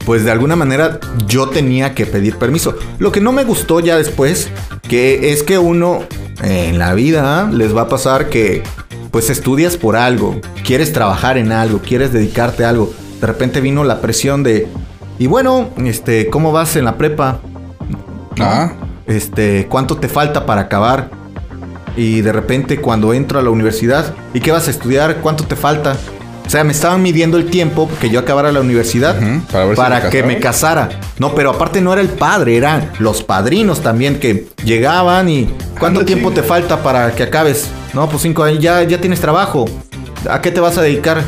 pues 0.04 0.24
de 0.24 0.30
alguna 0.30 0.56
manera 0.56 0.98
yo 1.26 1.48
tenía 1.48 1.94
que 1.94 2.06
pedir 2.06 2.36
permiso. 2.36 2.76
Lo 2.98 3.12
que 3.12 3.20
no 3.20 3.32
me 3.32 3.44
gustó 3.44 3.80
ya 3.80 3.96
después, 3.96 4.50
que 4.88 5.32
es 5.32 5.42
que 5.42 5.58
uno 5.58 6.04
en 6.42 6.78
la 6.78 6.94
vida 6.94 7.48
les 7.52 7.76
va 7.76 7.82
a 7.82 7.88
pasar 7.88 8.28
que 8.28 8.62
pues 9.10 9.30
estudias 9.30 9.76
por 9.76 9.96
algo, 9.96 10.40
quieres 10.64 10.92
trabajar 10.92 11.36
en 11.36 11.52
algo, 11.52 11.80
quieres 11.80 12.12
dedicarte 12.12 12.64
a 12.64 12.70
algo. 12.70 12.92
De 13.20 13.26
repente 13.26 13.60
vino 13.60 13.84
la 13.84 14.00
presión 14.00 14.42
de, 14.42 14.66
y 15.18 15.26
bueno, 15.26 15.70
este, 15.84 16.28
¿cómo 16.28 16.50
vas 16.50 16.76
en 16.76 16.86
la 16.86 16.96
prepa? 16.96 17.40
Ah. 18.40 18.72
Este, 19.06 19.66
¿cuánto 19.68 19.98
te 19.98 20.08
falta 20.08 20.46
para 20.46 20.62
acabar? 20.62 21.10
Y 21.96 22.22
de 22.22 22.32
repente 22.32 22.80
cuando 22.80 23.12
entro 23.12 23.38
a 23.38 23.42
la 23.42 23.50
universidad, 23.50 24.14
¿y 24.32 24.40
qué 24.40 24.50
vas 24.50 24.66
a 24.68 24.70
estudiar? 24.70 25.18
¿Cuánto 25.18 25.44
te 25.44 25.56
falta? 25.56 25.96
O 26.52 26.54
sea, 26.54 26.64
me 26.64 26.72
estaban 26.72 27.00
midiendo 27.00 27.38
el 27.38 27.46
tiempo 27.46 27.88
que 27.98 28.10
yo 28.10 28.20
acabara 28.20 28.52
la 28.52 28.60
universidad 28.60 29.18
para, 29.74 30.10
que 30.10 30.22
me 30.22 30.38
casara. 30.38 30.90
No, 31.18 31.34
pero 31.34 31.48
aparte 31.48 31.80
no 31.80 31.94
era 31.94 32.02
el 32.02 32.10
padre, 32.10 32.58
eran 32.58 32.92
los 32.98 33.22
padrinos 33.22 33.80
también 33.80 34.20
que 34.20 34.48
llegaban 34.62 35.30
y 35.30 35.48
¿cuánto 35.78 36.04
tiempo 36.04 36.30
te 36.30 36.42
falta 36.42 36.82
para 36.82 37.10
que 37.14 37.22
acabes? 37.22 37.70
No, 37.94 38.06
pues 38.06 38.20
cinco 38.20 38.42
años, 38.42 38.58
ya, 38.58 38.82
ya 38.82 39.00
tienes 39.00 39.18
trabajo. 39.18 39.64
¿A 40.28 40.42
qué 40.42 40.50
te 40.50 40.60
vas 40.60 40.76
a 40.76 40.82
dedicar? 40.82 41.24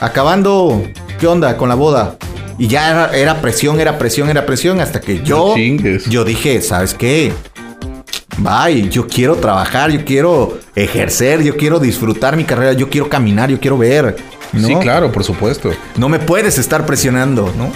Acabando, 0.00 0.82
¿qué 1.20 1.28
onda 1.28 1.56
con 1.56 1.68
la 1.68 1.76
boda? 1.76 2.16
Y 2.58 2.66
ya 2.66 2.90
era, 2.90 3.16
era 3.16 3.40
presión, 3.40 3.78
era 3.78 3.98
presión, 3.98 4.30
era 4.30 4.46
presión, 4.46 4.80
hasta 4.80 5.00
que 5.00 5.22
yo, 5.22 5.54
yo 6.08 6.24
dije, 6.24 6.60
¿sabes 6.60 6.92
qué? 6.94 7.32
Bye, 8.38 8.88
yo 8.88 9.06
quiero 9.06 9.36
trabajar, 9.36 9.92
yo 9.92 10.04
quiero 10.04 10.58
ejercer, 10.74 11.44
yo 11.44 11.56
quiero 11.56 11.78
disfrutar 11.78 12.36
mi 12.36 12.42
carrera, 12.42 12.72
yo 12.72 12.90
quiero 12.90 13.08
caminar, 13.08 13.48
yo 13.48 13.60
quiero 13.60 13.78
ver. 13.78 14.16
Sí, 14.56 14.74
claro, 14.76 15.12
por 15.12 15.24
supuesto. 15.24 15.70
No 15.96 16.08
me 16.08 16.18
puedes 16.18 16.58
estar 16.58 16.86
presionando, 16.86 17.52
¿no? 17.56 17.70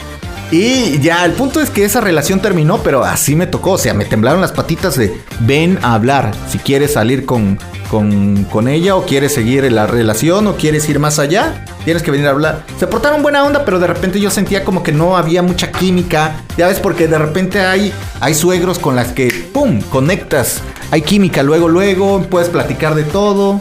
Y 0.51 1.01
ya, 1.01 1.25
el 1.25 1.33
punto 1.33 1.61
es 1.61 1.71
que 1.71 1.85
esa 1.85 2.01
relación 2.01 2.41
terminó, 2.41 2.79
pero 2.79 3.03
así 3.05 3.35
me 3.35 3.47
tocó. 3.47 3.73
O 3.73 3.79
sea, 3.79 3.95
me 3.95 4.05
temblaron 4.05 4.41
las 4.41 4.53
patitas 4.53 4.97
de 4.97 5.13
ven 5.41 5.79
a 5.83 5.95
hablar. 5.95 6.33
Si 6.49 6.59
quieres 6.59 6.93
salir 6.93 7.25
con, 7.25 7.59
con, 7.91 8.45
con 8.45 8.69
ella 8.69 8.95
o 8.95 9.05
quieres 9.05 9.35
seguir 9.35 9.71
la 9.73 9.87
relación 9.87 10.47
o 10.47 10.57
quieres 10.57 10.89
ir 10.89 11.01
más 11.01 11.19
allá, 11.19 11.65
tienes 11.85 12.03
que 12.03 12.11
venir 12.11 12.27
a 12.27 12.31
hablar. 12.31 12.65
Se 12.79 12.87
portaron 12.87 13.23
buena 13.23 13.43
onda, 13.43 13.65
pero 13.65 13.81
de 13.81 13.87
repente 13.87 14.21
yo 14.21 14.31
sentía 14.31 14.65
como 14.65 14.83
que 14.83 14.93
no 14.93 15.17
había 15.17 15.43
mucha 15.43 15.73
química. 15.73 16.37
Ya 16.57 16.69
ves, 16.69 16.79
porque 16.79 17.09
de 17.09 17.19
repente 17.19 17.61
hay, 17.61 17.93
hay 18.21 18.35
suegros 18.35 18.79
con 18.79 18.95
las 18.95 19.09
que, 19.09 19.49
¡pum!, 19.53 19.81
conectas. 19.91 20.61
Hay 20.91 21.03
química 21.03 21.43
luego, 21.43 21.69
luego, 21.69 22.23
puedes 22.31 22.49
platicar 22.49 22.95
de 22.95 23.05
todo. 23.05 23.59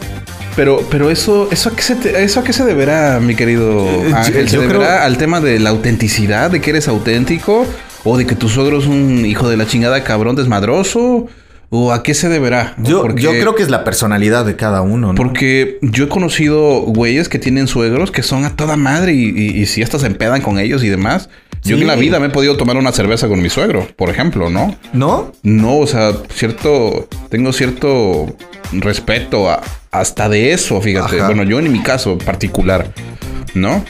Pero, 0.56 0.80
pero 0.90 1.10
eso, 1.10 1.48
eso 1.50 1.70
a 1.70 1.76
qué 1.76 1.82
se 1.82 2.22
eso 2.24 2.40
a 2.40 2.44
qué 2.44 2.52
se 2.52 2.64
deberá, 2.64 3.18
mi 3.20 3.34
querido 3.34 3.84
eh, 3.86 4.12
Ángel, 4.14 4.48
¿se 4.48 4.58
deberá 4.58 5.04
al 5.04 5.18
tema 5.18 5.40
de 5.40 5.58
la 5.58 5.70
autenticidad, 5.70 6.50
de 6.50 6.60
que 6.60 6.70
eres 6.70 6.86
auténtico? 6.88 7.66
¿O 8.04 8.16
de 8.18 8.26
que 8.26 8.34
tu 8.34 8.48
suegro 8.48 8.78
es 8.78 8.86
un 8.86 9.24
hijo 9.24 9.48
de 9.48 9.56
la 9.56 9.66
chingada 9.66 10.04
cabrón 10.04 10.36
desmadroso? 10.36 11.26
¿O 11.70 11.92
a 11.92 12.02
qué 12.04 12.14
se 12.14 12.28
deberá? 12.28 12.74
Yo, 12.78 13.00
Porque- 13.02 13.22
yo 13.22 13.32
creo 13.32 13.54
que 13.56 13.62
es 13.64 13.70
la 13.70 13.82
personalidad 13.82 14.44
de 14.44 14.54
cada 14.54 14.82
uno, 14.82 15.08
¿no? 15.08 15.14
Porque 15.14 15.78
yo 15.82 16.04
he 16.04 16.08
conocido 16.08 16.82
güeyes 16.82 17.28
que 17.28 17.38
tienen 17.40 17.66
suegros 17.66 18.12
que 18.12 18.22
son 18.22 18.44
a 18.44 18.54
toda 18.54 18.76
madre 18.76 19.14
y, 19.14 19.24
y, 19.30 19.60
y 19.60 19.66
si 19.66 19.82
hasta 19.82 19.98
se 19.98 20.06
empedan 20.06 20.40
con 20.42 20.58
ellos 20.60 20.84
y 20.84 20.88
demás. 20.88 21.30
Yo 21.64 21.76
en 21.76 21.86
la 21.86 21.94
vida 21.96 22.20
me 22.20 22.26
he 22.26 22.30
podido 22.30 22.56
tomar 22.56 22.76
una 22.76 22.92
cerveza 22.92 23.26
con 23.28 23.40
mi 23.42 23.48
suegro, 23.48 23.86
por 23.96 24.10
ejemplo, 24.10 24.50
¿no? 24.50 24.76
¿No? 24.92 25.32
No, 25.42 25.78
o 25.78 25.86
sea, 25.86 26.12
cierto, 26.34 27.08
tengo 27.30 27.52
cierto 27.52 28.36
respeto 28.72 29.48
a- 29.50 29.62
hasta 29.90 30.28
de 30.28 30.52
eso, 30.52 30.80
fíjate. 30.80 31.16
Ajá. 31.16 31.26
Bueno, 31.26 31.42
yo 31.44 31.58
en 31.58 31.72
mi 31.72 31.80
caso 31.82 32.18
particular, 32.18 32.92
¿no? 33.54 33.84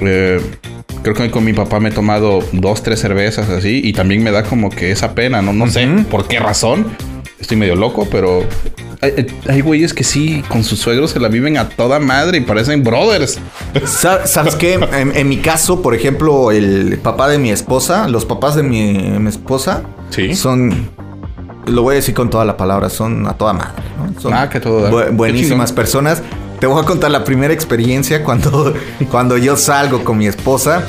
Eh, 0.00 0.40
creo 1.02 1.14
que 1.14 1.30
con 1.30 1.44
mi 1.44 1.52
papá 1.52 1.80
me 1.80 1.88
he 1.88 1.92
tomado 1.92 2.40
dos, 2.52 2.82
tres 2.82 3.00
cervezas 3.00 3.48
así 3.50 3.80
y 3.84 3.92
también 3.92 4.22
me 4.22 4.30
da 4.30 4.42
como 4.44 4.70
que 4.70 4.90
esa 4.90 5.14
pena, 5.14 5.42
no, 5.42 5.52
no 5.52 5.66
sé 5.68 5.86
por 6.10 6.28
qué 6.28 6.38
razón. 6.38 6.86
Estoy 7.40 7.56
medio 7.56 7.76
loco, 7.76 8.06
pero 8.10 8.42
hay, 9.00 9.26
hay- 9.48 9.60
güeyes 9.60 9.94
que 9.94 10.02
sí, 10.02 10.42
con 10.48 10.64
sus 10.64 10.80
suegros 10.80 11.12
se 11.12 11.20
la 11.20 11.28
viven 11.28 11.56
a 11.56 11.68
toda 11.68 12.00
madre 12.00 12.38
y 12.38 12.40
parecen 12.40 12.82
brothers. 12.82 13.38
Sa- 13.86 14.26
¿Sabes 14.26 14.56
qué? 14.56 14.74
En, 14.74 15.16
en 15.16 15.28
mi 15.28 15.36
caso, 15.38 15.80
por 15.80 15.94
ejemplo, 15.94 16.50
el 16.50 16.98
papá 17.02 17.28
de 17.28 17.38
mi 17.38 17.50
esposa, 17.50 18.08
los 18.08 18.24
papás 18.24 18.56
de 18.56 18.62
mi, 18.64 18.92
mi 18.92 19.28
esposa, 19.28 19.82
Sí. 20.10 20.34
son, 20.34 20.90
lo 21.66 21.82
voy 21.82 21.92
a 21.92 21.96
decir 21.96 22.14
con 22.14 22.28
toda 22.28 22.44
la 22.44 22.56
palabra, 22.56 22.90
son 22.90 23.26
a 23.28 23.34
toda 23.34 23.52
madre, 23.52 23.82
¿no? 24.14 24.20
Son 24.20 24.32
Ah, 24.34 24.48
que 24.50 24.58
todo 24.58 24.80
dar. 24.82 24.92
bu- 24.92 25.04
Qué 25.04 25.10
buenísimas 25.12 25.70
personas. 25.72 26.22
Te 26.58 26.66
voy 26.66 26.82
a 26.82 26.84
contar 26.84 27.12
la 27.12 27.22
primera 27.22 27.54
experiencia 27.54 28.24
cuando, 28.24 28.74
cuando 29.12 29.38
yo 29.38 29.56
salgo 29.56 30.02
con 30.02 30.18
mi 30.18 30.26
esposa. 30.26 30.82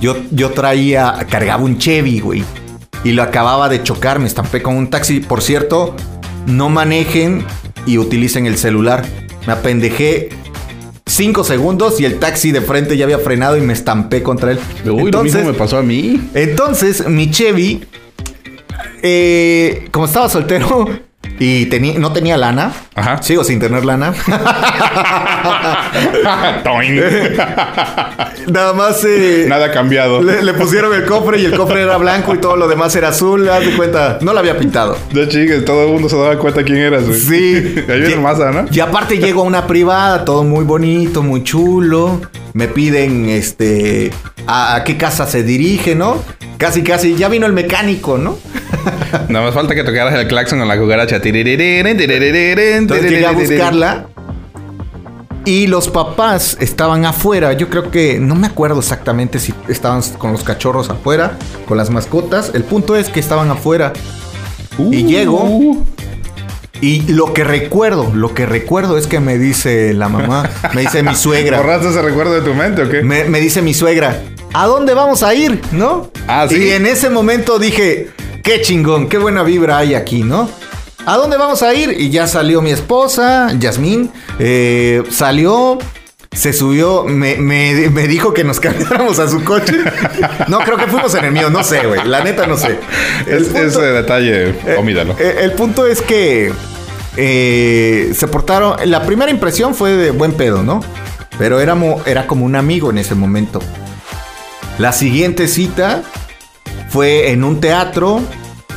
Yo, 0.00 0.16
yo 0.32 0.50
traía, 0.50 1.26
cargaba 1.30 1.62
un 1.62 1.78
Chevy, 1.78 2.18
güey. 2.20 2.44
Y 3.04 3.12
lo 3.12 3.22
acababa 3.22 3.68
de 3.68 3.82
chocar, 3.82 4.18
me 4.18 4.26
estampé 4.26 4.62
con 4.62 4.76
un 4.76 4.90
taxi. 4.90 5.20
Por 5.20 5.42
cierto, 5.42 5.94
no 6.46 6.68
manejen 6.68 7.44
y 7.86 7.98
utilicen 7.98 8.46
el 8.46 8.58
celular. 8.58 9.04
Me 9.46 9.52
apendejé 9.52 10.30
cinco 11.06 11.44
segundos 11.44 12.00
y 12.00 12.04
el 12.04 12.18
taxi 12.18 12.50
de 12.52 12.60
frente 12.60 12.96
ya 12.96 13.04
había 13.04 13.18
frenado 13.18 13.56
y 13.56 13.60
me 13.60 13.72
estampé 13.72 14.22
contra 14.22 14.50
él. 14.52 14.58
Uy, 14.84 15.10
lo 15.10 15.22
mismo 15.22 15.44
me 15.44 15.54
pasó 15.54 15.78
a 15.78 15.82
mí. 15.82 16.28
Entonces, 16.34 17.08
mi 17.08 17.30
Chevy, 17.30 17.84
eh, 19.02 19.88
como 19.92 20.06
estaba 20.06 20.28
soltero 20.28 20.88
y 21.38 21.68
no 21.98 22.12
tenía 22.12 22.36
lana, 22.36 22.72
Ajá. 22.94 23.22
sigo 23.22 23.44
sin 23.44 23.58
tener 23.60 23.84
lana, 23.84 24.12
nada 28.46 28.72
más 28.72 29.04
eh, 29.04 29.46
Nada 29.48 29.70
cambiado. 29.72 30.22
le, 30.22 30.42
le 30.42 30.54
pusieron 30.54 30.94
el 30.94 31.04
cofre 31.04 31.40
y 31.40 31.44
el 31.44 31.56
cofre 31.56 31.82
era 31.82 31.96
blanco 31.96 32.34
y 32.34 32.38
todo 32.38 32.56
lo 32.56 32.68
demás 32.68 32.94
era 32.96 33.08
azul. 33.08 33.48
Haz 33.48 33.64
de 33.64 33.76
cuenta, 33.76 34.18
no 34.22 34.32
lo 34.32 34.38
había 34.38 34.58
pintado. 34.58 34.96
De 35.12 35.28
chingues, 35.28 35.64
todo 35.64 35.84
el 35.86 35.92
mundo 35.92 36.08
se 36.08 36.16
daba 36.16 36.38
cuenta 36.38 36.62
quién 36.62 36.78
eras, 36.78 37.06
güey. 37.06 37.18
Sí. 37.20 37.74
Ahí 37.88 38.00
viene 38.00 38.16
masa, 38.16 38.50
¿no? 38.50 38.66
Y 38.70 38.80
aparte 38.80 39.18
llego 39.18 39.42
a 39.42 39.44
una 39.44 39.66
privada, 39.66 40.24
todo 40.24 40.44
muy 40.44 40.64
bonito, 40.64 41.22
muy 41.22 41.42
chulo. 41.42 42.20
Me 42.52 42.68
piden, 42.68 43.28
este, 43.28 44.10
a, 44.46 44.76
a 44.76 44.84
qué 44.84 44.96
casa 44.96 45.26
se 45.26 45.42
dirige, 45.42 45.94
¿no? 45.94 46.22
Casi, 46.58 46.82
casi, 46.82 47.14
ya 47.16 47.28
vino 47.28 47.46
el 47.46 47.52
mecánico, 47.52 48.16
¿no? 48.16 48.38
Nada 49.28 49.46
más 49.46 49.54
falta 49.54 49.74
que 49.74 49.84
tocaras 49.84 50.14
el 50.14 50.28
claxon 50.28 50.58
con 50.58 50.68
la 50.68 50.78
cucaracha. 50.78 51.16
Entonces 51.16 53.10
llegué 53.10 53.26
a 53.26 53.32
buscarla. 53.32 54.06
Y 55.44 55.68
los 55.68 55.88
papás 55.88 56.56
estaban 56.60 57.04
afuera. 57.04 57.52
Yo 57.52 57.68
creo 57.68 57.90
que 57.92 58.18
no 58.18 58.34
me 58.34 58.48
acuerdo 58.48 58.80
exactamente 58.80 59.38
si 59.38 59.54
estaban 59.68 60.02
con 60.18 60.32
los 60.32 60.42
cachorros 60.42 60.90
afuera, 60.90 61.38
con 61.66 61.76
las 61.76 61.88
mascotas. 61.88 62.50
El 62.52 62.64
punto 62.64 62.96
es 62.96 63.08
que 63.08 63.20
estaban 63.20 63.48
afuera. 63.50 63.92
Y 64.90 65.04
llego. 65.04 65.84
Y 66.80 67.02
lo 67.12 67.32
que 67.32 67.44
recuerdo, 67.44 68.10
lo 68.12 68.34
que 68.34 68.44
recuerdo 68.44 68.98
es 68.98 69.06
que 69.06 69.20
me 69.20 69.38
dice 69.38 69.94
la 69.94 70.08
mamá, 70.08 70.50
me 70.74 70.82
dice 70.82 71.02
mi 71.02 71.14
suegra. 71.14 71.56
¿Borraste 71.62 71.88
ese 71.88 72.02
recuerdo 72.02 72.34
de 72.34 72.42
tu 72.42 72.52
mente 72.52 72.82
o 72.82 72.88
qué? 72.90 73.02
Me, 73.02 73.24
me 73.24 73.40
dice 73.40 73.62
mi 73.62 73.72
suegra, 73.72 74.20
¿a 74.52 74.66
dónde 74.66 74.92
vamos 74.94 75.22
a 75.22 75.32
ir? 75.34 75.60
¿No? 75.72 76.10
Ah, 76.28 76.46
¿sí? 76.48 76.56
Y 76.56 76.70
en 76.70 76.86
ese 76.86 77.08
momento 77.08 77.58
dije, 77.58 78.10
qué 78.46 78.60
chingón, 78.62 79.08
qué 79.08 79.18
buena 79.18 79.42
vibra 79.42 79.78
hay 79.78 79.94
aquí, 79.94 80.22
¿no? 80.22 80.48
¿A 81.04 81.16
dónde 81.16 81.36
vamos 81.36 81.62
a 81.62 81.74
ir? 81.74 81.94
Y 82.00 82.10
ya 82.10 82.26
salió 82.28 82.62
mi 82.62 82.70
esposa, 82.70 83.52
Yasmín, 83.58 84.10
eh, 84.38 85.02
salió, 85.10 85.78
se 86.32 86.52
subió, 86.52 87.04
me, 87.04 87.36
me- 87.36 87.90
me 87.90 88.06
dijo 88.08 88.32
que 88.32 88.44
nos 88.44 88.60
cambiáramos 88.66 89.18
a 89.18 89.28
su 89.28 89.42
coche. 89.44 89.74
No, 90.48 90.60
creo 90.60 90.76
que 90.76 90.86
fuimos 90.86 91.14
en 91.16 91.24
el 91.26 91.32
mío, 91.32 91.50
no 91.50 91.62
sé, 91.64 91.86
güey, 91.86 92.04
la 92.06 92.22
neta 92.24 92.46
no 92.46 92.56
sé. 92.56 92.78
El 93.26 93.38
Es- 93.42 93.48
punto- 93.48 93.66
ese 93.66 93.80
detalle, 93.82 94.54
omídalo. 94.78 95.16
eh, 95.18 95.38
el 95.40 95.52
punto 95.52 95.86
es 95.86 96.00
que 96.00 96.52
eh, 97.16 98.12
se 98.14 98.28
portaron. 98.28 98.76
La 98.88 99.02
primera 99.04 99.30
impresión 99.30 99.74
fue 99.74 99.90
de 99.92 100.10
buen 100.12 100.32
pedo, 100.32 100.62
¿no? 100.62 100.80
Pero 101.38 101.60
éramos, 101.60 102.06
era 102.06 102.26
como 102.28 102.44
un 102.46 102.54
amigo 102.56 102.90
en 102.90 102.98
ese 102.98 103.14
momento. 103.16 103.60
La 104.78 104.92
siguiente 104.92 105.48
cita 105.48 106.02
fue 106.96 107.30
en 107.30 107.44
un 107.44 107.60
teatro 107.60 108.22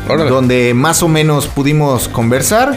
Órale. 0.09 0.30
donde 0.30 0.74
más 0.74 1.03
o 1.03 1.07
menos 1.07 1.47
pudimos 1.47 2.09
conversar. 2.09 2.76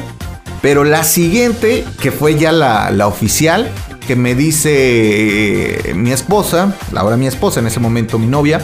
Pero 0.61 0.85
la 0.85 1.03
siguiente, 1.03 1.85
que 2.01 2.13
fue 2.13 2.39
ya 2.39 2.53
la, 2.53 2.93
la 2.93 3.09
oficial, 3.09 3.69
que 4.07 4.15
me 4.15 4.37
dice 4.37 5.91
eh, 5.91 5.95
mi 5.95 6.13
esposa, 6.13 6.77
ahora 6.95 7.17
mi 7.17 7.27
esposa, 7.27 7.59
en 7.59 7.67
ese 7.67 7.81
momento 7.81 8.21
mi 8.21 8.29
novia, 8.29 8.61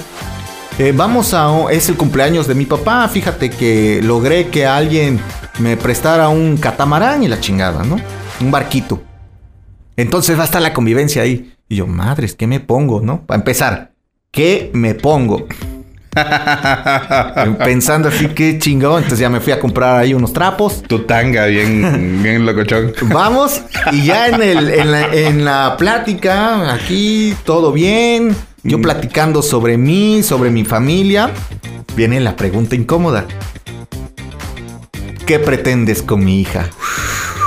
eh, 0.78 0.92
vamos 0.94 1.34
a... 1.34 1.50
Es 1.72 1.88
el 1.88 1.96
cumpleaños 1.96 2.46
de 2.46 2.54
mi 2.54 2.64
papá. 2.64 3.08
Fíjate 3.08 3.50
que 3.50 4.00
logré 4.00 4.46
que 4.46 4.64
alguien 4.64 5.18
me 5.58 5.76
prestara 5.76 6.28
un 6.28 6.58
catamarán 6.58 7.24
y 7.24 7.28
la 7.28 7.40
chingada, 7.40 7.82
¿no? 7.82 7.96
Un 8.40 8.52
barquito. 8.52 9.02
Entonces 9.96 10.38
va 10.38 10.42
a 10.42 10.46
estar 10.46 10.62
la 10.62 10.72
convivencia 10.72 11.22
ahí. 11.22 11.56
Y 11.68 11.74
yo, 11.74 11.88
madres, 11.88 12.36
¿qué 12.36 12.46
me 12.46 12.60
pongo, 12.60 13.00
no? 13.00 13.26
Para 13.26 13.40
empezar, 13.40 13.90
¿qué 14.30 14.70
me 14.74 14.94
pongo? 14.94 15.48
Pensando 17.64 18.08
así, 18.08 18.28
qué 18.28 18.58
chingón. 18.58 19.02
Entonces 19.02 19.18
ya 19.20 19.28
me 19.28 19.40
fui 19.40 19.52
a 19.52 19.60
comprar 19.60 20.00
ahí 20.00 20.14
unos 20.14 20.32
trapos. 20.32 20.82
Tu 20.82 21.00
tanga 21.00 21.46
bien, 21.46 22.22
bien 22.22 22.46
locochón. 22.46 22.92
Vamos, 23.02 23.62
y 23.92 24.04
ya 24.06 24.28
en, 24.28 24.42
el, 24.42 24.70
en, 24.70 24.90
la, 24.90 25.14
en 25.14 25.44
la 25.44 25.76
plática, 25.78 26.72
aquí 26.72 27.34
todo 27.44 27.72
bien. 27.72 28.34
Yo 28.62 28.80
platicando 28.80 29.40
sobre 29.42 29.78
mí, 29.78 30.22
sobre 30.22 30.50
mi 30.50 30.64
familia. 30.64 31.30
Viene 31.96 32.20
la 32.20 32.36
pregunta 32.36 32.74
incómoda. 32.74 33.26
¿Qué 35.26 35.38
pretendes 35.38 36.02
con 36.02 36.24
mi 36.24 36.40
hija? 36.40 36.68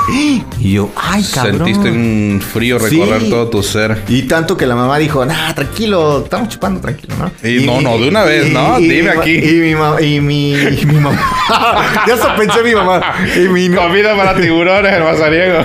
Y 0.61 0.73
yo, 0.73 0.89
ay, 0.95 1.25
cabrón. 1.33 1.57
Sentiste 1.65 1.89
un 1.89 2.41
frío 2.41 2.77
recorrer 2.77 3.21
Sí. 3.21 3.29
todo 3.29 3.47
tu 3.49 3.63
ser. 3.63 4.03
Y 4.07 4.23
tanto 4.23 4.55
que 4.55 4.65
la 4.67 4.75
mamá 4.75 4.97
dijo, 4.99 5.25
nah, 5.25 5.53
tranquilo, 5.53 6.23
estamos 6.23 6.49
chupando 6.49 6.79
tranquilo, 6.79 7.15
¿no? 7.17 7.49
Y 7.49 7.65
no, 7.65 7.81
no, 7.81 7.97
de 7.97 8.09
una 8.09 8.23
vez, 8.23 8.51
¿no? 8.51 8.77
Dime 8.79 9.09
aquí. 9.09 9.31
Y 9.37 9.53
mi 9.61 9.75
mamá, 9.75 10.01
y 10.01 10.19
mi, 10.21 10.51
y 10.53 10.85
mi 10.85 10.95
mamá. 10.99 11.19
ya 12.07 12.13
hasta 12.13 12.35
pensé 12.35 12.61
mi 12.63 12.75
mamá. 12.75 13.01
Y 13.35 13.47
mi, 13.47 13.69
no- 13.69 13.81
Comida 13.81 14.15
para 14.15 14.35
tiburones, 14.39 14.93
el 14.93 15.03
mazariego. 15.03 15.63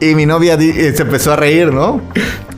y 0.00 0.14
mi 0.14 0.26
novia 0.26 0.54
eh, 0.60 0.92
se 0.94 1.02
empezó 1.02 1.32
a 1.32 1.36
reír, 1.36 1.72
¿no? 1.72 2.00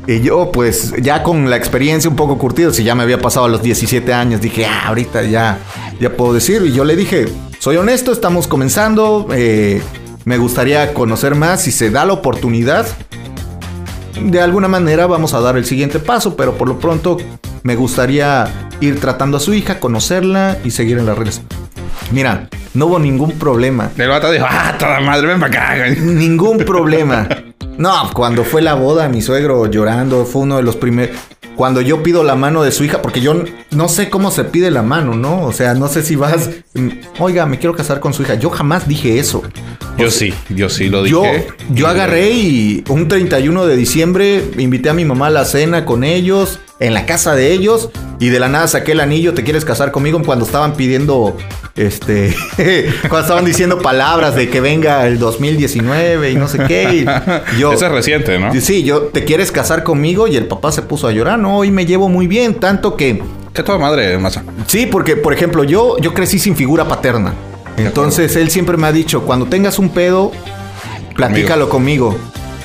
Y 0.06 0.20
yo, 0.20 0.50
pues, 0.52 0.92
ya 1.00 1.22
con 1.22 1.48
la 1.48 1.56
experiencia 1.56 2.10
un 2.10 2.16
poco 2.16 2.36
curtido, 2.36 2.72
si 2.72 2.82
ya 2.84 2.94
me 2.94 3.02
había 3.04 3.18
pasado 3.20 3.46
a 3.46 3.48
los 3.48 3.62
17 3.62 4.12
años, 4.12 4.40
dije, 4.40 4.66
ah, 4.66 4.88
ahorita 4.88 5.22
ya, 5.22 5.58
ya 6.00 6.10
puedo 6.10 6.34
decir. 6.34 6.62
Y 6.66 6.72
yo 6.72 6.84
le 6.84 6.96
dije, 6.96 7.26
soy 7.60 7.76
honesto, 7.76 8.12
estamos 8.12 8.48
comenzando, 8.48 9.28
eh, 9.32 9.80
me 10.24 10.38
gustaría 10.38 10.94
conocer 10.94 11.34
más, 11.34 11.62
si 11.62 11.72
se 11.72 11.90
da 11.90 12.04
la 12.04 12.12
oportunidad, 12.12 12.86
de 14.20 14.40
alguna 14.40 14.68
manera 14.68 15.06
vamos 15.06 15.34
a 15.34 15.40
dar 15.40 15.56
el 15.56 15.64
siguiente 15.64 15.98
paso, 15.98 16.36
pero 16.36 16.54
por 16.54 16.68
lo 16.68 16.78
pronto 16.78 17.16
me 17.62 17.76
gustaría 17.76 18.48
ir 18.80 19.00
tratando 19.00 19.36
a 19.36 19.40
su 19.40 19.54
hija, 19.54 19.80
conocerla 19.80 20.58
y 20.64 20.70
seguir 20.70 20.98
en 20.98 21.06
las 21.06 21.18
redes. 21.18 21.42
Mira, 22.10 22.48
no 22.74 22.86
hubo 22.86 22.98
ningún 22.98 23.32
problema. 23.32 23.90
El 23.96 24.08
vato 24.08 24.30
dijo, 24.30 24.46
ah, 24.48 24.74
toda 24.78 25.00
madre, 25.00 25.28
ven 25.28 25.40
para 25.40 25.52
acá. 25.52 25.76
güey". 25.78 26.00
Ningún 26.00 26.58
problema. 26.58 27.28
No, 27.78 28.10
cuando 28.12 28.44
fue 28.44 28.60
la 28.62 28.74
boda, 28.74 29.08
mi 29.08 29.22
suegro 29.22 29.66
llorando, 29.66 30.24
fue 30.24 30.42
uno 30.42 30.56
de 30.56 30.62
los 30.62 30.76
primeros. 30.76 31.16
Cuando 31.56 31.80
yo 31.80 32.02
pido 32.02 32.24
la 32.24 32.34
mano 32.34 32.62
de 32.62 32.72
su 32.72 32.82
hija, 32.84 33.02
porque 33.02 33.20
yo 33.20 33.44
no 33.70 33.88
sé 33.88 34.08
cómo 34.10 34.30
se 34.30 34.44
pide 34.44 34.70
la 34.70 34.82
mano, 34.82 35.14
¿no? 35.14 35.42
O 35.44 35.52
sea, 35.52 35.74
no 35.74 35.88
sé 35.88 36.02
si 36.02 36.16
vas, 36.16 36.48
mm, 36.74 36.88
oiga, 37.18 37.46
me 37.46 37.58
quiero 37.58 37.74
casar 37.76 38.00
con 38.00 38.14
su 38.14 38.22
hija. 38.22 38.34
Yo 38.34 38.50
jamás 38.50 38.88
dije 38.88 39.18
eso. 39.18 39.42
Yo 39.98 40.10
sí, 40.10 40.32
yo 40.48 40.68
sí 40.70 40.88
lo 40.88 41.06
Yo, 41.06 41.22
dije. 41.22 41.46
yo 41.70 41.86
agarré 41.86 42.30
y 42.30 42.82
un 42.88 43.08
31 43.08 43.66
de 43.66 43.76
diciembre 43.76 44.42
invité 44.56 44.88
a 44.88 44.94
mi 44.94 45.04
mamá 45.04 45.26
a 45.26 45.30
la 45.30 45.44
cena 45.44 45.84
con 45.84 46.02
ellos, 46.04 46.58
en 46.80 46.94
la 46.94 47.04
casa 47.04 47.34
de 47.34 47.52
ellos, 47.52 47.90
y 48.22 48.28
de 48.28 48.38
la 48.38 48.48
nada 48.48 48.68
saqué 48.68 48.92
el 48.92 49.00
anillo, 49.00 49.34
¿te 49.34 49.42
quieres 49.42 49.64
casar 49.64 49.90
conmigo? 49.90 50.22
Cuando 50.24 50.44
estaban 50.44 50.74
pidiendo, 50.74 51.36
este, 51.74 52.32
cuando 53.08 53.18
estaban 53.18 53.44
diciendo 53.44 53.80
palabras 53.80 54.36
de 54.36 54.48
que 54.48 54.60
venga 54.60 55.04
el 55.08 55.18
2019 55.18 56.30
y 56.30 56.36
no 56.36 56.46
sé 56.46 56.60
qué. 56.68 57.04
y 57.04 57.04
yo, 57.58 57.72
Eso 57.72 57.86
es 57.86 57.90
reciente, 57.90 58.38
¿no? 58.38 58.54
Sí, 58.60 58.84
yo, 58.84 59.06
¿te 59.06 59.24
quieres 59.24 59.50
casar 59.50 59.82
conmigo? 59.82 60.28
Y 60.28 60.36
el 60.36 60.46
papá 60.46 60.70
se 60.70 60.82
puso 60.82 61.08
a 61.08 61.10
llorar, 61.10 61.36
no, 61.40 61.56
hoy 61.56 61.72
me 61.72 61.84
llevo 61.84 62.08
muy 62.08 62.28
bien, 62.28 62.54
tanto 62.54 62.96
que... 62.96 63.20
Que 63.52 63.64
toda 63.64 63.78
madre, 63.78 64.16
masa. 64.18 64.44
Sí, 64.68 64.86
porque, 64.86 65.16
por 65.16 65.34
ejemplo, 65.34 65.64
yo, 65.64 65.98
yo 65.98 66.14
crecí 66.14 66.38
sin 66.38 66.54
figura 66.54 66.86
paterna. 66.86 67.34
Entonces 67.76 68.36
él 68.36 68.52
siempre 68.52 68.76
me 68.76 68.86
ha 68.86 68.92
dicho, 68.92 69.22
cuando 69.22 69.46
tengas 69.46 69.80
un 69.80 69.88
pedo, 69.88 70.30
platícalo 71.16 71.68
conmigo. 71.68 72.16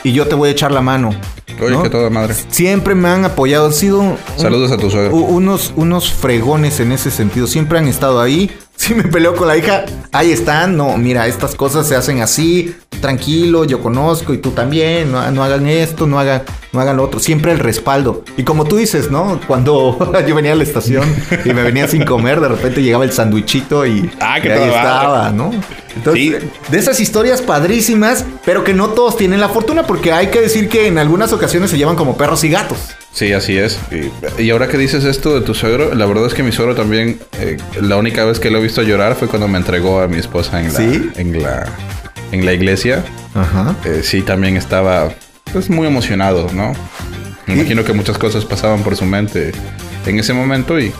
y 0.04 0.14
yo 0.14 0.28
te 0.28 0.36
voy 0.36 0.50
a 0.50 0.52
echar 0.52 0.72
la 0.72 0.82
mano. 0.82 1.16
Oye, 1.62 1.72
¿no? 1.76 1.84
que 1.84 1.90
toda 1.90 2.10
madre. 2.10 2.36
Siempre 2.50 2.96
me 2.96 3.08
han 3.10 3.26
apoyado, 3.26 3.68
han 3.68 3.74
sido 3.74 4.00
un- 4.00 4.18
Saludos 4.38 4.72
a 4.72 4.78
tu 4.78 4.90
suegro. 4.90 5.16
unos, 5.16 5.74
unos 5.76 6.12
fregones 6.14 6.80
en 6.80 6.92
ese 6.92 7.12
sentido. 7.12 7.48
Siempre 7.48 7.78
han 7.80 7.88
estado 7.88 8.22
ahí. 8.22 8.52
Si 8.76 8.94
me 8.94 9.04
peleo 9.04 9.36
con 9.36 9.48
la 9.48 9.58
hija, 9.58 9.86
ahí 10.12 10.32
están. 10.32 10.78
No, 10.78 10.98
mira, 10.98 11.26
estas 11.28 11.56
cosas 11.56 11.88
se 11.88 11.96
hacen 11.96 12.22
así. 12.22 12.76
Tranquilo, 13.02 13.64
yo 13.66 13.82
conozco 13.82 14.34
y 14.34 14.38
tú 14.38 14.52
también. 14.52 15.12
No, 15.12 15.30
no 15.32 15.44
hagan 15.44 15.68
esto, 15.68 16.08
no 16.08 16.20
hagan, 16.20 16.44
no 16.74 16.80
hagan 16.82 16.98
lo 16.98 17.04
otro. 17.04 17.20
Siempre 17.20 17.52
el 17.52 17.60
respaldo. 17.60 18.24
Y 18.38 18.44
como 18.44 18.66
tú 18.66 18.78
dices, 18.78 19.12
¿no? 19.12 19.40
Cuando 19.48 19.98
yo 20.28 20.36
venía 20.36 20.54
a 20.54 20.56
la 20.56 20.64
estación 20.64 21.04
y 21.46 21.50
me 21.54 21.64
venía 21.64 21.88
sin 21.88 22.04
comer, 22.06 22.40
de 22.42 22.48
repente 22.50 22.82
llegaba 22.82 23.04
el 23.06 23.12
sandwichito 23.12 23.86
y, 23.86 24.10
Ah, 24.20 24.40
que 24.42 24.50
y 24.50 24.52
ahí 24.52 24.64
estaba, 24.70 25.30
¿no? 25.32 25.52
Entonces, 25.96 26.22
Sí. 26.24 26.36
de 26.72 26.78
esas 26.78 27.00
historias 27.00 27.42
padrísimas, 27.42 28.26
pero 28.46 28.64
que 28.64 28.74
no 28.74 28.90
todos 28.90 29.18
tienen 29.18 29.40
la 29.40 29.50
fortuna, 29.50 29.84
porque 29.88 30.12
hay 30.12 30.28
que 30.28 30.40
decir 30.42 30.70
que 30.70 30.88
en 30.88 30.98
algunas 31.00 31.34
ocasiones 31.34 31.72
se 31.72 31.78
llevan 31.78 31.96
como 31.96 32.18
perros 32.18 32.44
y 32.44 32.50
gatos. 32.50 32.78
Sí, 33.14 33.34
así 33.34 33.58
es. 33.58 33.80
Y, 34.38 34.44
y 34.44 34.52
ahora 34.52 34.68
que 34.68 34.78
dices 34.78 35.04
esto 35.04 35.34
de 35.34 35.42
tu 35.42 35.56
suegro, 35.56 35.96
la 35.96 36.06
verdad 36.06 36.28
es 36.28 36.36
que 36.36 36.44
mi 36.44 36.52
suegro 36.52 36.76
también, 36.76 37.20
eh, 37.40 37.58
la 37.82 37.98
única 37.98 38.24
vez 38.26 38.40
que 38.40 38.52
lo 38.52 38.60
he 38.60 38.62
visto 38.62 38.84
llorar 38.84 39.16
fue 39.16 39.28
cuando 39.28 39.48
me 39.48 39.58
entregó 39.58 40.02
a 40.02 40.08
mi 40.08 40.18
esposa 40.18 40.60
en 40.62 40.72
la, 40.72 40.80
¿Sí? 40.80 41.10
en 41.16 41.42
la, 41.42 41.66
en 42.32 42.46
la 42.46 42.54
iglesia. 42.54 43.04
Ajá. 43.36 43.76
Eh, 43.86 44.02
sí, 44.04 44.22
también 44.22 44.58
estaba 44.58 45.10
pues, 45.54 45.70
muy 45.70 45.88
emocionado, 45.88 46.48
¿no? 46.54 46.74
Me 47.46 47.54
Sí. 47.54 47.60
imagino 47.60 47.84
que 47.86 47.94
muchas 47.94 48.18
cosas 48.18 48.44
pasaban 48.46 48.82
por 48.84 48.96
su 48.96 49.06
mente 49.06 49.52
en 50.06 50.20
ese 50.20 50.34
momento 50.34 50.80
y 50.80 50.92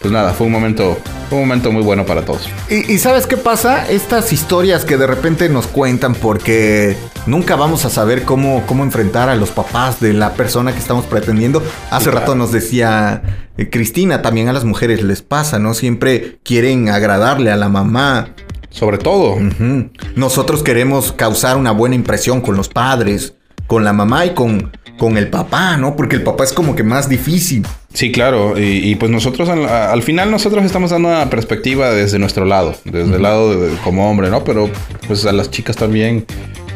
pues 0.00 0.12
nada, 0.12 0.34
fue 0.34 0.46
un 0.48 0.52
momento, 0.52 0.98
fue 1.30 1.38
un 1.38 1.44
momento 1.48 1.72
muy 1.72 1.82
bueno 1.82 2.04
para 2.04 2.22
todos. 2.26 2.48
Y, 2.68 2.92
y 2.92 2.98
¿sabes 2.98 3.26
qué 3.26 3.36
pasa? 3.38 3.88
Estas 3.88 4.32
historias 4.34 4.84
que 4.84 4.98
de 4.98 5.06
repente 5.06 5.48
nos 5.48 5.66
cuentan 5.66 6.14
porque 6.14 6.94
nunca 7.26 7.56
vamos 7.56 7.86
a 7.86 7.90
saber 7.90 8.24
cómo, 8.24 8.64
cómo 8.66 8.82
enfrentar 8.84 9.30
a 9.30 9.34
los 9.36 9.50
papás 9.50 10.00
de 10.00 10.12
la 10.12 10.34
persona 10.34 10.72
que 10.72 10.78
estamos 10.78 11.06
pretendiendo. 11.06 11.62
Hace 11.90 12.10
claro. 12.10 12.18
rato 12.20 12.34
nos 12.34 12.52
decía 12.52 13.22
eh, 13.56 13.70
Cristina, 13.70 14.20
también 14.20 14.48
a 14.48 14.52
las 14.52 14.64
mujeres 14.64 15.02
les 15.02 15.22
pasa, 15.22 15.58
¿no? 15.58 15.72
Siempre 15.72 16.38
quieren 16.44 16.90
agradarle 16.90 17.50
a 17.50 17.56
la 17.56 17.70
mamá. 17.70 18.28
Sobre 18.74 18.98
todo. 18.98 19.36
Nosotros 20.16 20.64
queremos 20.64 21.12
causar 21.12 21.56
una 21.56 21.70
buena 21.70 21.94
impresión 21.94 22.40
con 22.40 22.56
los 22.56 22.68
padres, 22.68 23.34
con 23.68 23.84
la 23.84 23.92
mamá 23.92 24.26
y 24.26 24.30
con, 24.30 24.72
con 24.98 25.16
el 25.16 25.28
papá, 25.28 25.76
¿no? 25.76 25.94
Porque 25.94 26.16
el 26.16 26.24
papá 26.24 26.42
es 26.42 26.52
como 26.52 26.74
que 26.74 26.82
más 26.82 27.08
difícil. 27.08 27.64
Sí, 27.92 28.10
claro. 28.10 28.58
Y, 28.58 28.90
y, 28.90 28.96
pues 28.96 29.12
nosotros, 29.12 29.48
al, 29.48 29.64
al 29.68 30.02
final, 30.02 30.28
nosotros 30.32 30.64
estamos 30.64 30.90
dando 30.90 31.08
una 31.08 31.30
perspectiva 31.30 31.90
desde 31.92 32.18
nuestro 32.18 32.44
lado, 32.44 32.74
desde 32.84 33.14
el 33.14 33.22
lado 33.22 33.58
de- 33.60 33.76
como 33.84 34.10
hombre, 34.10 34.28
¿no? 34.28 34.42
Pero 34.42 34.68
pues 35.06 35.24
a 35.24 35.32
las 35.32 35.52
chicas 35.52 35.76
también 35.76 36.26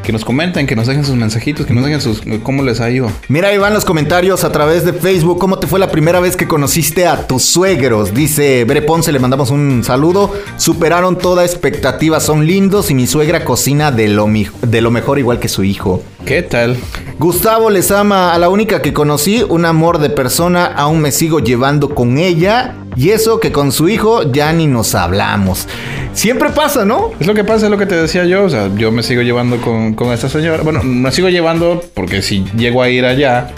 que 0.09 0.13
nos 0.15 0.25
comenten, 0.25 0.67
que 0.67 0.75
nos 0.75 0.87
dejen 0.87 1.05
sus 1.05 1.17
mensajitos, 1.17 1.67
que 1.67 1.75
nos 1.75 1.85
dejen 1.85 2.01
sus 2.01 2.23
cómo 2.43 2.63
les 2.63 2.81
ha 2.81 2.91
ido. 2.91 3.13
Mira, 3.29 3.49
ahí 3.49 3.59
van 3.59 3.75
los 3.75 3.85
comentarios 3.85 4.43
a 4.43 4.51
través 4.51 4.83
de 4.83 4.95
Facebook. 4.95 5.39
¿Cómo 5.39 5.59
te 5.59 5.67
fue 5.67 5.79
la 5.79 5.91
primera 5.91 6.19
vez 6.19 6.35
que 6.35 6.49
conociste 6.49 7.07
a 7.07 7.27
tus 7.27 7.43
suegros? 7.43 8.15
Dice 8.15 8.65
Bere 8.65 8.81
Ponce, 8.81 9.13
le 9.13 9.19
mandamos 9.19 9.51
un 9.51 9.85
saludo. 9.85 10.33
Superaron 10.57 11.19
toda 11.19 11.45
expectativa, 11.45 12.21
son 12.21 12.47
lindos 12.47 12.91
y 12.91 12.95
mi 12.95 13.07
suegra 13.07 13.45
cocina 13.45 13.93
de 13.93 14.09
lo, 14.09 14.27
de 14.63 14.81
lo 14.81 14.91
mejor 14.91 15.19
igual 15.19 15.41
que 15.41 15.49
su 15.51 15.63
hijo. 15.63 16.03
¿Qué 16.29 16.43
tal? 16.43 16.77
Gustavo 17.19 17.71
les 17.71 17.91
ama 17.91 18.35
a 18.35 18.39
la 18.39 18.51
única 18.51 18.83
que 18.83 18.93
conocí, 18.93 19.43
un 19.49 19.65
amor 19.65 19.99
de 19.99 20.11
persona, 20.11 20.67
aún 20.67 21.01
me 21.01 21.11
sigo 21.11 21.41
llevando 21.41 21.95
con 21.95 22.19
ella. 22.19 22.75
Y 22.97 23.11
eso 23.11 23.41
que 23.41 23.51
con 23.51 23.73
su 23.73 23.89
hijo 23.89 24.31
ya 24.31 24.53
ni 24.53 24.67
nos 24.67 24.95
hablamos. 24.95 25.67
Siempre 26.13 26.51
pasa, 26.51 26.85
¿no? 26.85 27.13
Es 27.19 27.27
lo 27.27 27.33
que 27.33 27.45
pasa, 27.45 27.65
es 27.65 27.71
lo 27.71 27.79
que 27.79 27.87
te 27.87 27.95
decía 27.95 28.27
yo. 28.27 28.45
O 28.45 28.51
sea, 28.51 28.69
yo 28.77 28.93
me 28.93 29.03
sigo 29.03 29.23
llevando 29.23 29.59
con, 29.63 29.95
con 29.95 30.13
esta 30.13 30.29
señora. 30.29 30.63
Bueno, 30.63 30.83
me 30.83 31.11
sigo 31.13 31.31
llevando 31.31 31.83
porque 31.95 32.21
si 32.21 32.45
llego 32.55 32.83
a 32.83 32.91
ir 32.91 33.07
allá, 33.07 33.49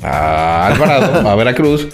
a 0.00 0.68
Alvarado, 0.68 1.28
a 1.28 1.34
Veracruz, 1.34 1.88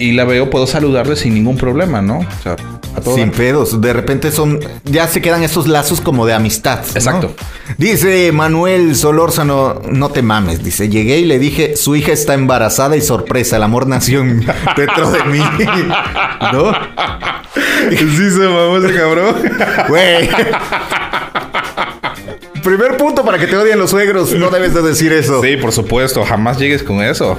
y 0.00 0.12
la 0.12 0.24
veo, 0.24 0.50
puedo 0.50 0.66
saludarle 0.66 1.16
sin 1.16 1.34
ningún 1.34 1.56
problema, 1.56 2.02
¿no? 2.02 2.18
O 2.18 2.42
sea, 2.42 2.56
a 2.96 3.00
todos. 3.00 3.16
Sin 3.18 3.30
pedos. 3.30 3.80
De 3.80 3.92
repente 3.92 4.30
son. 4.32 4.60
Ya 4.84 5.06
se 5.08 5.22
quedan 5.22 5.42
esos 5.42 5.66
lazos 5.66 6.00
como 6.00 6.26
de 6.26 6.34
amistad. 6.34 6.80
¿no? 6.80 6.90
Exacto. 6.94 7.34
Dice 7.78 8.30
Manuel 8.32 8.94
Solórzano, 8.96 9.80
no 9.90 10.10
te 10.10 10.22
mames. 10.22 10.62
Dice, 10.62 10.88
llegué 10.88 11.18
y 11.18 11.24
le 11.24 11.38
dije, 11.38 11.76
su 11.76 11.96
hija 11.96 12.12
está 12.12 12.34
embarazada 12.34 12.96
y 12.96 13.00
sorpresa, 13.00 13.56
el 13.56 13.62
amor 13.62 13.86
nació 13.86 14.20
en- 14.20 14.44
dentro 14.76 15.10
de 15.10 15.24
mí. 15.24 15.38
¿No? 16.52 16.72
Sí, 17.90 18.30
se 18.30 18.48
mamó 18.48 18.76
ese 18.78 18.94
cabrón. 18.98 19.34
Güey. 19.88 20.28
Primer 22.62 22.96
punto 22.96 23.24
para 23.24 23.38
que 23.38 23.46
te 23.46 23.56
odien 23.56 23.78
los 23.78 23.90
suegros. 23.90 24.32
No 24.32 24.50
debes 24.50 24.74
de 24.74 24.82
decir 24.82 25.12
eso. 25.12 25.42
Sí, 25.42 25.56
por 25.56 25.72
supuesto, 25.72 26.24
jamás 26.24 26.58
llegues 26.58 26.82
con 26.82 27.02
eso. 27.02 27.38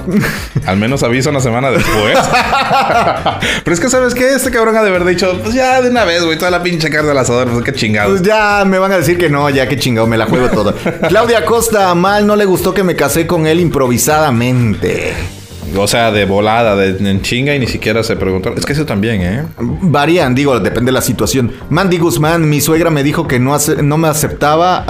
Al 0.66 0.76
menos 0.76 1.02
avisa 1.02 1.30
una 1.30 1.40
semana 1.40 1.70
después. 1.70 2.18
Pero 3.64 3.74
es 3.74 3.80
que, 3.80 3.88
¿sabes 3.88 4.14
qué? 4.14 4.34
Este 4.34 4.50
cabrón 4.50 4.76
ha 4.76 4.82
de 4.82 4.90
haber 4.90 5.04
dicho, 5.04 5.38
pues 5.42 5.54
ya 5.54 5.80
de 5.80 5.90
una 5.90 6.04
vez, 6.04 6.24
güey, 6.24 6.38
toda 6.38 6.50
la 6.50 6.62
pinche 6.62 6.90
carne 6.90 7.10
al 7.10 7.18
asador, 7.18 7.48
pues 7.48 7.64
qué 7.64 7.72
chingados. 7.72 8.20
Pues 8.20 8.22
ya 8.22 8.64
me 8.66 8.78
van 8.78 8.92
a 8.92 8.98
decir 8.98 9.18
que 9.18 9.28
no, 9.28 9.48
ya 9.50 9.68
que 9.68 9.78
chingado, 9.78 10.06
me 10.06 10.16
la 10.16 10.26
juego 10.26 10.48
toda. 10.50 10.74
Claudia 11.08 11.44
Costa, 11.44 11.94
mal, 11.94 12.26
no 12.26 12.36
le 12.36 12.44
gustó 12.44 12.74
que 12.74 12.82
me 12.82 12.94
casé 12.94 13.26
con 13.26 13.46
él 13.46 13.60
improvisadamente. 13.60 15.14
O 15.76 15.86
sea, 15.88 16.10
de 16.12 16.24
volada, 16.24 16.76
de 16.76 17.10
en 17.10 17.22
chinga 17.22 17.54
y 17.54 17.58
ni 17.58 17.66
siquiera 17.66 18.02
se 18.02 18.16
preguntó. 18.16 18.52
Es 18.56 18.64
que 18.66 18.72
eso 18.74 18.84
también, 18.86 19.22
¿eh? 19.22 19.44
Varían, 19.58 20.34
digo, 20.34 20.58
depende 20.60 20.90
de 20.90 20.92
la 20.92 21.00
situación. 21.02 21.52
Mandy 21.70 21.98
Guzmán, 21.98 22.48
mi 22.48 22.60
suegra 22.60 22.90
me 22.90 23.02
dijo 23.02 23.26
que 23.26 23.38
no, 23.40 23.54
ace- 23.54 23.82
no 23.82 23.96
me 23.98 24.08
aceptaba. 24.08 24.84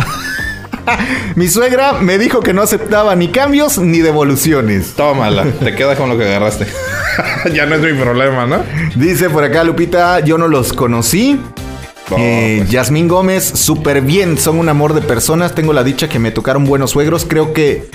mi 1.36 1.48
suegra 1.48 1.94
me 1.94 2.18
dijo 2.18 2.40
que 2.40 2.52
no 2.52 2.62
aceptaba 2.62 3.14
ni 3.16 3.28
cambios 3.28 3.78
ni 3.78 3.98
devoluciones. 4.00 4.92
Tómala, 4.96 5.44
te 5.64 5.74
quedas 5.74 5.96
con 5.98 6.08
lo 6.10 6.18
que 6.18 6.24
agarraste. 6.24 6.66
ya 7.54 7.66
no 7.66 7.76
es 7.76 7.80
mi 7.80 7.92
problema, 8.00 8.46
¿no? 8.46 8.58
Dice 8.96 9.30
por 9.30 9.44
acá 9.44 9.64
Lupita, 9.64 10.20
yo 10.20 10.38
no 10.38 10.48
los 10.48 10.72
conocí. 10.72 11.40
No, 12.10 12.16
Eh, 12.18 12.56
pues. 12.58 12.70
Yasmín 12.70 13.08
Gómez, 13.08 13.44
súper 13.44 14.02
bien, 14.02 14.36
son 14.36 14.58
un 14.58 14.68
amor 14.68 14.92
de 14.92 15.00
personas. 15.00 15.54
Tengo 15.54 15.72
la 15.72 15.82
dicha 15.82 16.06
que 16.08 16.18
me 16.18 16.30
tocaron 16.32 16.64
buenos 16.66 16.90
suegros. 16.90 17.24
Creo 17.26 17.54
que 17.54 17.88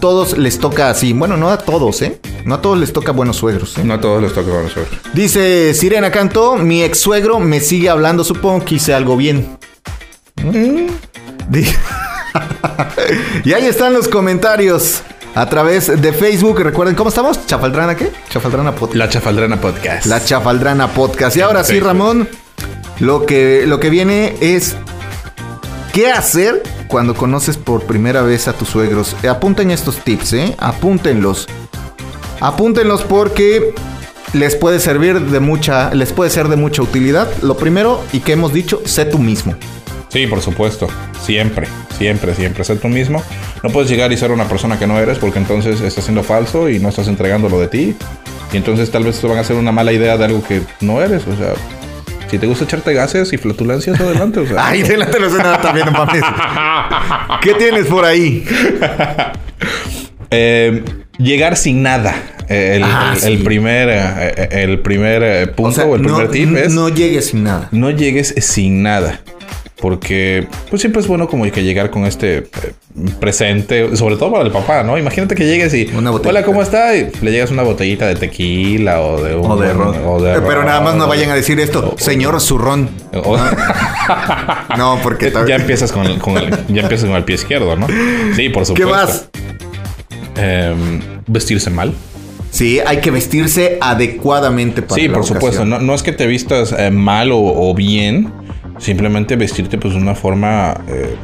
todos 0.00 0.38
les 0.38 0.58
toca 0.58 0.90
así. 0.90 1.12
Bueno, 1.12 1.36
no 1.36 1.50
a 1.50 1.58
todos, 1.58 2.02
¿eh? 2.02 2.20
No 2.44 2.56
a 2.56 2.62
todos 2.62 2.78
les 2.78 2.92
toca 2.92 3.12
buenos 3.12 3.36
suegros, 3.36 3.76
¿eh? 3.78 3.84
No 3.84 3.94
a 3.94 4.00
todos 4.00 4.22
les 4.22 4.32
toca 4.32 4.50
con 4.50 4.64
nosotros. 4.64 4.88
Dice 5.12 5.74
Sirena 5.74 6.10
Canto, 6.10 6.56
mi 6.56 6.82
ex 6.82 7.00
suegro 7.00 7.40
me 7.40 7.60
sigue 7.60 7.88
hablando, 7.88 8.24
supongo 8.24 8.64
que 8.64 8.76
hice 8.76 8.94
algo 8.94 9.16
bien. 9.16 9.58
Mm. 10.42 10.86
Y 13.44 13.52
ahí 13.52 13.64
están 13.66 13.92
los 13.92 14.08
comentarios 14.08 15.02
a 15.34 15.48
través 15.48 16.00
de 16.00 16.12
Facebook. 16.12 16.60
Recuerden, 16.60 16.94
¿cómo 16.94 17.08
estamos? 17.08 17.46
¿Chafaldrana 17.46 17.96
qué? 17.96 18.10
Chafaldrana 18.28 18.74
Podcast. 18.74 18.96
La 18.96 19.08
Chafaldrana 19.08 19.60
Podcast. 19.60 20.06
La 20.06 20.24
Chafaldrana 20.24 20.88
Podcast. 20.88 21.36
Y 21.36 21.40
ahora 21.40 21.64
sí. 21.64 21.78
Ramón, 21.80 22.28
lo 22.98 23.26
que, 23.26 23.64
lo 23.66 23.80
que 23.80 23.90
viene 23.90 24.36
es 24.40 24.76
qué 25.92 26.10
hacer 26.10 26.62
cuando 26.88 27.14
conoces 27.14 27.56
por 27.56 27.84
primera 27.84 28.22
vez 28.22 28.48
a 28.48 28.52
tus 28.52 28.68
suegros. 28.68 29.16
Eh, 29.22 29.28
Apunten 29.28 29.70
estos 29.70 29.98
tips, 29.98 30.32
¿eh? 30.34 30.54
Apúntenlos. 30.58 31.46
Apúntenlos 32.40 33.02
porque 33.02 33.74
les 34.32 34.56
puede 34.56 34.80
servir 34.80 35.20
de 35.20 35.40
mucha, 35.40 35.94
les 35.94 36.12
puede 36.12 36.30
ser 36.30 36.48
de 36.48 36.56
mucha 36.56 36.82
utilidad. 36.82 37.28
Lo 37.42 37.56
primero 37.56 38.02
y 38.12 38.20
que 38.20 38.32
hemos 38.32 38.52
dicho, 38.52 38.82
sé 38.84 39.04
tú 39.04 39.18
mismo. 39.18 39.54
Sí, 40.08 40.26
por 40.26 40.40
supuesto. 40.40 40.86
Siempre, 41.22 41.66
siempre, 41.98 42.34
siempre. 42.34 42.64
Ser 42.64 42.78
tú 42.78 42.88
mismo. 42.88 43.22
No 43.62 43.70
puedes 43.70 43.90
llegar 43.90 44.12
y 44.12 44.16
ser 44.16 44.30
una 44.32 44.48
persona 44.48 44.78
que 44.78 44.86
no 44.86 44.98
eres 44.98 45.18
porque 45.18 45.38
entonces 45.38 45.80
estás 45.80 46.04
siendo 46.04 46.22
falso 46.22 46.68
y 46.68 46.78
no 46.78 46.88
estás 46.88 47.08
entregando 47.08 47.48
lo 47.48 47.60
de 47.60 47.68
ti. 47.68 47.96
Y 48.52 48.56
entonces 48.56 48.90
tal 48.90 49.04
vez 49.04 49.20
te 49.20 49.26
van 49.26 49.38
a 49.38 49.40
hacer 49.40 49.56
una 49.56 49.72
mala 49.72 49.92
idea 49.92 50.16
de 50.16 50.24
algo 50.24 50.42
que 50.42 50.62
no 50.80 51.02
eres. 51.02 51.26
O 51.26 51.36
sea, 51.36 51.54
si 52.30 52.38
te 52.38 52.46
gusta 52.46 52.64
echarte 52.64 52.92
gases 52.92 53.32
y 53.32 53.36
flatulencias, 53.38 54.00
adelante. 54.00 54.40
O 54.40 54.46
sea, 54.46 54.66
Ay, 54.68 54.82
delante 54.82 55.18
no 55.20 55.30
sé 55.30 55.38
nada 55.38 55.60
también, 55.60 55.86
no 55.86 55.92
mames. 55.92 56.22
¿Qué 57.40 57.54
tienes 57.54 57.86
por 57.86 58.04
ahí? 58.04 58.44
Eh, 60.30 60.82
llegar 61.18 61.56
sin 61.56 61.82
nada. 61.84 62.14
Eh, 62.48 62.74
El, 62.76 62.82
Ah, 62.82 63.12
el- 63.14 63.20
sí. 63.20 63.26
el 63.32 63.42
primer, 63.44 63.88
eh, 63.90 64.48
el 64.50 64.80
primer 64.80 65.22
eh, 65.22 65.46
punto 65.46 65.70
O 65.70 65.72
sea, 65.72 65.84
o 65.86 65.94
el 65.94 66.02
primer 66.02 66.24
no, 66.24 66.30
tip 66.30 66.56
es 66.56 66.72
no 66.74 66.88
llegues 66.88 67.26
sin 67.28 67.44
nada. 67.44 67.68
no 67.70 67.90
llegues 67.92 68.34
sin 68.38 68.82
nada. 68.82 69.20
Porque 69.80 70.46
pues 70.70 70.80
siempre 70.80 71.02
es 71.02 71.06
bueno 71.06 71.28
como 71.28 71.44
que 71.52 71.62
llegar 71.62 71.90
con 71.90 72.06
este 72.06 72.38
eh, 72.38 72.46
presente, 73.20 73.94
sobre 73.94 74.16
todo 74.16 74.32
para 74.32 74.44
el 74.44 74.50
papá, 74.50 74.82
¿no? 74.82 74.96
Imagínate 74.96 75.34
que 75.34 75.44
llegues 75.44 75.74
y 75.74 75.90
Una 75.94 76.10
hola, 76.12 76.42
¿cómo 76.44 76.62
está? 76.62 76.96
Y 76.96 77.10
le 77.20 77.30
llegas 77.30 77.50
una 77.50 77.62
botellita 77.62 78.06
de 78.06 78.14
tequila 78.16 79.02
o 79.02 79.22
de 79.22 79.34
un 79.36 79.50
O 79.50 79.56
de 79.58 79.72
ron. 79.74 79.94
o 80.06 80.18
de 80.22 80.32
Eh, 80.32 80.40
Pero 80.46 80.64
nada 80.64 80.80
más 80.80 80.94
no 80.94 81.06
vayan 81.06 81.28
a 81.30 81.34
decir 81.34 81.60
esto, 81.60 81.94
señor 81.98 82.40
zurrón. 82.40 82.88
o- 83.12 83.36
No, 84.78 84.98
porque 85.02 85.30
tal- 85.30 85.46
ya 85.46 85.56
empiezas 85.56 85.92
con 85.92 86.06
el, 86.06 86.18
con 86.20 86.38
el- 86.38 86.50
ya 86.68 86.82
empiezas 86.82 87.06
con 87.08 87.16
el 87.16 87.24
pie 87.24 87.34
izquierdo, 87.34 87.76
¿no? 87.76 87.86
Sí, 88.34 88.48
por 88.48 88.62
¿Qué 88.62 88.66
supuesto. 88.82 88.90
más? 88.90 89.28
Em, 90.36 91.00
vestirse 91.26 91.70
mal. 91.70 91.92
Sí, 92.50 92.80
hay 92.86 92.98
que 93.00 93.10
vestirse 93.10 93.76
adecuadamente 93.80 94.80
para 94.80 94.94
Sí, 95.00 95.08
la 95.08 95.14
por 95.14 95.24
supuesto. 95.26 95.64
No, 95.66 95.78
no 95.80 95.94
es 95.94 96.02
que 96.02 96.12
te 96.12 96.26
vistas 96.26 96.74
eh, 96.78 96.90
mal 96.90 97.30
o, 97.32 97.38
o 97.38 97.74
bien, 97.74 98.32
simplemente 98.78 99.36
vestirte 99.36 99.78
pues 99.78 99.94
de 99.94 100.00
una 100.00 100.14
forma... 100.14 100.74
Eh, 100.88 101.16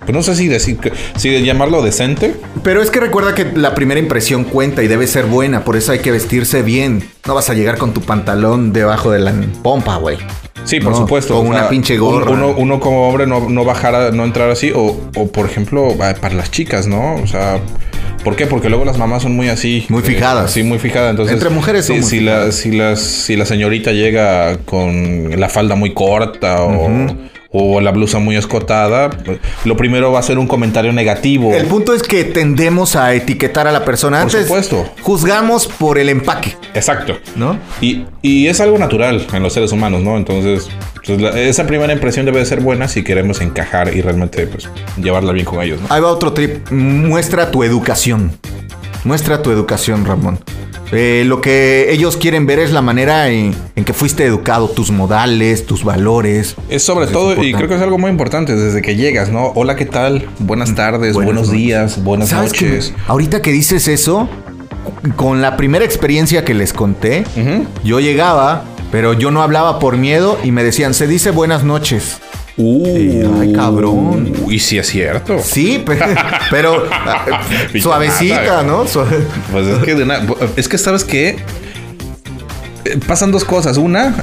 pues 0.00 0.12
no 0.12 0.22
sé 0.22 0.36
si 0.36 0.48
decir, 0.48 0.78
si 1.16 1.42
llamarlo 1.42 1.80
decente. 1.80 2.34
Pero 2.62 2.82
es 2.82 2.90
que 2.90 3.00
recuerda 3.00 3.34
que 3.34 3.46
la 3.54 3.74
primera 3.74 3.98
impresión 3.98 4.44
cuenta 4.44 4.82
y 4.82 4.86
debe 4.86 5.06
ser 5.06 5.24
buena, 5.24 5.64
por 5.64 5.76
eso 5.76 5.92
hay 5.92 6.00
que 6.00 6.10
vestirse 6.10 6.62
bien. 6.62 7.08
No 7.26 7.34
vas 7.34 7.48
a 7.48 7.54
llegar 7.54 7.78
con 7.78 7.94
tu 7.94 8.02
pantalón 8.02 8.74
debajo 8.74 9.10
de 9.10 9.20
la 9.20 9.32
pompa, 9.62 9.96
güey. 9.96 10.18
Sí, 10.64 10.80
por 10.80 10.94
supuesto. 10.94 11.36
Con 11.36 11.46
una 11.46 11.68
pinche 11.68 11.96
gorra. 11.96 12.30
Uno, 12.30 12.80
como 12.80 13.08
hombre 13.08 13.26
no, 13.26 13.48
no 13.48 13.64
bajar, 13.64 14.12
no 14.12 14.24
entrar 14.24 14.50
así. 14.50 14.72
O, 14.74 15.00
o, 15.16 15.28
por 15.28 15.46
ejemplo, 15.46 15.88
para 15.96 16.34
las 16.34 16.50
chicas, 16.50 16.86
¿no? 16.86 17.14
O 17.16 17.26
sea, 17.26 17.60
¿por 18.24 18.34
qué? 18.34 18.46
Porque 18.46 18.68
luego 18.68 18.84
las 18.84 18.98
mamás 18.98 19.22
son 19.22 19.36
muy 19.36 19.48
así. 19.48 19.86
Muy 19.88 20.02
fijadas. 20.02 20.50
sí, 20.50 20.62
muy 20.62 20.78
fijadas. 20.78 21.10
Entonces, 21.10 21.34
Entre 21.34 21.50
mujeres 21.50 21.84
sí, 21.86 22.02
si, 22.02 22.20
la, 22.20 22.50
si, 22.50 22.72
las, 22.72 23.00
si 23.00 23.36
la 23.36 23.46
señorita 23.46 23.92
llega 23.92 24.56
con 24.64 25.38
la 25.38 25.48
falda 25.48 25.76
muy 25.76 25.94
corta 25.94 26.62
o 26.62 26.88
o 27.56 27.80
la 27.80 27.92
blusa 27.92 28.18
muy 28.18 28.34
escotada, 28.34 29.10
lo 29.64 29.76
primero 29.76 30.10
va 30.10 30.18
a 30.18 30.22
ser 30.24 30.38
un 30.40 30.48
comentario 30.48 30.92
negativo. 30.92 31.54
El 31.54 31.66
punto 31.66 31.94
es 31.94 32.02
que 32.02 32.24
tendemos 32.24 32.96
a 32.96 33.14
etiquetar 33.14 33.68
a 33.68 33.72
la 33.72 33.84
persona. 33.84 34.22
Por 34.22 34.32
supuesto. 34.32 34.90
Juzgamos 35.02 35.68
por 35.68 35.98
el 35.98 36.08
empaque. 36.08 36.56
Exacto. 36.74 37.16
¿No? 37.36 37.56
Y, 37.80 38.06
es 38.48 38.60
algo 38.60 38.76
natural 38.76 39.24
en 39.32 39.42
los 39.44 39.52
seres 39.52 39.70
humanos, 39.70 40.02
¿no? 40.02 40.16
Entonces, 40.16 40.68
esa 41.06 41.66
primera 41.66 41.92
impresión 41.92 42.26
debe 42.26 42.44
ser 42.44 42.60
buena 42.60 42.88
si 42.88 43.02
queremos 43.04 43.40
encajar 43.40 43.94
y 43.94 44.00
realmente 44.00 44.46
pues, 44.46 44.68
llevarla 44.96 45.32
bien 45.32 45.44
con 45.44 45.62
ellos. 45.62 45.80
Ahí 45.88 46.00
va 46.00 46.08
otro 46.08 46.32
trip. 46.32 46.70
Muestra 46.70 47.50
tu 47.50 47.62
educación. 47.62 48.32
Muestra 49.04 49.42
tu 49.42 49.50
educación, 49.50 50.04
Ramón. 50.04 50.38
Eh, 50.92 51.24
lo 51.26 51.40
que 51.40 51.90
ellos 51.90 52.16
quieren 52.16 52.46
ver 52.46 52.58
es 52.58 52.70
la 52.70 52.80
manera 52.80 53.28
en, 53.28 53.54
que 53.84 53.92
fuiste 53.92 54.24
educado, 54.24 54.68
tus 54.68 54.90
modales, 54.90 55.66
tus 55.66 55.82
valores. 55.82 56.54
Es 56.68 56.82
sobre 56.84 57.06
todo, 57.08 57.42
y 57.42 57.52
creo 57.52 57.68
que 57.68 57.74
es 57.74 57.82
algo 57.82 57.98
muy 57.98 58.10
importante 58.10 58.54
desde 58.54 58.80
que 58.80 58.94
llegas, 58.94 59.30
¿no? 59.30 59.46
Hola, 59.54 59.76
¿qué 59.76 59.86
tal? 59.86 60.28
Buenas 60.38 60.70
mm, 60.70 60.74
tardes, 60.74 61.14
buenos 61.14 61.50
días, 61.50 62.02
buenas 62.02 62.32
noches. 62.32 62.94
ahorita 63.08 63.42
que 63.42 63.50
dices 63.50 63.88
eso, 63.88 64.28
con 65.16 65.42
la 65.42 65.56
primera 65.56 65.84
experiencia 65.84 66.44
que 66.44 66.54
les 66.54 66.72
conté, 66.72 67.24
yo 67.82 67.98
llegaba, 67.98 68.64
pero 68.94 69.12
yo 69.12 69.32
no 69.32 69.42
hablaba 69.42 69.80
por 69.80 69.96
miedo 69.96 70.38
y 70.44 70.52
me 70.52 70.62
decían, 70.62 70.94
se 70.94 71.08
dice 71.08 71.32
buenas 71.32 71.64
noches. 71.64 72.18
Uh, 72.56 73.40
ay, 73.40 73.52
cabrón. 73.52 74.32
Y 74.48 74.60
si 74.60 74.78
es 74.78 74.86
cierto. 74.86 75.40
Sí, 75.42 75.82
pero, 76.52 76.84
suavecita, 77.82 78.62
¿no? 78.62 78.84
Pues 79.50 79.66
es 79.66 79.78
que, 79.82 80.20
es 80.56 80.68
que 80.68 80.78
sabes 80.78 81.02
que 81.02 81.30
eh, 82.84 83.00
pasan 83.04 83.32
dos 83.32 83.44
cosas. 83.44 83.78
Una, 83.78 84.14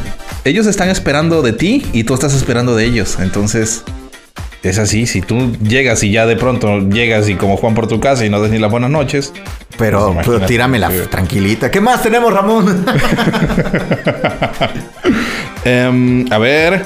ellos 0.45 0.65
están 0.67 0.87
esperando 0.87 1.41
de 1.41 1.51
ti 1.51 1.85
y 1.91 2.05
tú 2.05 2.13
estás 2.13 2.33
esperando 2.33 2.73
de 2.73 2.85
ellos. 2.85 3.17
Entonces, 3.19 3.83
es 4.63 4.77
así. 4.77 5.07
Si 5.07 5.21
tú 5.21 5.55
llegas 5.57 6.03
y 6.03 6.11
ya 6.11 6.25
de 6.25 6.35
pronto 6.35 6.79
llegas 6.79 7.29
y 7.29 7.35
como 7.35 7.57
Juan 7.57 7.73
por 7.73 7.87
tu 7.87 7.99
casa 7.99 8.25
y 8.25 8.29
no 8.29 8.41
des 8.41 8.51
ni 8.51 8.59
las 8.59 8.71
buenas 8.71 8.89
noches. 8.89 9.33
Pero, 9.77 10.13
pues, 10.13 10.27
pero 10.27 10.45
tíramela 10.45 10.91
tranquilita. 11.09 11.71
¿Qué 11.71 11.81
más 11.81 12.03
tenemos, 12.03 12.33
Ramón? 12.33 12.85
Em, 15.63 16.25
a 16.31 16.39
ver 16.39 16.83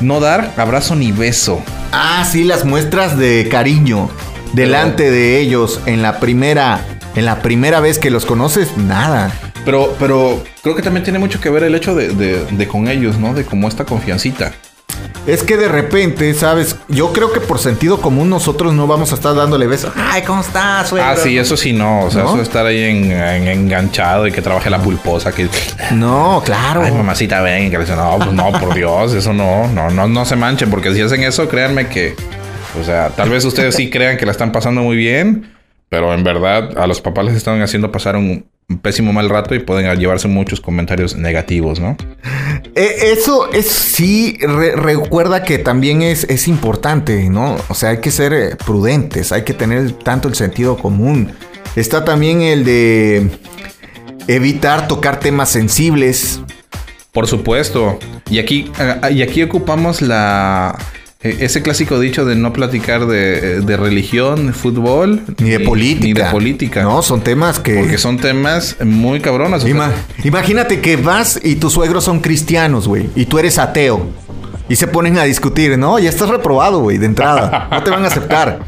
no 0.00 0.18
dar 0.18 0.52
abrazo 0.56 0.96
ni 0.96 1.12
beso. 1.12 1.62
Ah, 1.92 2.26
sí, 2.30 2.42
las 2.42 2.64
muestras 2.64 3.16
de 3.16 3.48
cariño 3.48 4.10
delante 4.52 5.10
de 5.10 5.38
ellos 5.38 5.80
en 5.86 6.02
la 6.02 6.18
primera 6.18 6.84
en 7.14 7.24
la 7.24 7.40
primera 7.40 7.78
vez 7.78 8.00
que 8.00 8.10
los 8.10 8.26
conoces, 8.26 8.76
nada. 8.76 9.32
Pero, 9.64 9.94
pero 10.00 10.42
creo 10.62 10.74
que 10.74 10.82
también 10.82 11.04
tiene 11.04 11.20
mucho 11.20 11.40
que 11.40 11.48
ver 11.48 11.62
el 11.62 11.76
hecho 11.76 11.94
de, 11.94 12.08
de 12.08 12.68
con 12.68 12.88
ellos, 12.88 13.18
¿no? 13.18 13.32
De 13.32 13.44
cómo 13.44 13.68
esta 13.68 13.84
confiancita. 13.84 14.52
Es 15.26 15.42
que 15.42 15.56
de 15.56 15.68
repente, 15.68 16.34
¿sabes? 16.34 16.76
Yo 16.88 17.12
creo 17.14 17.32
que 17.32 17.40
por 17.40 17.58
sentido 17.58 17.98
común 18.00 18.28
nosotros 18.28 18.74
no 18.74 18.86
vamos 18.86 19.10
a 19.12 19.14
estar 19.14 19.34
dándole 19.34 19.66
besos. 19.66 19.90
Ay, 19.96 20.22
¿cómo 20.22 20.42
estás? 20.42 20.92
Ah, 20.92 21.16
sí, 21.16 21.38
eso 21.38 21.56
sí 21.56 21.72
no. 21.72 22.04
O 22.04 22.10
sea, 22.10 22.24
eso 22.24 22.36
de 22.36 22.42
estar 22.42 22.66
ahí 22.66 22.82
en, 22.82 23.10
enganchado 23.10 24.26
y 24.26 24.32
que 24.32 24.42
trabaje 24.42 24.68
la 24.68 24.82
pulposa. 24.82 25.32
Que... 25.32 25.48
No, 25.92 26.42
claro. 26.44 26.82
Ay, 26.82 26.92
mamacita, 26.92 27.40
ven. 27.40 27.70
Que 27.70 27.78
dice, 27.78 27.96
no, 27.96 28.18
pues 28.18 28.32
no, 28.32 28.52
por 28.52 28.74
Dios, 28.74 29.14
eso 29.14 29.32
no. 29.32 29.66
No, 29.68 29.90
no, 29.90 30.06
no 30.06 30.24
se 30.26 30.36
manchen. 30.36 30.68
Porque 30.68 30.92
si 30.92 31.00
hacen 31.00 31.22
eso, 31.22 31.48
créanme 31.48 31.88
que... 31.88 32.14
O 32.78 32.84
sea, 32.84 33.08
tal 33.10 33.30
vez 33.30 33.44
ustedes 33.44 33.76
sí 33.76 33.88
crean 33.88 34.18
que 34.18 34.26
la 34.26 34.32
están 34.32 34.52
pasando 34.52 34.82
muy 34.82 34.96
bien. 34.96 35.54
Pero 35.88 36.12
en 36.12 36.22
verdad, 36.22 36.76
a 36.76 36.86
los 36.86 37.00
papás 37.00 37.24
les 37.24 37.36
están 37.36 37.62
haciendo 37.62 37.90
pasar 37.92 38.16
un, 38.16 38.46
un 38.68 38.78
pésimo 38.78 39.12
mal 39.12 39.28
rato 39.28 39.54
y 39.54 39.58
pueden 39.58 39.94
llevarse 39.98 40.28
muchos 40.28 40.60
comentarios 40.60 41.16
negativos, 41.16 41.80
¿no? 41.80 41.96
Eh, 42.74 43.12
eso 43.12 43.52
es 43.52 43.66
sí, 43.66 44.38
recuerda 44.40 45.42
que 45.42 45.58
también 45.58 46.02
es, 46.02 46.24
es 46.24 46.48
importante, 46.48 47.28
¿no? 47.28 47.56
O 47.68 47.74
sea, 47.74 47.90
hay 47.90 47.98
que 47.98 48.10
ser 48.10 48.32
eh, 48.32 48.56
prudentes, 48.56 49.32
hay 49.32 49.42
que 49.42 49.52
tener 49.52 49.92
tanto 49.92 50.28
el 50.28 50.34
sentido 50.34 50.76
común. 50.78 51.32
Está 51.76 52.04
también 52.04 52.42
el 52.42 52.64
de 52.64 53.30
evitar 54.28 54.88
tocar 54.88 55.20
temas 55.20 55.50
sensibles. 55.50 56.40
Por 57.12 57.26
supuesto. 57.26 57.98
Y 58.28 58.38
aquí, 58.38 58.72
ah, 58.78 59.10
y 59.10 59.22
aquí 59.22 59.42
ocupamos 59.42 60.02
la, 60.02 60.76
ese 61.24 61.62
clásico 61.62 61.98
dicho 61.98 62.26
de 62.26 62.36
no 62.36 62.52
platicar 62.52 63.06
de, 63.06 63.62
de 63.62 63.76
religión, 63.78 64.52
fútbol, 64.52 65.22
ni 65.38 65.48
de 65.48 65.60
política. 65.60 66.04
Ni 66.06 66.12
de 66.12 66.24
política. 66.30 66.82
No, 66.82 67.02
son 67.02 67.22
temas 67.22 67.58
que. 67.60 67.76
Porque 67.76 67.96
son 67.96 68.18
temas 68.18 68.76
muy 68.84 69.20
cabronas. 69.20 69.64
imagínate 70.22 70.80
que 70.80 70.96
vas 70.96 71.40
y 71.42 71.56
tus 71.56 71.72
suegros 71.72 72.04
son 72.04 72.20
cristianos, 72.20 72.86
güey, 72.86 73.08
y 73.14 73.24
tú 73.24 73.38
eres 73.38 73.58
ateo. 73.58 74.06
Y 74.68 74.76
se 74.76 74.86
ponen 74.86 75.18
a 75.18 75.24
discutir, 75.24 75.76
¿no? 75.78 75.98
Ya 75.98 76.08
estás 76.08 76.30
reprobado, 76.30 76.80
güey, 76.80 76.96
de 76.96 77.06
entrada. 77.06 77.68
No 77.70 77.82
te 77.82 77.90
van 77.90 78.04
a 78.04 78.06
aceptar. 78.06 78.60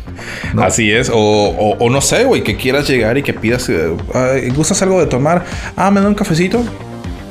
Así 0.59 0.91
es. 0.91 1.11
O, 1.13 1.77
o, 1.79 1.91
no 1.91 2.01
sé, 2.01 2.25
güey, 2.25 2.43
que 2.43 2.57
quieras 2.57 2.87
llegar 2.89 3.17
y 3.17 3.23
que 3.23 3.33
pidas, 3.33 3.69
eh, 3.71 4.53
¿gustas 4.55 4.83
algo 4.83 5.01
de 5.01 5.07
tomar? 5.07 5.45
Ah, 5.75 5.91
me 5.91 6.01
da 6.01 6.09
un 6.09 6.15
cafecito. 6.15 6.63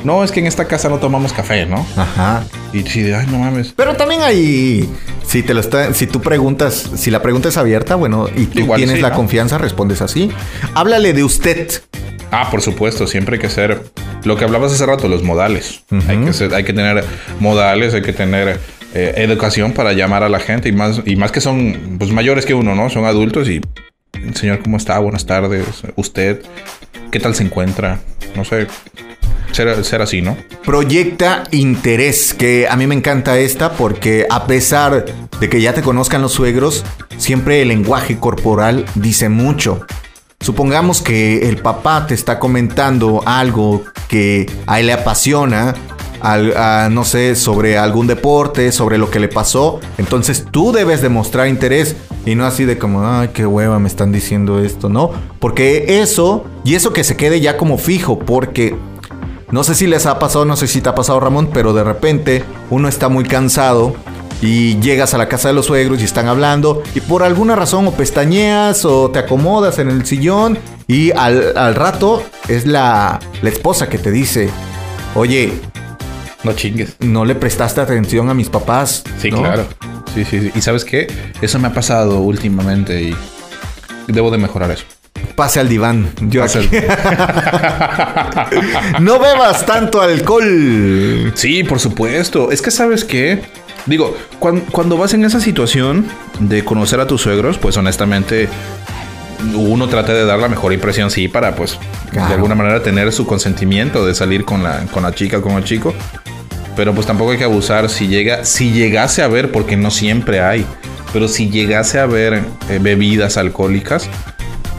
No, 0.05 0.23
es 0.23 0.31
que 0.31 0.39
en 0.39 0.45
esta 0.45 0.65
casa 0.65 0.87
no 0.87 0.99
tomamos 0.99 1.33
café, 1.33 1.65
¿no? 1.65 1.83
Ajá. 1.97 2.43
Y 2.71 2.83
si, 2.83 3.11
ay, 3.11 3.25
no 3.25 3.39
mames. 3.39 3.73
Pero 3.75 3.95
también 3.95 4.21
hay, 4.21 4.87
si 5.25 5.41
te 5.41 5.55
lo 5.55 5.59
está, 5.59 5.95
si 5.95 6.05
tú 6.05 6.21
preguntas, 6.21 6.91
si 6.95 7.09
la 7.09 7.23
pregunta 7.23 7.49
es 7.49 7.57
abierta, 7.57 7.95
bueno, 7.95 8.27
y 8.35 8.45
tú 8.45 8.71
tienes 8.75 9.01
la 9.01 9.13
confianza, 9.13 9.57
respondes 9.57 10.03
así. 10.03 10.31
Háblale 10.75 11.13
de 11.13 11.23
usted. 11.23 11.71
Ah, 12.29 12.49
por 12.51 12.61
supuesto, 12.61 13.07
siempre 13.07 13.37
hay 13.37 13.41
que 13.41 13.49
ser 13.49 13.81
lo 14.25 14.37
que 14.37 14.43
hablabas 14.43 14.71
hace 14.73 14.85
rato, 14.85 15.07
los 15.07 15.23
modales. 15.23 15.83
hay, 16.07 16.17
que 16.19 16.55
hay 16.55 16.63
que 16.63 16.73
tener 16.73 17.03
modales, 17.39 17.95
hay 17.95 18.03
que 18.03 18.13
tener 18.13 18.59
eh, 18.93 19.13
educación 19.17 19.73
para 19.73 19.93
llamar 19.93 20.21
a 20.21 20.29
la 20.29 20.39
gente 20.39 20.69
y 20.69 20.71
más, 20.71 21.01
y 21.03 21.15
más 21.15 21.31
que 21.31 21.41
son 21.41 21.97
pues, 21.97 22.11
mayores 22.11 22.45
que 22.45 22.53
uno, 22.53 22.75
¿no? 22.75 22.91
Son 22.91 23.05
adultos 23.05 23.49
y, 23.49 23.59
señor, 24.35 24.59
¿cómo 24.61 24.77
está? 24.77 24.99
Buenas 24.99 25.25
tardes. 25.25 25.65
¿Usted? 25.95 26.43
¿Qué 27.09 27.19
tal 27.19 27.33
se 27.33 27.43
encuentra? 27.43 28.01
No 28.35 28.45
sé, 28.45 28.67
ser, 29.55 30.01
así, 30.01 30.21
¿no? 30.21 30.37
Proyecta 30.63 31.43
interés, 31.51 32.33
que 32.33 32.67
a 32.67 32.75
mí 32.75 32.85
me 32.87 32.95
encanta 32.95 33.39
esta 33.39 33.73
porque 33.73 34.27
a 34.29 34.45
pesar 34.45 35.05
de 35.39 35.49
que 35.49 35.61
ya 35.61 35.73
te 35.73 35.81
conozcan 35.81 36.21
los 36.21 36.33
suegros, 36.33 36.83
siempre 37.17 37.61
el 37.61 37.69
lenguaje 37.69 38.19
corporal 38.19 38.85
dice 38.95 39.29
mucho. 39.29 39.85
Supongamos 40.41 41.01
que 41.01 41.47
el 41.49 41.57
papá 41.57 42.05
te 42.05 42.13
está 42.13 42.37
comentando 42.37 43.23
algo 43.25 43.83
que 44.07 44.45
a 44.67 44.79
él 44.79 44.87
le 44.87 44.93
apasiona, 44.93 45.73
no 46.91 47.03
sé, 47.03 47.35
sobre 47.35 47.77
algún 47.77 48.07
deporte, 48.07 48.71
sobre 48.71 48.97
lo 48.97 49.09
que 49.09 49.19
le 49.19 49.27
pasó. 49.27 49.79
Entonces 49.97 50.45
tú 50.51 50.71
debes 50.71 51.01
demostrar 51.01 51.47
interés 51.47 51.95
y 52.25 52.35
no 52.35 52.45
así 52.45 52.65
de 52.65 52.77
como, 52.77 53.07
ay, 53.07 53.29
qué 53.33 53.45
hueva, 53.45 53.79
me 53.79 53.87
están 53.87 54.11
diciendo 54.11 54.59
esto, 54.59 54.89
¿no? 54.89 55.11
Porque 55.39 56.01
eso, 56.01 56.45
y 56.63 56.75
eso 56.75 56.93
que 56.93 57.03
se 57.03 57.15
quede 57.15 57.39
ya 57.39 57.57
como 57.57 57.77
fijo, 57.77 58.19
porque 58.19 58.75
no 59.55 59.63
sé 59.63 59.73
si 59.73 59.87
les 59.87 60.05
ha 60.05 60.19
pasado, 60.19 60.43
no 60.43 60.57
sé 60.57 60.67
si 60.67 60.81
te 60.81 60.89
ha 60.89 60.95
pasado 60.95 61.17
Ramón, 61.21 61.49
pero 61.53 61.71
de 61.71 61.81
repente 61.81 62.43
uno 62.69 62.89
está 62.89 63.07
muy 63.07 63.23
cansado 63.23 63.95
y 64.41 64.77
llegas 64.81 65.13
a 65.13 65.17
la 65.17 65.29
casa 65.29 65.47
de 65.47 65.53
los 65.53 65.67
suegros 65.67 66.01
y 66.01 66.03
están 66.03 66.27
hablando 66.27 66.83
y 66.93 66.99
por 66.99 67.23
alguna 67.23 67.55
razón 67.55 67.87
o 67.87 67.91
pestañeas 67.91 68.83
o 68.83 69.11
te 69.11 69.19
acomodas 69.19 69.79
en 69.79 69.89
el 69.89 70.05
sillón 70.05 70.59
y 70.87 71.11
al, 71.11 71.73
rato 71.73 72.21
es 72.49 72.65
la, 72.65 73.21
la 73.41 73.49
esposa 73.49 73.87
que 73.87 73.97
te 73.97 74.11
dice, 74.11 74.49
oye, 75.13 75.53
no 76.43 76.51
chingues. 76.51 76.97
No 76.99 77.23
le 77.23 77.35
prestaste 77.35 77.79
atención 77.79 78.29
a 78.29 78.33
mis 78.33 78.49
papás. 78.49 79.05
Sí, 79.21 79.31
claro. 79.31 79.65
Sí, 80.13 80.25
sí, 80.25 80.41
sí. 80.41 80.51
Y 80.53 80.59
sabes 80.59 80.83
qué? 80.83 81.07
Eso 81.41 81.59
me 81.59 81.69
ha 81.69 81.73
pasado 81.73 82.19
últimamente 82.19 83.01
y 83.01 83.15
debo 84.07 84.31
de 84.31 84.37
mejorar 84.37 84.71
eso. 84.71 84.83
Pase 85.35 85.59
al 85.59 85.67
diván. 85.67 86.11
Yo 86.21 86.45
no 89.01 89.19
bebas 89.19 89.65
tanto 89.65 90.01
alcohol. 90.01 91.33
Sí, 91.35 91.65
por 91.65 91.79
supuesto. 91.79 92.51
Es 92.51 92.61
que 92.61 92.71
sabes 92.71 93.03
qué. 93.03 93.41
Digo, 93.85 94.17
cuando, 94.39 94.97
vas 94.97 95.13
en 95.13 95.25
esa 95.25 95.39
situación 95.39 96.07
de 96.39 96.63
conocer 96.63 96.99
a 96.99 97.07
tus 97.07 97.21
suegros, 97.21 97.57
pues 97.57 97.77
honestamente 97.77 98.47
uno 99.53 99.87
trata 99.89 100.13
de 100.13 100.25
dar 100.25 100.39
la 100.39 100.47
mejor 100.47 100.73
impresión, 100.73 101.11
sí, 101.11 101.27
para 101.27 101.55
pues 101.55 101.77
de 102.11 102.21
alguna 102.21 102.55
manera 102.55 102.81
tener 102.81 103.11
su 103.11 103.27
consentimiento 103.27 104.05
de 104.05 104.15
salir 104.15 104.45
con 104.45 104.63
la, 104.63 104.85
con 104.87 105.03
la 105.03 105.13
chica, 105.13 105.41
con 105.41 105.53
el 105.53 105.65
chico. 105.65 105.93
Pero 106.75 106.93
pues 106.93 107.05
tampoco 107.05 107.31
hay 107.31 107.37
que 107.37 107.43
abusar 107.43 107.89
si 107.89 108.07
llega, 108.07 108.43
si 108.43 108.71
llegase 108.71 109.21
a 109.21 109.25
haber, 109.25 109.51
porque 109.51 109.77
no 109.77 109.91
siempre 109.91 110.41
hay, 110.41 110.65
pero 111.13 111.27
si 111.27 111.49
llegase 111.49 111.99
a 111.99 112.03
haber 112.03 112.43
eh, 112.69 112.79
bebidas 112.81 113.37
alcohólicas, 113.37 114.09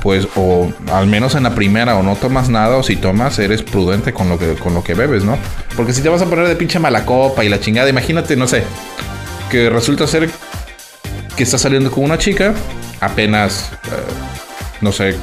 pues 0.07 0.29
o 0.37 0.73
al 0.93 1.09
menos 1.09 1.35
en 1.35 1.43
la 1.43 1.57
primera 1.57 1.97
o 1.97 2.03
no 2.05 2.15
tomas 2.15 2.49
nada 2.49 2.77
o 2.77 2.85
si 2.85 2.95
tomas 2.95 3.41
eres 3.41 3.65
prudente 3.65 4.13
con 4.13 4.29
lo 4.29 4.39
que 4.39 4.55
con 4.55 4.73
lo 4.73 4.85
que 4.85 4.95
bebes, 4.95 5.25
¿no? 5.25 5.37
Porque 5.75 5.93
si 5.93 6.01
te 6.01 6.09
vas 6.09 6.23
a 6.23 6.27
poner 6.27 6.47
de 6.47 6.55
pinche 6.55 6.79
mala 6.79 7.05
copa 7.05 7.45
y 7.45 7.49
la 7.49 7.59
chingada, 7.59 7.91
imagínate, 7.91 8.37
no 8.37 8.47
sé, 8.47 8.63
que 9.51 9.69
resulta 9.69 10.07
ser 10.07 10.31
que 11.37 11.43
estás 11.43 11.63
saliendo 11.63 11.91
con 11.91 12.05
una 12.05 12.19
chica, 12.19 12.55
apenas 13.01 13.73
eh, 13.87 14.81
no 14.81 14.93
sé, 14.93 15.17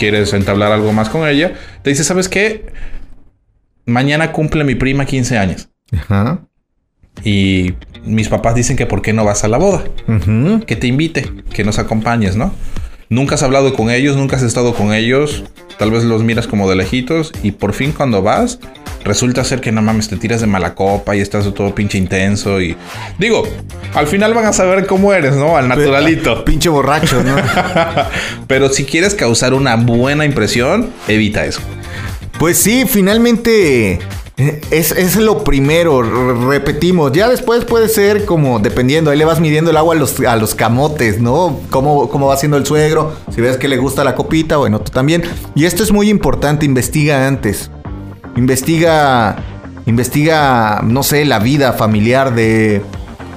quieres 0.00 0.32
entablar 0.32 0.72
algo 0.72 0.92
más 0.92 1.08
con 1.10 1.28
ella, 1.28 1.52
te 1.84 1.90
dice, 1.90 2.02
"¿Sabes 2.02 2.28
qué? 2.28 2.72
Mañana 3.86 4.32
cumple 4.32 4.64
mi 4.64 4.74
prima 4.74 5.04
15 5.04 5.38
años." 5.38 5.68
Ajá. 5.96 6.40
Y 7.22 7.74
mis 8.04 8.28
papás 8.28 8.56
dicen 8.56 8.76
que 8.76 8.86
por 8.86 9.00
qué 9.00 9.12
no 9.12 9.24
vas 9.24 9.44
a 9.44 9.48
la 9.48 9.58
boda. 9.58 9.84
Que 10.66 10.74
te 10.74 10.88
invite, 10.88 11.30
que 11.52 11.62
nos 11.62 11.78
acompañes, 11.78 12.34
¿no? 12.34 12.52
Nunca 13.14 13.36
has 13.36 13.44
hablado 13.44 13.74
con 13.74 13.90
ellos, 13.90 14.16
nunca 14.16 14.34
has 14.34 14.42
estado 14.42 14.74
con 14.74 14.92
ellos. 14.92 15.44
Tal 15.78 15.92
vez 15.92 16.02
los 16.02 16.24
miras 16.24 16.48
como 16.48 16.68
de 16.68 16.74
lejitos. 16.74 17.30
Y 17.44 17.52
por 17.52 17.72
fin 17.72 17.92
cuando 17.92 18.22
vas, 18.22 18.58
resulta 19.04 19.44
ser 19.44 19.60
que 19.60 19.70
no 19.70 19.82
mames, 19.82 20.08
te 20.08 20.16
tiras 20.16 20.40
de 20.40 20.48
mala 20.48 20.74
copa 20.74 21.14
y 21.14 21.20
estás 21.20 21.44
todo 21.54 21.72
pinche 21.76 21.96
intenso. 21.96 22.60
Y 22.60 22.76
digo, 23.16 23.44
al 23.94 24.08
final 24.08 24.34
van 24.34 24.46
a 24.46 24.52
saber 24.52 24.88
cómo 24.88 25.12
eres, 25.12 25.36
¿no? 25.36 25.56
Al 25.56 25.68
naturalito. 25.68 26.44
Pinche 26.44 26.68
borracho, 26.68 27.22
¿no? 27.22 27.36
Pero 28.48 28.68
si 28.70 28.84
quieres 28.84 29.14
causar 29.14 29.54
una 29.54 29.76
buena 29.76 30.24
impresión, 30.24 30.90
evita 31.06 31.44
eso. 31.44 31.60
Pues 32.40 32.58
sí, 32.58 32.84
finalmente 32.84 34.00
es, 34.36 34.90
es 34.92 35.16
lo 35.16 35.44
primero, 35.44 36.02
repetimos. 36.48 37.12
Ya 37.12 37.28
después 37.28 37.64
puede 37.64 37.88
ser 37.88 38.24
como, 38.24 38.58
dependiendo, 38.58 39.10
ahí 39.10 39.18
le 39.18 39.24
vas 39.24 39.40
midiendo 39.40 39.70
el 39.70 39.76
agua 39.76 39.94
a 39.94 39.98
los, 39.98 40.18
a 40.20 40.36
los 40.36 40.54
camotes, 40.54 41.20
¿no? 41.20 41.60
Cómo, 41.70 42.08
cómo 42.10 42.26
va 42.26 42.34
haciendo 42.34 42.56
el 42.56 42.66
suegro, 42.66 43.12
si 43.32 43.40
ves 43.40 43.56
que 43.56 43.68
le 43.68 43.76
gusta 43.76 44.02
la 44.02 44.14
copita, 44.14 44.56
bueno, 44.56 44.80
tú 44.80 44.90
también. 44.90 45.22
Y 45.54 45.66
esto 45.66 45.82
es 45.82 45.92
muy 45.92 46.08
importante, 46.10 46.66
investiga 46.66 47.26
antes. 47.28 47.70
Investiga, 48.36 49.36
investiga, 49.86 50.80
no 50.82 51.04
sé, 51.04 51.24
la 51.24 51.38
vida 51.38 51.72
familiar 51.72 52.34
de, 52.34 52.82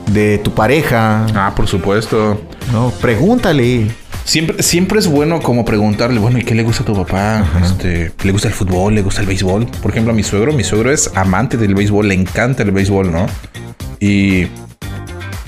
de 0.07 0.39
tu 0.39 0.51
pareja, 0.51 1.27
Ah, 1.35 1.53
por 1.55 1.67
supuesto. 1.67 2.39
¿no? 2.73 2.91
Pregúntale. 3.01 3.91
Siempre, 4.27 4.61
siempre 4.61 4.99
es 4.99 5.07
bueno 5.07 5.41
como 5.41 5.63
preguntarle, 5.63 6.19
bueno, 6.19 6.37
¿y 6.37 6.43
qué 6.43 6.53
le 6.53 6.61
gusta 6.61 6.83
a 6.83 6.85
tu 6.85 6.93
papá? 6.93 7.49
Este, 7.63 8.11
¿Le 8.25 8.31
gusta 8.33 8.49
el 8.49 8.53
fútbol? 8.53 8.93
¿Le 8.93 9.01
gusta 9.01 9.21
el 9.21 9.27
béisbol? 9.27 9.67
Por 9.81 9.91
ejemplo, 9.91 10.11
a 10.11 10.15
mi 10.15 10.21
suegro, 10.21 10.51
mi 10.51 10.65
suegro 10.65 10.91
es 10.91 11.09
amante 11.15 11.55
del 11.55 11.73
béisbol, 11.73 12.09
le 12.09 12.13
encanta 12.13 12.61
el 12.63 12.71
béisbol, 12.71 13.09
¿no? 13.09 13.25
Y 14.01 14.47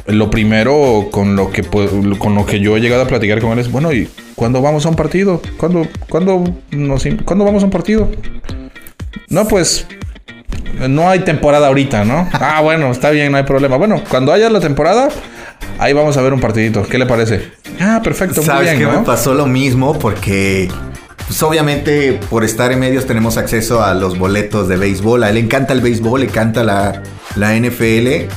lo 0.06 0.32
primero 0.32 1.10
con 1.12 1.36
lo 1.36 1.52
que 1.52 1.62
con 1.64 2.36
lo 2.36 2.46
que 2.46 2.62
yo 2.62 2.78
he 2.78 2.80
llegado 2.80 3.02
a 3.02 3.06
platicar 3.06 3.42
con 3.42 3.52
él 3.52 3.60
es, 3.60 3.70
bueno, 3.70 3.92
¿y 3.92 4.08
cuándo 4.36 4.62
vamos 4.62 4.86
a 4.86 4.90
un 4.90 4.96
partido? 4.96 5.42
¿Cuándo, 5.58 5.86
cuándo, 6.08 6.46
nos 6.72 7.06
¿cuándo 7.26 7.44
vamos 7.44 7.64
a 7.64 7.66
un 7.66 7.72
partido? 7.72 8.10
No, 9.28 9.46
pues 9.46 9.88
no 10.88 11.10
hay 11.10 11.20
temporada 11.20 11.68
ahorita, 11.68 12.06
¿no? 12.06 12.30
Ah, 12.34 12.62
bueno, 12.62 12.92
está 12.92 13.10
bien, 13.10 13.34
no 13.34 13.40
hay 13.40 13.44
problema. 13.44 13.76
Bueno, 13.76 14.02
cuando 14.10 14.32
haya 14.32 14.50
la 14.50 14.62
temporada, 14.62 15.10
ahí 15.80 15.94
vamos 15.94 16.18
a 16.18 16.22
ver 16.22 16.34
un 16.34 16.40
partidito. 16.40 16.84
¿Qué 16.84 16.98
le 16.98 17.06
parece? 17.06 17.52
Ah, 17.80 18.02
perfecto, 18.04 18.42
muy 18.42 18.46
¿Sabes 18.46 18.78
bien, 18.78 18.90
¿no? 18.92 19.00
me 19.00 19.06
pasó 19.06 19.34
lo 19.34 19.48
mismo? 19.48 19.98
Porque, 19.98 20.70
pues 21.28 21.42
obviamente, 21.42 22.20
por 22.30 22.44
estar 22.44 22.72
en 22.72 22.80
medios 22.80 23.06
tenemos 23.06 23.38
acceso 23.38 23.84
a 23.84 23.94
los 23.94 24.18
boletos 24.18 24.68
de 24.68 24.78
béisbol. 24.78 25.24
A 25.24 25.30
él 25.30 25.36
le 25.36 25.42
encanta 25.42 25.74
el 25.74 25.82
béisbol, 25.82 26.22
le 26.22 26.26
encanta 26.28 26.64
la, 26.64 27.02
la 27.36 27.56
NFL. 27.56 28.28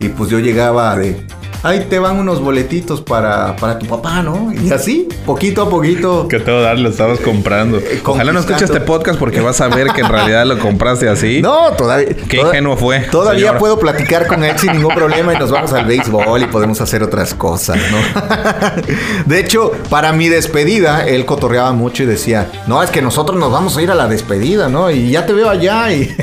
Y 0.00 0.08
pues 0.10 0.30
yo 0.30 0.38
llegaba 0.38 0.96
de, 0.96 1.16
ahí 1.62 1.86
te 1.88 1.98
van 1.98 2.18
unos 2.18 2.40
boletitos 2.40 3.00
para, 3.00 3.56
para 3.56 3.78
tu 3.78 3.86
papá, 3.86 4.22
¿no? 4.22 4.52
Y 4.52 4.70
así, 4.72 5.08
poquito 5.26 5.62
a 5.62 5.70
poquito. 5.70 6.26
Que 6.28 6.38
todo 6.40 6.62
dar 6.62 6.78
lo 6.78 6.88
estabas 6.90 7.20
comprando. 7.20 7.78
Eh, 7.78 8.00
Ojalá 8.04 8.32
no 8.32 8.40
escuches 8.40 8.62
este 8.62 8.80
podcast 8.80 9.18
porque 9.18 9.40
vas 9.40 9.60
a 9.60 9.68
ver 9.68 9.88
que 9.88 10.00
en 10.02 10.08
realidad 10.08 10.44
lo 10.46 10.58
compraste 10.58 11.08
así. 11.08 11.40
No, 11.48 11.72
todavía. 11.72 12.08
Qué 12.28 12.38
toda- 12.38 12.48
ingenuo 12.50 12.76
fue, 12.76 13.00
Todavía 13.00 13.46
señor. 13.46 13.58
puedo 13.58 13.78
platicar 13.78 14.26
con 14.26 14.44
él 14.44 14.58
sin 14.58 14.72
ningún 14.72 14.94
problema 14.94 15.34
y 15.34 15.38
nos 15.38 15.50
vamos 15.50 15.72
al 15.72 15.86
béisbol 15.86 16.42
y 16.42 16.46
podemos 16.46 16.80
hacer 16.80 17.02
otras 17.02 17.34
cosas, 17.34 17.78
¿no? 17.90 17.98
De 19.26 19.40
hecho, 19.40 19.72
para 19.90 20.12
mi 20.12 20.28
despedida, 20.28 21.06
él 21.06 21.24
cotorreaba 21.24 21.72
mucho 21.72 22.02
y 22.02 22.06
decía: 22.06 22.50
No, 22.66 22.82
es 22.82 22.90
que 22.90 23.02
nosotros 23.02 23.38
nos 23.38 23.50
vamos 23.52 23.76
a 23.76 23.82
ir 23.82 23.90
a 23.90 23.94
la 23.94 24.06
despedida, 24.08 24.68
¿no? 24.68 24.90
Y 24.90 25.10
ya 25.10 25.26
te 25.26 25.32
veo 25.32 25.48
allá 25.48 25.92
y, 25.92 26.14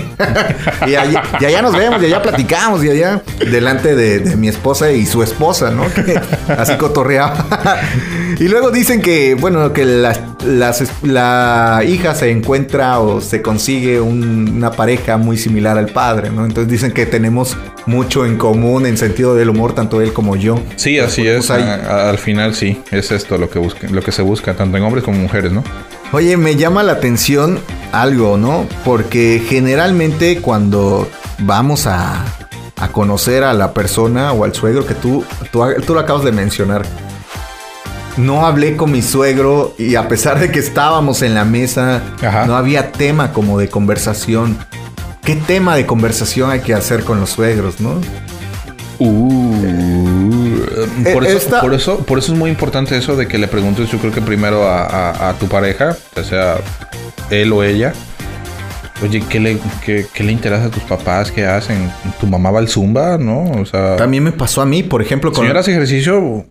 y, 0.87 0.95
allá, 0.95 1.23
y 1.39 1.45
allá 1.45 1.61
nos 1.61 1.75
vemos 1.75 2.01
y 2.01 2.05
allá 2.05 2.21
platicamos 2.21 2.83
y 2.83 2.89
allá 2.89 3.21
delante 3.51 3.95
de, 3.95 4.19
de 4.19 4.35
mi 4.35 4.47
esposa 4.47 4.91
y 4.91 5.05
su 5.05 5.23
esposa, 5.23 5.71
¿no? 5.71 5.83
Que 5.93 6.19
así 6.57 6.75
cotorreaba. 6.77 7.45
Y 8.39 8.47
luego 8.47 8.71
dicen 8.71 9.01
que, 9.01 9.35
bueno, 9.35 9.71
que 9.73 9.85
la, 9.85 10.15
las- 10.45 10.83
la 11.03 11.81
hija 11.87 12.13
se 12.15 12.31
encuentra 12.31 12.99
o 12.99 13.21
se 13.21 13.41
consigue 13.41 13.99
un- 14.01 14.53
una 14.57 14.71
pareja 14.71 15.17
muy 15.17 15.37
similar 15.37 15.77
al 15.77 15.87
padre, 15.87 16.29
¿no? 16.31 16.45
Entonces 16.45 16.69
dicen 16.71 16.91
que 16.91 17.05
tenemos 17.05 17.55
mucho 17.85 18.25
en 18.25 18.37
común 18.37 18.85
en 18.85 18.97
sentido 18.97 19.35
del 19.35 19.49
humor, 19.49 19.73
tanto 19.73 20.01
él 20.01 20.11
como 20.13 20.35
yo. 20.35 20.59
Sí, 20.75 20.99
así 20.99 21.23
Pues 21.23 21.45
es. 21.45 21.51
A- 21.51 22.09
al 22.09 22.17
final 22.17 22.55
sí, 22.55 22.81
es 22.91 23.11
esto 23.11 23.37
lo 23.37 23.49
que 23.49 23.59
busca, 23.59 23.87
lo 23.89 24.01
que 24.01 24.11
se 24.11 24.21
busca, 24.21 24.53
tanto 24.53 24.77
en 24.77 24.83
hombres 24.83 25.03
como 25.03 25.17
en 25.17 25.23
mujeres, 25.23 25.51
¿no? 25.51 25.63
Oye, 26.15 26.37
me 26.37 26.55
llama 26.55 26.81
la 26.81 26.93
atención 26.93 27.59
algo, 27.91 28.37
¿no? 28.37 28.65
Porque 28.85 29.43
generalmente 29.45 30.39
cuando 30.39 31.09
vamos 31.39 31.87
a, 31.87 32.23
a 32.77 32.87
conocer 32.87 33.43
a 33.43 33.53
la 33.53 33.73
persona 33.73 34.31
o 34.31 34.45
al 34.45 34.53
suegro 34.53 34.87
que 34.87 34.93
tú, 34.93 35.25
tú, 35.51 35.65
tú 35.85 35.93
lo 35.93 35.99
acabas 35.99 36.23
de 36.23 36.31
mencionar, 36.31 36.83
no 38.15 38.45
hablé 38.45 38.77
con 38.77 38.93
mi 38.93 39.01
suegro 39.01 39.75
y 39.77 39.95
a 39.95 40.07
pesar 40.07 40.39
de 40.39 40.49
que 40.51 40.59
estábamos 40.59 41.21
en 41.21 41.33
la 41.33 41.43
mesa, 41.43 42.01
Ajá. 42.25 42.45
no 42.45 42.55
había 42.55 42.93
tema 42.93 43.33
como 43.33 43.59
de 43.59 43.67
conversación. 43.67 44.57
¿Qué 45.21 45.35
tema 45.35 45.75
de 45.75 45.85
conversación 45.85 46.49
hay 46.49 46.61
que 46.61 46.73
hacer 46.73 47.03
con 47.03 47.19
los 47.19 47.31
suegros, 47.31 47.81
no? 47.81 47.99
Por, 51.13 51.25
Eh, 51.25 51.29
eso, 51.29 51.37
esta- 51.37 51.61
por, 51.61 51.73
eso, 51.73 51.99
por 51.99 52.19
eso 52.19 52.33
es 52.33 52.37
muy 52.37 52.49
importante 52.49 52.97
eso 52.97 53.15
de 53.15 53.27
que 53.27 53.37
le 53.37 53.47
preguntes, 53.47 53.89
yo 53.91 53.97
creo 53.99 54.11
que 54.11 54.21
primero 54.21 54.67
a, 54.67 54.83
a- 54.83 55.29
a 55.29 55.33
tu 55.33 55.47
pareja, 55.47 55.95
ya 56.15 56.23
sea 56.23 56.55
él 57.29 57.51
o 57.53 57.63
ella. 57.63 57.93
Oye, 59.03 59.21
¿qué 59.29 59.39
le, 59.41 59.57
qué, 59.83 60.05
qué 60.13 60.23
le 60.23 60.31
interesa 60.31 60.65
a 60.65 60.69
tus 60.69 60.83
papás? 60.83 61.29
¿Qué 61.31 61.45
hacen? 61.45 61.91
¿Tu 62.19 62.27
mamá 62.27 62.49
va 62.51 62.59
al 62.59 62.69
zumba? 62.69 63.17
¿No? 63.17 63.43
O 63.51 63.65
sea, 63.65 63.97
También 63.97 64.23
me 64.23 64.31
pasó 64.31 64.61
a 64.61 64.65
mí, 64.65 64.83
por 64.83 65.01
ejemplo, 65.01 65.31
con, 65.33 65.41
señora 65.43 65.59
hace 65.59 65.71
ejercicio. 65.71 66.45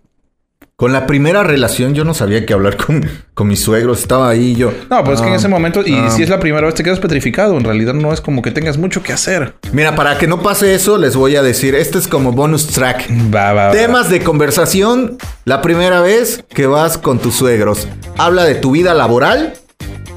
Con 0.77 0.93
la 0.93 1.07
primera 1.07 1.45
relación 1.45 1.95
yo 1.95 2.05
no 2.05 2.15
sabía 2.15 2.45
qué 2.45 2.53
hablar 2.53 2.77
con, 2.77 3.09
con 3.35 3.47
mis 3.47 3.63
suegros. 3.63 4.01
Estaba 4.01 4.29
ahí 4.29 4.57
yo. 4.57 4.73
No, 4.91 5.03
pero 5.05 5.15
es 5.15 5.21
que 5.21 5.29
en 5.29 5.35
ah, 5.35 5.37
ese 5.37 5.49
momento, 5.49 5.83
y 5.87 5.95
ah. 5.95 6.11
si 6.11 6.23
es 6.23 6.29
la 6.29 6.41
primera 6.41 6.67
vez, 6.67 6.75
te 6.75 6.83
quedas 6.83 6.99
petrificado. 6.99 7.57
En 7.57 7.65
realidad 7.65 7.95
no 7.95 8.13
es 8.13 8.21
como 8.21 8.43
que 8.43 8.51
tengas 8.51 8.77
mucho 8.77 9.03
que 9.03 9.13
hacer. 9.13 9.55
Mira, 9.73 9.95
para 9.95 10.19
que 10.19 10.27
no 10.27 10.43
pase 10.43 10.75
eso, 10.75 10.99
les 10.99 11.15
voy 11.15 11.37
a 11.37 11.43
decir, 11.43 11.75
este 11.77 11.99
es 11.99 12.09
como 12.09 12.33
bonus 12.33 12.67
track. 12.67 13.09
Va, 13.33 13.53
va, 13.53 13.67
va. 13.67 13.73
Temas 13.73 14.11
de 14.11 14.23
conversación 14.23 15.17
la 15.45 15.63
primera 15.63 16.01
vez 16.01 16.45
que 16.49 16.67
vas 16.67 16.99
con 16.99 17.21
tus 17.21 17.37
suegros. 17.37 17.87
Habla 18.19 18.45
de 18.45 18.57
tu 18.57 18.73
vida 18.73 18.95
laboral, 18.95 19.55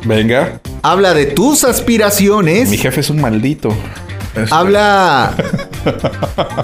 Venga. 0.06 0.62
habla 0.82 1.14
de 1.14 1.28
tus 1.28 1.66
aspiraciones, 1.66 2.70
Mi 2.70 2.78
jefe 2.78 3.02
es 3.02 3.10
un 3.10 3.22
maldito. 3.22 3.70
Es- 4.44 4.52
habla 4.52 5.34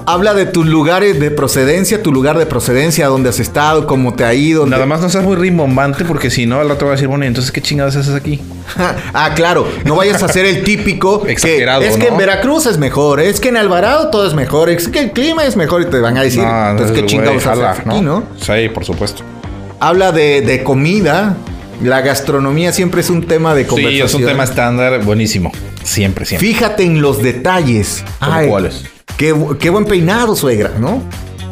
habla 0.06 0.34
de 0.34 0.46
tus 0.46 0.66
lugares 0.66 1.20
de 1.20 1.32
procedencia, 1.32 2.02
tu 2.04 2.12
lugar 2.12 2.38
de 2.38 2.46
procedencia, 2.46 3.08
dónde 3.08 3.30
has 3.30 3.40
estado, 3.40 3.88
cómo 3.88 4.14
te 4.14 4.24
ha 4.26 4.34
ido. 4.34 4.66
Nada 4.66 4.86
más 4.86 5.02
no 5.02 5.10
seas 5.10 5.24
muy 5.24 5.36
rimbombante 5.36 6.06
porque 6.06 6.30
si 6.30 6.46
no, 6.46 6.60
al 6.60 6.70
rato 6.70 6.86
va 6.86 6.92
a 6.92 6.96
decir, 6.96 7.08
bueno, 7.08 7.24
¿y 7.26 7.28
entonces 7.28 7.52
qué 7.52 7.62
chingadas 7.62 7.96
haces 7.96 8.14
aquí? 8.16 8.42
ah, 9.14 9.32
claro, 9.36 9.68
no 9.86 9.96
vayas 9.96 10.22
a 10.24 10.28
ser 10.28 10.46
el 10.46 10.64
típico 10.64 11.22
que 11.24 11.32
Exagerado, 11.34 11.84
es 11.84 11.98
que 11.98 12.08
en 12.08 12.18
Veracruz 12.18 12.66
es 12.66 12.78
mejor, 12.78 13.20
es 13.20 13.40
que 13.40 13.50
en 13.50 13.58
Alvarado 13.58 14.10
todo 14.10 14.28
es 14.28 14.34
mejor, 14.34 14.70
es 14.70 14.88
que 14.88 15.00
el 15.00 15.12
clima 15.12 15.46
es 15.46 15.56
mejor 15.56 15.82
y 15.82 15.86
te 15.86 16.00
van 16.00 16.18
a 16.18 16.24
decir, 16.24 16.44
No, 16.44 16.72
entonces 16.72 16.96
qué 16.96 17.06
chingados 17.06 17.46
haces 17.46 17.64
aquí, 17.86 18.02
¿no? 18.02 18.24
Sí, 18.40 18.70
por 18.74 18.86
supuesto. 18.86 19.24
Habla 19.80 20.12
de, 20.12 20.42
de 20.42 20.64
comida. 20.64 21.36
La 21.82 22.02
gastronomía 22.02 22.72
siempre 22.72 23.02
es 23.02 23.10
un 23.10 23.24
tema 23.26 23.54
de 23.56 23.64
Sí, 23.64 23.70
conversación. 23.70 24.06
es 24.08 24.14
un 24.14 24.26
tema 24.26 24.44
estándar 24.44 25.04
buenísimo. 25.04 25.52
Siempre, 25.84 26.26
siempre. 26.26 26.48
Fíjate 26.48 26.84
en 26.84 27.02
los 27.02 27.22
detalles. 27.22 28.04
¿Cómo 28.20 28.32
Ay, 28.34 28.48
cuáles? 28.48 28.84
Qué, 29.18 29.34
bu- 29.36 29.58
qué 29.58 29.70
buen 29.70 29.86
peinado, 29.86 30.36
suegra, 30.36 30.72
¿no? 30.80 31.02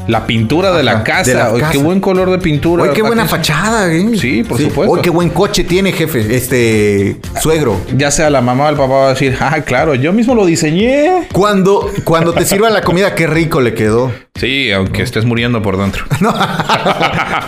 La 0.08 0.26
pintura 0.26 0.72
de 0.72 0.82
la 0.84 1.04
casa. 1.04 1.30
de 1.30 1.36
la 1.38 1.52
Oye, 1.52 1.62
casa. 1.62 1.74
Qué 1.74 1.78
buen 1.78 2.00
color 2.02 2.32
de 2.32 2.40
pintura. 2.40 2.84
Oye, 2.84 2.94
qué 2.94 3.02
buena 3.04 3.26
fachada, 3.28 3.92
¿eh? 3.94 4.18
Sí, 4.18 4.44
por 4.44 4.60
supuesto. 4.60 4.94
Oye, 4.94 5.02
qué 5.04 5.10
buen 5.12 5.30
coche 5.30 5.64
tiene, 5.64 5.92
jefe. 5.92 6.36
Este, 6.36 7.18
suegro. 7.40 7.80
Ya 7.96 8.10
sea 8.10 8.30
la 8.32 8.42
mamá 8.42 8.66
o 8.66 8.70
el 8.70 8.76
papá 8.78 8.94
va 8.94 9.06
a 9.08 9.10
decir, 9.10 9.38
ah, 9.40 9.62
claro, 9.62 9.94
yo 9.94 10.12
mismo 10.12 10.34
lo 10.34 10.46
diseñé. 10.46 11.28
Cuando, 11.32 11.88
cuando 12.04 12.34
te 12.34 12.46
sirvan 12.46 12.74
la 12.74 12.82
comida, 12.82 13.14
qué 13.14 13.28
rico 13.28 13.62
le 13.62 13.74
quedó. 13.76 14.12
Sí, 14.36 14.72
aunque 14.72 15.04
estés 15.04 15.24
muriendo 15.24 15.62
por 15.62 15.78
dentro. 15.78 16.04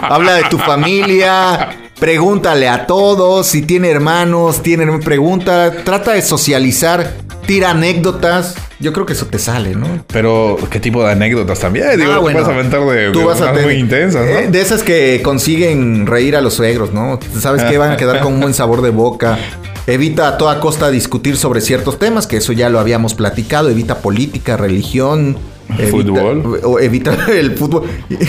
Habla 0.01 0.35
de 0.35 0.43
tu 0.43 0.57
familia. 0.59 1.69
Pregúntale 2.03 2.67
a 2.67 2.85
todos, 2.85 3.47
si 3.47 3.61
tiene 3.61 3.89
hermanos, 3.89 4.61
tiene 4.61 4.85
pregunta, 4.99 5.71
trata 5.85 6.11
de 6.11 6.21
socializar, 6.21 7.13
tira 7.45 7.69
anécdotas. 7.69 8.55
Yo 8.81 8.91
creo 8.91 9.05
que 9.05 9.13
eso 9.13 9.27
te 9.27 9.39
sale, 9.39 9.73
¿no? 9.73 9.87
Pero, 10.11 10.57
¿qué 10.69 10.81
tipo 10.81 11.01
de 11.05 11.13
anécdotas 11.13 11.59
también? 11.59 11.97
Digo, 11.97 12.11
Ah, 12.11 12.17
bueno. 12.19 12.41
vas 12.41 12.49
a 12.49 12.53
aventar 12.55 12.81
de, 12.81 13.11
Tú 13.11 13.19
de 13.19 13.25
vas 13.25 13.39
a 13.39 13.53
tener- 13.53 13.63
muy 13.67 13.75
intensas, 13.75 14.25
¿no? 14.25 14.31
eh, 14.37 14.49
de 14.51 14.59
esas 14.61 14.83
que 14.83 15.21
consiguen 15.23 16.05
reír 16.05 16.35
a 16.35 16.41
los 16.41 16.55
suegros, 16.55 16.91
¿no? 16.91 17.19
Sabes 17.39 17.63
que 17.63 17.77
van 17.77 17.93
a 17.93 17.95
quedar 17.95 18.19
con 18.19 18.33
un 18.33 18.41
buen 18.41 18.53
sabor 18.53 18.81
de 18.81 18.89
boca. 18.89 19.39
Evita 19.87 20.27
a 20.27 20.37
toda 20.37 20.59
costa 20.59 20.91
discutir 20.91 21.37
sobre 21.37 21.61
ciertos 21.61 21.99
temas, 21.99 22.27
que 22.27 22.35
eso 22.35 22.51
ya 22.51 22.67
lo 22.67 22.81
habíamos 22.81 23.13
platicado. 23.13 23.69
Evita 23.69 23.99
política, 23.99 24.57
religión. 24.57 25.37
Evita- 25.77 25.91
Fútbol. 25.91 26.59
o 26.63 26.79
evita 26.79 27.15
el 27.31 27.55
fútbol. 27.57 27.83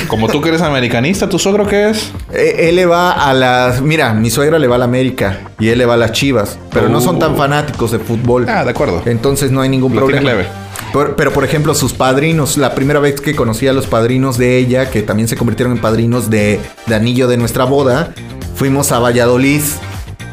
Como 0.09 0.29
tú 0.29 0.41
que 0.41 0.49
eres 0.51 0.63
americanista, 0.63 1.29
¿tu 1.29 1.39
suegro 1.39 1.67
qué 1.67 1.91
es? 1.91 2.11
Eh, 2.33 2.69
Él 2.69 2.77
le 2.77 2.87
va 2.87 3.13
a 3.13 3.33
las. 3.35 3.81
Mira, 3.83 4.15
mi 4.15 4.31
suegra 4.31 4.59
le 4.59 4.67
va 4.69 4.77
a 4.77 4.79
la 4.79 4.85
América 4.85 5.41
y 5.59 5.69
él 5.69 5.79
le 5.79 5.87
va 5.87 5.95
a 5.95 5.97
las 5.97 6.13
Chivas, 6.13 6.59
pero 6.73 6.89
no 6.89 7.01
son 7.01 7.19
tan 7.19 7.33
Uh. 7.35 7.37
fanáticos 7.37 7.91
de 7.93 7.99
fútbol. 7.99 8.47
Ah, 8.49 8.65
de 8.65 8.71
acuerdo. 8.71 9.03
Entonces 9.07 9.51
no 9.51 9.61
hay 9.61 9.69
ningún 9.69 9.93
Lo 9.95 9.99
problema. 10.01 10.31
leve. 10.31 10.47
Pero, 10.93 11.17
pero, 11.17 11.33
por 11.33 11.45
ejemplo, 11.45 11.75
sus 11.75 11.93
padrinos, 11.93 12.57
la 12.57 12.75
primera 12.75 13.01
vez 13.01 13.21
que 13.21 13.35
conocí 13.35 13.67
a 13.67 13.73
los 13.73 13.87
padrinos 13.89 14.39
de 14.39 14.59
ella, 14.59 14.91
que 14.91 15.03
también 15.03 15.29
se 15.29 15.37
convirtieron 15.37 15.73
en 15.75 15.81
padrinos 15.81 16.31
de, 16.31 16.61
de 16.87 16.95
anillo 16.95 17.27
de 17.27 17.37
nuestra 17.37 17.65
boda, 17.65 18.13
fuimos 18.55 18.93
a 18.93 19.01
Valladolid 19.01 19.61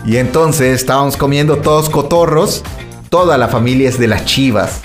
y 0.06 0.18
entonces 0.18 0.76
estábamos 0.80 1.18
comiendo 1.18 1.58
todos 1.58 1.90
cotorros. 1.90 2.64
Toda 3.10 3.38
la 3.38 3.48
familia 3.50 3.90
es 3.90 3.98
de 4.00 4.08
las 4.08 4.26
chivas. 4.26 4.82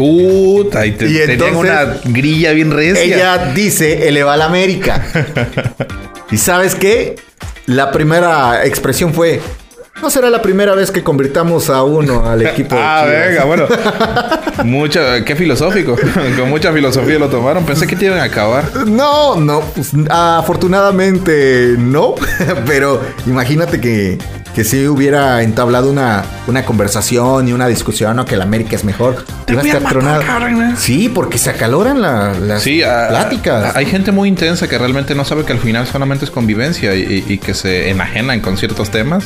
Puta, 0.00 0.86
y, 0.86 0.92
te, 0.92 1.04
Y 1.04 1.08
tenían 1.18 1.30
entonces- 1.32 1.56
una 1.58 1.84
grilla 2.04 2.52
bien 2.52 2.70
recia. 2.70 3.02
Ella 3.02 3.52
dice, 3.54 4.08
él 4.08 4.14
le 4.14 4.22
va 4.22 4.32
a 4.32 4.36
la 4.38 4.46
América. 4.46 5.04
¿Y 6.30 6.38
sabes 6.38 6.74
qué? 6.74 7.16
La 7.66 7.92
primera 7.92 8.64
expresión 8.64 9.12
fue, 9.12 9.42
no 10.00 10.08
será 10.08 10.30
la 10.30 10.40
primera 10.40 10.74
vez 10.74 10.90
que 10.90 11.02
convirtamos 11.02 11.68
a 11.68 11.82
uno 11.82 12.26
al 12.26 12.40
equipo 12.46 12.76
de 12.76 12.80
Ah, 12.84 13.04
Chivas". 13.04 13.28
venga, 13.28 13.44
bueno. 13.44 13.66
Mucha, 14.64 15.22
qué 15.22 15.36
filosófico. 15.36 15.96
Con 16.38 16.48
mucha 16.48 16.72
filosofía 16.72 17.18
lo 17.18 17.28
tomaron. 17.28 17.64
Pensé 17.66 17.86
que 17.86 17.94
te 17.96 18.06
iban 18.06 18.20
a 18.20 18.24
acabar. 18.24 18.64
No, 18.86 19.36
no, 19.36 19.60
pues, 19.74 19.90
afortunadamente 20.08 21.74
no, 21.78 22.14
pero 22.66 23.00
imagínate 23.26 23.80
que, 23.80 24.16
que 24.54 24.64
si 24.64 24.86
hubiera 24.88 25.42
entablado 25.42 25.90
una, 25.90 26.24
una 26.48 26.64
conversación 26.64 27.46
y 27.48 27.52
una 27.52 27.66
discusión 27.68 28.18
o 28.18 28.24
que 28.24 28.36
la 28.36 28.44
América 28.44 28.74
es 28.76 28.84
mejor, 28.84 29.24
Te 29.44 29.52
iba 29.52 29.62
a 29.62 29.64
estar 29.64 29.80
matar, 29.82 30.20
tronado. 30.22 30.48
¿eh? 30.62 30.74
Sí, 30.76 31.08
porque 31.08 31.38
se 31.38 31.50
acaloran 31.50 32.00
la- 32.02 32.32
las 32.34 32.62
Sí, 32.62 32.82
pláticas. 33.10 33.76
hay 33.76 33.86
gente 33.86 34.10
muy 34.12 34.28
intensa 34.28 34.68
que 34.68 34.76
realmente 34.76 35.14
no 35.14 35.24
sabe 35.24 35.44
que 35.44 35.52
al 35.52 35.60
final 35.60 35.86
solamente 35.86 36.24
es 36.24 36.30
convivencia 36.30 36.94
y, 36.94 37.24
y- 37.28 37.32
y 37.34 37.38
que 37.38 37.54
se 37.54 37.90
enajenan 37.90 38.40
con 38.40 38.56
ciertos 38.56 38.90
temas 38.90 39.24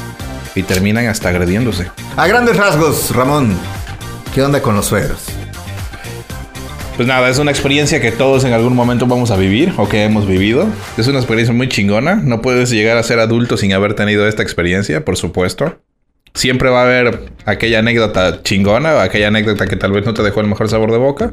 y 0.55 0.63
terminan 0.63 1.07
hasta 1.07 1.31
agrediéndose. 1.31 1.91
A 2.17 2.27
grandes 2.27 2.57
rasgos, 2.57 3.15
Ramón, 3.15 3.57
¿qué 4.35 4.43
onda 4.43 4.61
con 4.61 4.77
los 4.77 4.87
suegros? 4.87 5.21
Pues 6.97 7.09
nada, 7.09 7.29
es 7.29 7.39
una 7.39 7.51
experiencia 7.51 8.01
que 8.01 8.13
todos 8.13 8.45
en 8.45 8.53
algún 8.53 8.77
momento 8.77 9.07
vamos 9.07 9.33
a 9.33 9.37
vivir 9.37 9.73
o 9.79 9.89
que 9.89 10.05
hemos 10.05 10.29
vivido. 10.29 10.69
Es 10.97 11.09
una 11.09 11.19
experiencia 11.19 11.53
muy 11.53 11.69
chingona. 11.69 12.15
No 12.15 12.41
puedes 12.41 12.71
llegar 12.71 12.97
a 12.97 13.03
ser 13.03 13.19
adulto 13.19 13.57
sin 13.57 13.73
haber 13.73 13.95
tenido 13.95 14.29
esta 14.29 14.45
experiencia, 14.45 15.05
por 15.05 15.17
supuesto. 15.17 15.81
Siempre 16.35 16.71
va 16.71 16.83
a 16.83 16.85
haber 16.85 17.33
aquella 17.47 17.81
anécdota 17.81 18.43
chingona 18.45 18.95
o 18.95 19.01
aquella 19.01 19.27
anécdota 19.27 19.67
que 19.67 19.75
tal 19.75 19.91
vez 19.91 20.07
no 20.07 20.15
te 20.15 20.23
dejó 20.23 20.41
el 20.41 20.47
mejor 20.47 20.69
sabor 20.69 20.93
de 20.93 20.99
boca. 20.99 21.33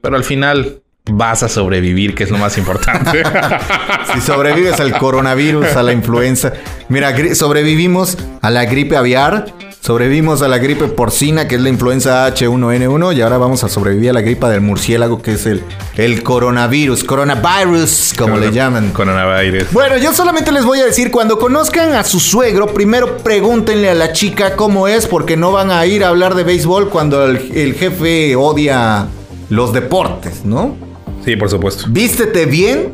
Pero 0.00 0.14
al 0.16 0.22
final 0.22 0.80
vas 1.10 1.42
a 1.42 1.48
sobrevivir, 1.48 2.14
que 2.14 2.22
es 2.22 2.30
lo 2.30 2.38
más 2.38 2.56
importante. 2.56 3.22
Si 4.14 4.20
sobrevives 4.22 4.80
al 4.80 4.96
coronavirus, 4.96 5.76
a 5.76 5.82
la 5.82 5.92
influenza. 5.92 6.52
Mira, 6.88 7.14
sobrevivimos 7.34 8.16
a 8.40 8.50
la 8.50 8.64
gripe 8.64 8.96
aviar, 8.96 9.52
sobrevivimos 9.88 10.42
a 10.42 10.48
la 10.48 10.58
gripe 10.58 10.86
porcina, 10.88 11.48
que 11.48 11.54
es 11.54 11.62
la 11.62 11.70
influenza 11.70 12.28
H1N1, 12.28 13.16
y 13.16 13.22
ahora 13.22 13.38
vamos 13.38 13.64
a 13.64 13.70
sobrevivir 13.70 14.10
a 14.10 14.12
la 14.12 14.20
gripa 14.20 14.50
del 14.50 14.60
murciélago, 14.60 15.22
que 15.22 15.32
es 15.32 15.46
el, 15.46 15.62
el 15.96 16.22
coronavirus, 16.22 17.04
coronavirus, 17.04 18.12
como 18.18 18.36
le 18.36 18.52
llaman. 18.52 18.90
Coronavirus. 18.90 19.72
Bueno, 19.72 19.96
yo 19.96 20.12
solamente 20.12 20.52
les 20.52 20.66
voy 20.66 20.80
a 20.80 20.84
decir, 20.84 21.10
cuando 21.10 21.38
conozcan 21.38 21.94
a 21.94 22.04
su 22.04 22.20
suegro, 22.20 22.66
primero 22.66 23.16
pregúntenle 23.16 23.88
a 23.88 23.94
la 23.94 24.12
chica 24.12 24.56
cómo 24.56 24.88
es, 24.88 25.06
porque 25.06 25.38
no 25.38 25.52
van 25.52 25.70
a 25.70 25.86
ir 25.86 26.04
a 26.04 26.08
hablar 26.08 26.34
de 26.34 26.42
béisbol 26.44 26.90
cuando 26.90 27.24
el, 27.24 27.50
el 27.54 27.72
jefe 27.72 28.36
odia 28.36 29.06
los 29.48 29.72
deportes, 29.72 30.44
¿no? 30.44 30.76
Sí, 31.24 31.34
por 31.36 31.48
supuesto. 31.48 31.86
Vístete 31.88 32.44
bien, 32.44 32.92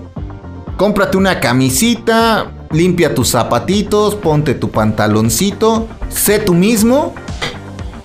cómprate 0.76 1.16
una 1.16 1.40
camisita, 1.40 2.52
limpia 2.74 3.14
tus 3.14 3.30
zapatitos, 3.30 4.14
ponte 4.14 4.54
tu 4.54 4.70
pantaloncito, 4.70 5.88
sé 6.08 6.38
tú 6.38 6.54
mismo 6.54 7.14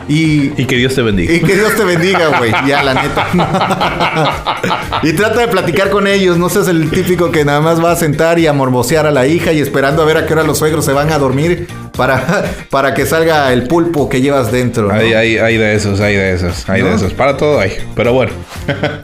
y, 0.09 0.53
Y 0.59 0.65
que 0.65 0.75
Dios 0.75 0.95
te 0.95 1.03
bendiga. 1.03 1.31
y 1.31 1.39
que 1.39 1.55
Dios 1.55 1.75
te 1.75 1.83
bendiga, 1.83 2.39
güey. 2.39 2.51
Ya, 2.67 2.81
la 2.81 2.95
neta. 2.95 3.27
y 5.03 5.13
trata 5.13 5.41
de 5.41 5.47
platicar 5.47 5.91
con 5.91 6.07
ellos. 6.07 6.37
No 6.37 6.49
seas 6.49 6.67
el 6.67 6.89
típico 6.89 7.31
que 7.31 7.45
nada 7.45 7.61
más 7.61 7.83
va 7.83 7.91
a 7.91 7.95
sentar 7.95 8.39
y 8.39 8.47
a 8.47 8.53
morbosear 8.53 9.05
a 9.05 9.11
la 9.11 9.27
hija 9.27 9.53
y 9.53 9.61
esperando 9.61 10.01
a 10.01 10.05
ver 10.05 10.17
a 10.17 10.25
qué 10.25 10.33
hora 10.33 10.41
los 10.41 10.57
suegros 10.57 10.83
se 10.83 10.93
van 10.93 11.11
a 11.11 11.19
dormir 11.19 11.67
para, 11.95 12.43
para 12.71 12.95
que 12.95 13.05
salga 13.05 13.53
el 13.53 13.67
pulpo 13.67 14.09
que 14.09 14.19
llevas 14.19 14.51
dentro. 14.51 14.87
¿no? 14.87 14.93
Hay, 14.95 15.13
hay, 15.13 15.37
hay 15.37 15.57
de 15.57 15.75
esos, 15.75 15.99
hay 15.99 16.15
de 16.15 16.33
esos, 16.33 16.67
hay 16.67 16.81
de 16.81 16.95
esos. 16.95 17.13
Para 17.13 17.37
todo 17.37 17.59
hay. 17.59 17.73
Pero 17.95 18.11
bueno. 18.11 18.31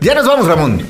Ya 0.02 0.16
nos 0.16 0.26
vamos, 0.26 0.48
Ramón. 0.48 0.82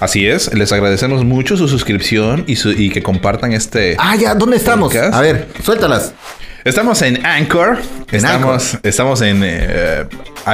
Así 0.00 0.26
es, 0.26 0.52
les 0.54 0.72
agradecemos 0.72 1.24
mucho 1.24 1.56
su 1.56 1.68
suscripción 1.68 2.44
y, 2.46 2.56
su- 2.56 2.72
y 2.72 2.90
que 2.90 3.02
compartan 3.02 3.52
este... 3.52 3.96
Ah, 3.98 4.16
ya, 4.16 4.34
¿dónde 4.34 4.56
estamos? 4.56 4.92
Podcast. 4.92 5.14
A 5.14 5.20
ver, 5.20 5.48
suéltalas. 5.62 6.12
Estamos 6.64 7.00
en 7.02 7.24
Anchor, 7.24 7.78
En 8.10 8.16
estamos, 8.16 8.76
estamos 8.82 9.22
en 9.22 9.40
eh, 9.42 10.04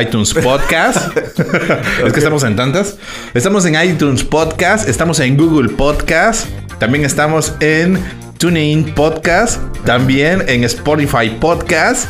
iTunes 0.00 0.32
Podcast, 0.34 1.16
es 2.06 2.12
que 2.12 2.18
estamos 2.18 2.44
en 2.44 2.54
tantas. 2.54 2.96
Estamos 3.34 3.66
en 3.66 3.74
iTunes 3.90 4.22
Podcast, 4.22 4.88
estamos 4.88 5.18
en 5.18 5.36
Google 5.36 5.70
Podcast, 5.70 6.46
también 6.78 7.04
estamos 7.04 7.54
en 7.58 7.98
TuneIn 8.38 8.94
Podcast, 8.94 9.60
también 9.84 10.44
en 10.46 10.62
Spotify 10.62 11.30
Podcast 11.40 12.06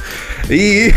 y 0.49 0.93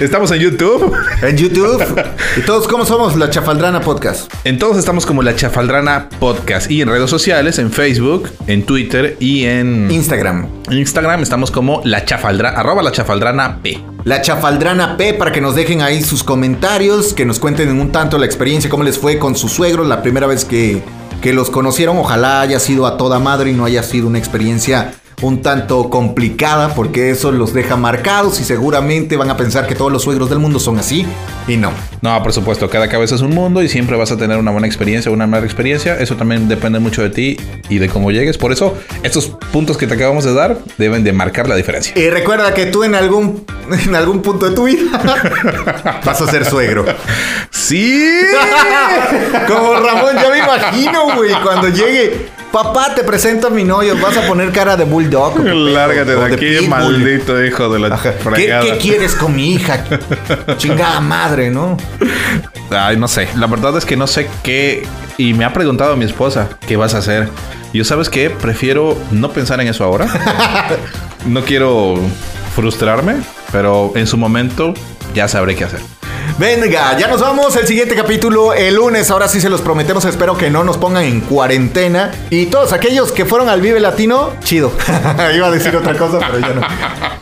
estamos 0.00 0.30
en 0.32 0.40
YouTube. 0.40 0.94
En 1.22 1.36
YouTube. 1.36 1.82
¿Y 2.36 2.40
todos 2.42 2.68
cómo 2.68 2.84
somos? 2.84 3.16
La 3.16 3.30
Chafaldrana 3.30 3.80
Podcast. 3.80 4.32
En 4.44 4.58
todos 4.58 4.76
estamos 4.76 5.06
como 5.06 5.22
La 5.22 5.34
Chafaldrana 5.34 6.08
Podcast 6.20 6.70
y 6.70 6.82
en 6.82 6.88
redes 6.88 7.08
sociales, 7.08 7.58
en 7.58 7.70
Facebook, 7.70 8.30
en 8.46 8.64
Twitter 8.64 9.16
y 9.20 9.44
en 9.44 9.90
Instagram. 9.90 10.46
Instagram 10.70 11.22
estamos 11.22 11.50
como 11.50 11.80
La 11.84 12.04
Chafaldrana, 12.04 12.58
arroba 12.58 12.82
La 12.82 12.92
Chafaldrana 12.92 13.62
P. 13.62 13.80
La 14.04 14.20
Chafaldrana 14.20 14.96
P 14.96 15.14
para 15.14 15.32
que 15.32 15.40
nos 15.40 15.54
dejen 15.54 15.82
ahí 15.82 16.02
sus 16.02 16.22
comentarios, 16.22 17.14
que 17.14 17.24
nos 17.24 17.38
cuenten 17.38 17.68
en 17.68 17.80
un 17.80 17.92
tanto 17.92 18.18
la 18.18 18.26
experiencia, 18.26 18.70
cómo 18.70 18.84
les 18.84 18.98
fue 18.98 19.18
con 19.18 19.36
sus 19.36 19.52
suegros 19.52 19.86
la 19.86 20.02
primera 20.02 20.26
vez 20.26 20.44
que, 20.44 20.82
que 21.22 21.32
los 21.32 21.50
conocieron. 21.50 21.96
Ojalá 21.96 22.40
haya 22.42 22.60
sido 22.60 22.86
a 22.86 22.96
toda 22.96 23.18
madre 23.18 23.50
y 23.50 23.54
no 23.54 23.64
haya 23.64 23.82
sido 23.82 24.06
una 24.06 24.18
experiencia 24.18 24.92
un 25.22 25.40
tanto 25.40 25.88
complicada, 25.88 26.74
porque 26.74 27.10
eso 27.10 27.32
los 27.32 27.54
deja 27.54 27.76
marcados 27.76 28.38
y 28.40 28.44
seguramente 28.44 29.16
van 29.16 29.30
a 29.30 29.36
pensar 29.36 29.66
que 29.66 29.74
todos 29.74 29.90
los 29.90 30.02
suegros 30.02 30.28
del 30.28 30.38
mundo 30.38 30.60
son 30.60 30.78
así. 30.78 31.06
Y 31.48 31.56
no. 31.56 31.72
No, 32.02 32.22
por 32.22 32.32
supuesto, 32.32 32.68
cada 32.68 32.88
cabeza 32.88 33.14
es 33.14 33.22
un 33.22 33.30
mundo 33.30 33.62
y 33.62 33.68
siempre 33.68 33.96
vas 33.96 34.12
a 34.12 34.18
tener 34.18 34.36
una 34.36 34.50
buena 34.50 34.66
experiencia 34.66 35.10
o 35.10 35.14
una 35.14 35.26
mala 35.26 35.46
experiencia. 35.46 35.98
Eso 35.98 36.16
también 36.16 36.48
depende 36.48 36.78
mucho 36.80 37.02
de 37.02 37.10
ti 37.10 37.36
y 37.68 37.78
de 37.78 37.88
cómo 37.88 38.10
llegues. 38.10 38.36
Por 38.36 38.52
eso, 38.52 38.76
estos 39.02 39.28
puntos 39.52 39.78
que 39.78 39.86
te 39.86 39.94
acabamos 39.94 40.24
de 40.24 40.34
dar 40.34 40.58
deben 40.76 41.02
de 41.02 41.12
marcar 41.12 41.48
la 41.48 41.56
diferencia. 41.56 41.92
Y 41.96 42.10
recuerda 42.10 42.52
que 42.52 42.66
tú 42.66 42.84
en 42.84 42.94
algún, 42.94 43.44
en 43.86 43.94
algún 43.94 44.20
punto 44.20 44.50
de 44.50 44.54
tu 44.54 44.64
vida 44.64 45.00
vas 46.04 46.20
a 46.20 46.30
ser 46.30 46.44
suegro. 46.44 46.84
¡Sí! 47.50 48.04
Como 49.48 49.74
Ramón, 49.76 50.16
ya 50.16 50.30
me 50.30 50.38
imagino, 50.38 51.14
güey, 51.14 51.32
cuando 51.42 51.68
llegue. 51.68 52.35
Papá, 52.56 52.94
te 52.94 53.04
presento 53.04 53.48
a 53.48 53.50
mi 53.50 53.64
novio. 53.64 53.98
Vas 54.00 54.16
a 54.16 54.22
poner 54.22 54.50
cara 54.50 54.78
de 54.78 54.84
bulldog. 54.84 55.44
Lárgate 55.44 56.16
de 56.16 56.24
aquí, 56.24 56.36
pitbull. 56.36 56.68
maldito 56.70 57.44
hijo 57.44 57.68
de 57.68 57.78
la 57.78 57.88
Ajá. 57.88 58.14
¿Qué, 58.14 58.18
fregada. 58.18 58.62
qué 58.62 58.78
quieres 58.78 59.14
con 59.14 59.36
mi 59.36 59.52
hija? 59.52 59.84
Chingada 60.56 61.00
madre, 61.00 61.50
¿no? 61.50 61.76
Ay, 62.70 62.96
no 62.96 63.08
sé. 63.08 63.28
La 63.36 63.46
verdad 63.46 63.76
es 63.76 63.84
que 63.84 63.98
no 63.98 64.06
sé 64.06 64.30
qué. 64.42 64.86
Y 65.18 65.34
me 65.34 65.44
ha 65.44 65.52
preguntado 65.52 65.96
mi 65.96 66.06
esposa 66.06 66.48
qué 66.66 66.78
vas 66.78 66.94
a 66.94 66.98
hacer. 66.98 67.28
Yo, 67.74 67.84
¿sabes 67.84 68.08
qué? 68.08 68.30
Prefiero 68.30 68.96
no 69.10 69.32
pensar 69.32 69.60
en 69.60 69.68
eso 69.68 69.84
ahora. 69.84 70.06
no 71.26 71.42
quiero 71.42 71.96
frustrarme, 72.54 73.16
pero 73.52 73.92
en 73.96 74.06
su 74.06 74.16
momento 74.16 74.72
ya 75.14 75.28
sabré 75.28 75.56
qué 75.56 75.64
hacer. 75.64 75.80
Venga, 76.38 76.98
ya 76.98 77.08
nos 77.08 77.22
vamos. 77.22 77.56
El 77.56 77.66
siguiente 77.66 77.94
capítulo 77.94 78.52
el 78.52 78.74
lunes. 78.74 79.10
Ahora 79.10 79.26
sí 79.26 79.40
se 79.40 79.48
los 79.48 79.62
prometemos. 79.62 80.04
Espero 80.04 80.36
que 80.36 80.50
no 80.50 80.64
nos 80.64 80.76
pongan 80.76 81.04
en 81.04 81.22
cuarentena. 81.22 82.12
Y 82.28 82.46
todos 82.46 82.74
aquellos 82.74 83.10
que 83.10 83.24
fueron 83.24 83.48
al 83.48 83.62
Vive 83.62 83.80
Latino, 83.80 84.32
chido. 84.44 84.70
Iba 85.34 85.46
a 85.46 85.50
decir 85.50 85.74
otra 85.74 85.96
cosa, 85.96 86.18
pero 86.18 86.38
ya 86.38 86.52
no. 86.52 86.60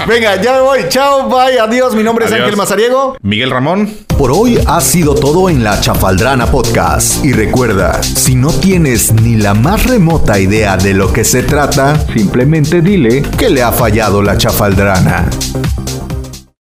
Venga, 0.09 0.41
ya 0.43 0.55
me 0.55 0.61
voy. 0.63 0.81
Chao, 0.89 1.29
bye, 1.29 1.61
adiós. 1.61 1.95
Mi 1.95 2.03
nombre 2.03 2.25
es 2.25 2.33
Ángel 2.33 2.57
Mazariego. 2.57 3.17
Miguel 3.23 3.51
Ramón. 3.53 3.95
Por 4.19 4.33
hoy 4.33 4.59
ha 4.67 4.81
sido 4.81 5.15
todo 5.15 5.49
en 5.49 5.63
la 5.63 5.81
Chafaldrana 5.81 6.47
Podcast. 6.47 7.25
Y 7.25 7.33
recuerda, 7.33 8.03
si 8.03 8.35
no 8.35 8.53
tienes 8.53 9.13
ni 9.13 9.37
la 9.37 9.55
más 9.55 9.87
remota 9.87 10.41
idea 10.41 10.77
de 10.77 10.93
lo 10.93 11.13
que 11.13 11.23
se 11.23 11.45
trata, 11.45 11.97
simplemente 12.13 12.83
dile 12.83 13.23
que 13.23 13.49
le 13.49 13.63
ha 13.63 13.71
fallado 13.71 14.23
la 14.23 14.37
chafaldrana. 14.37 15.27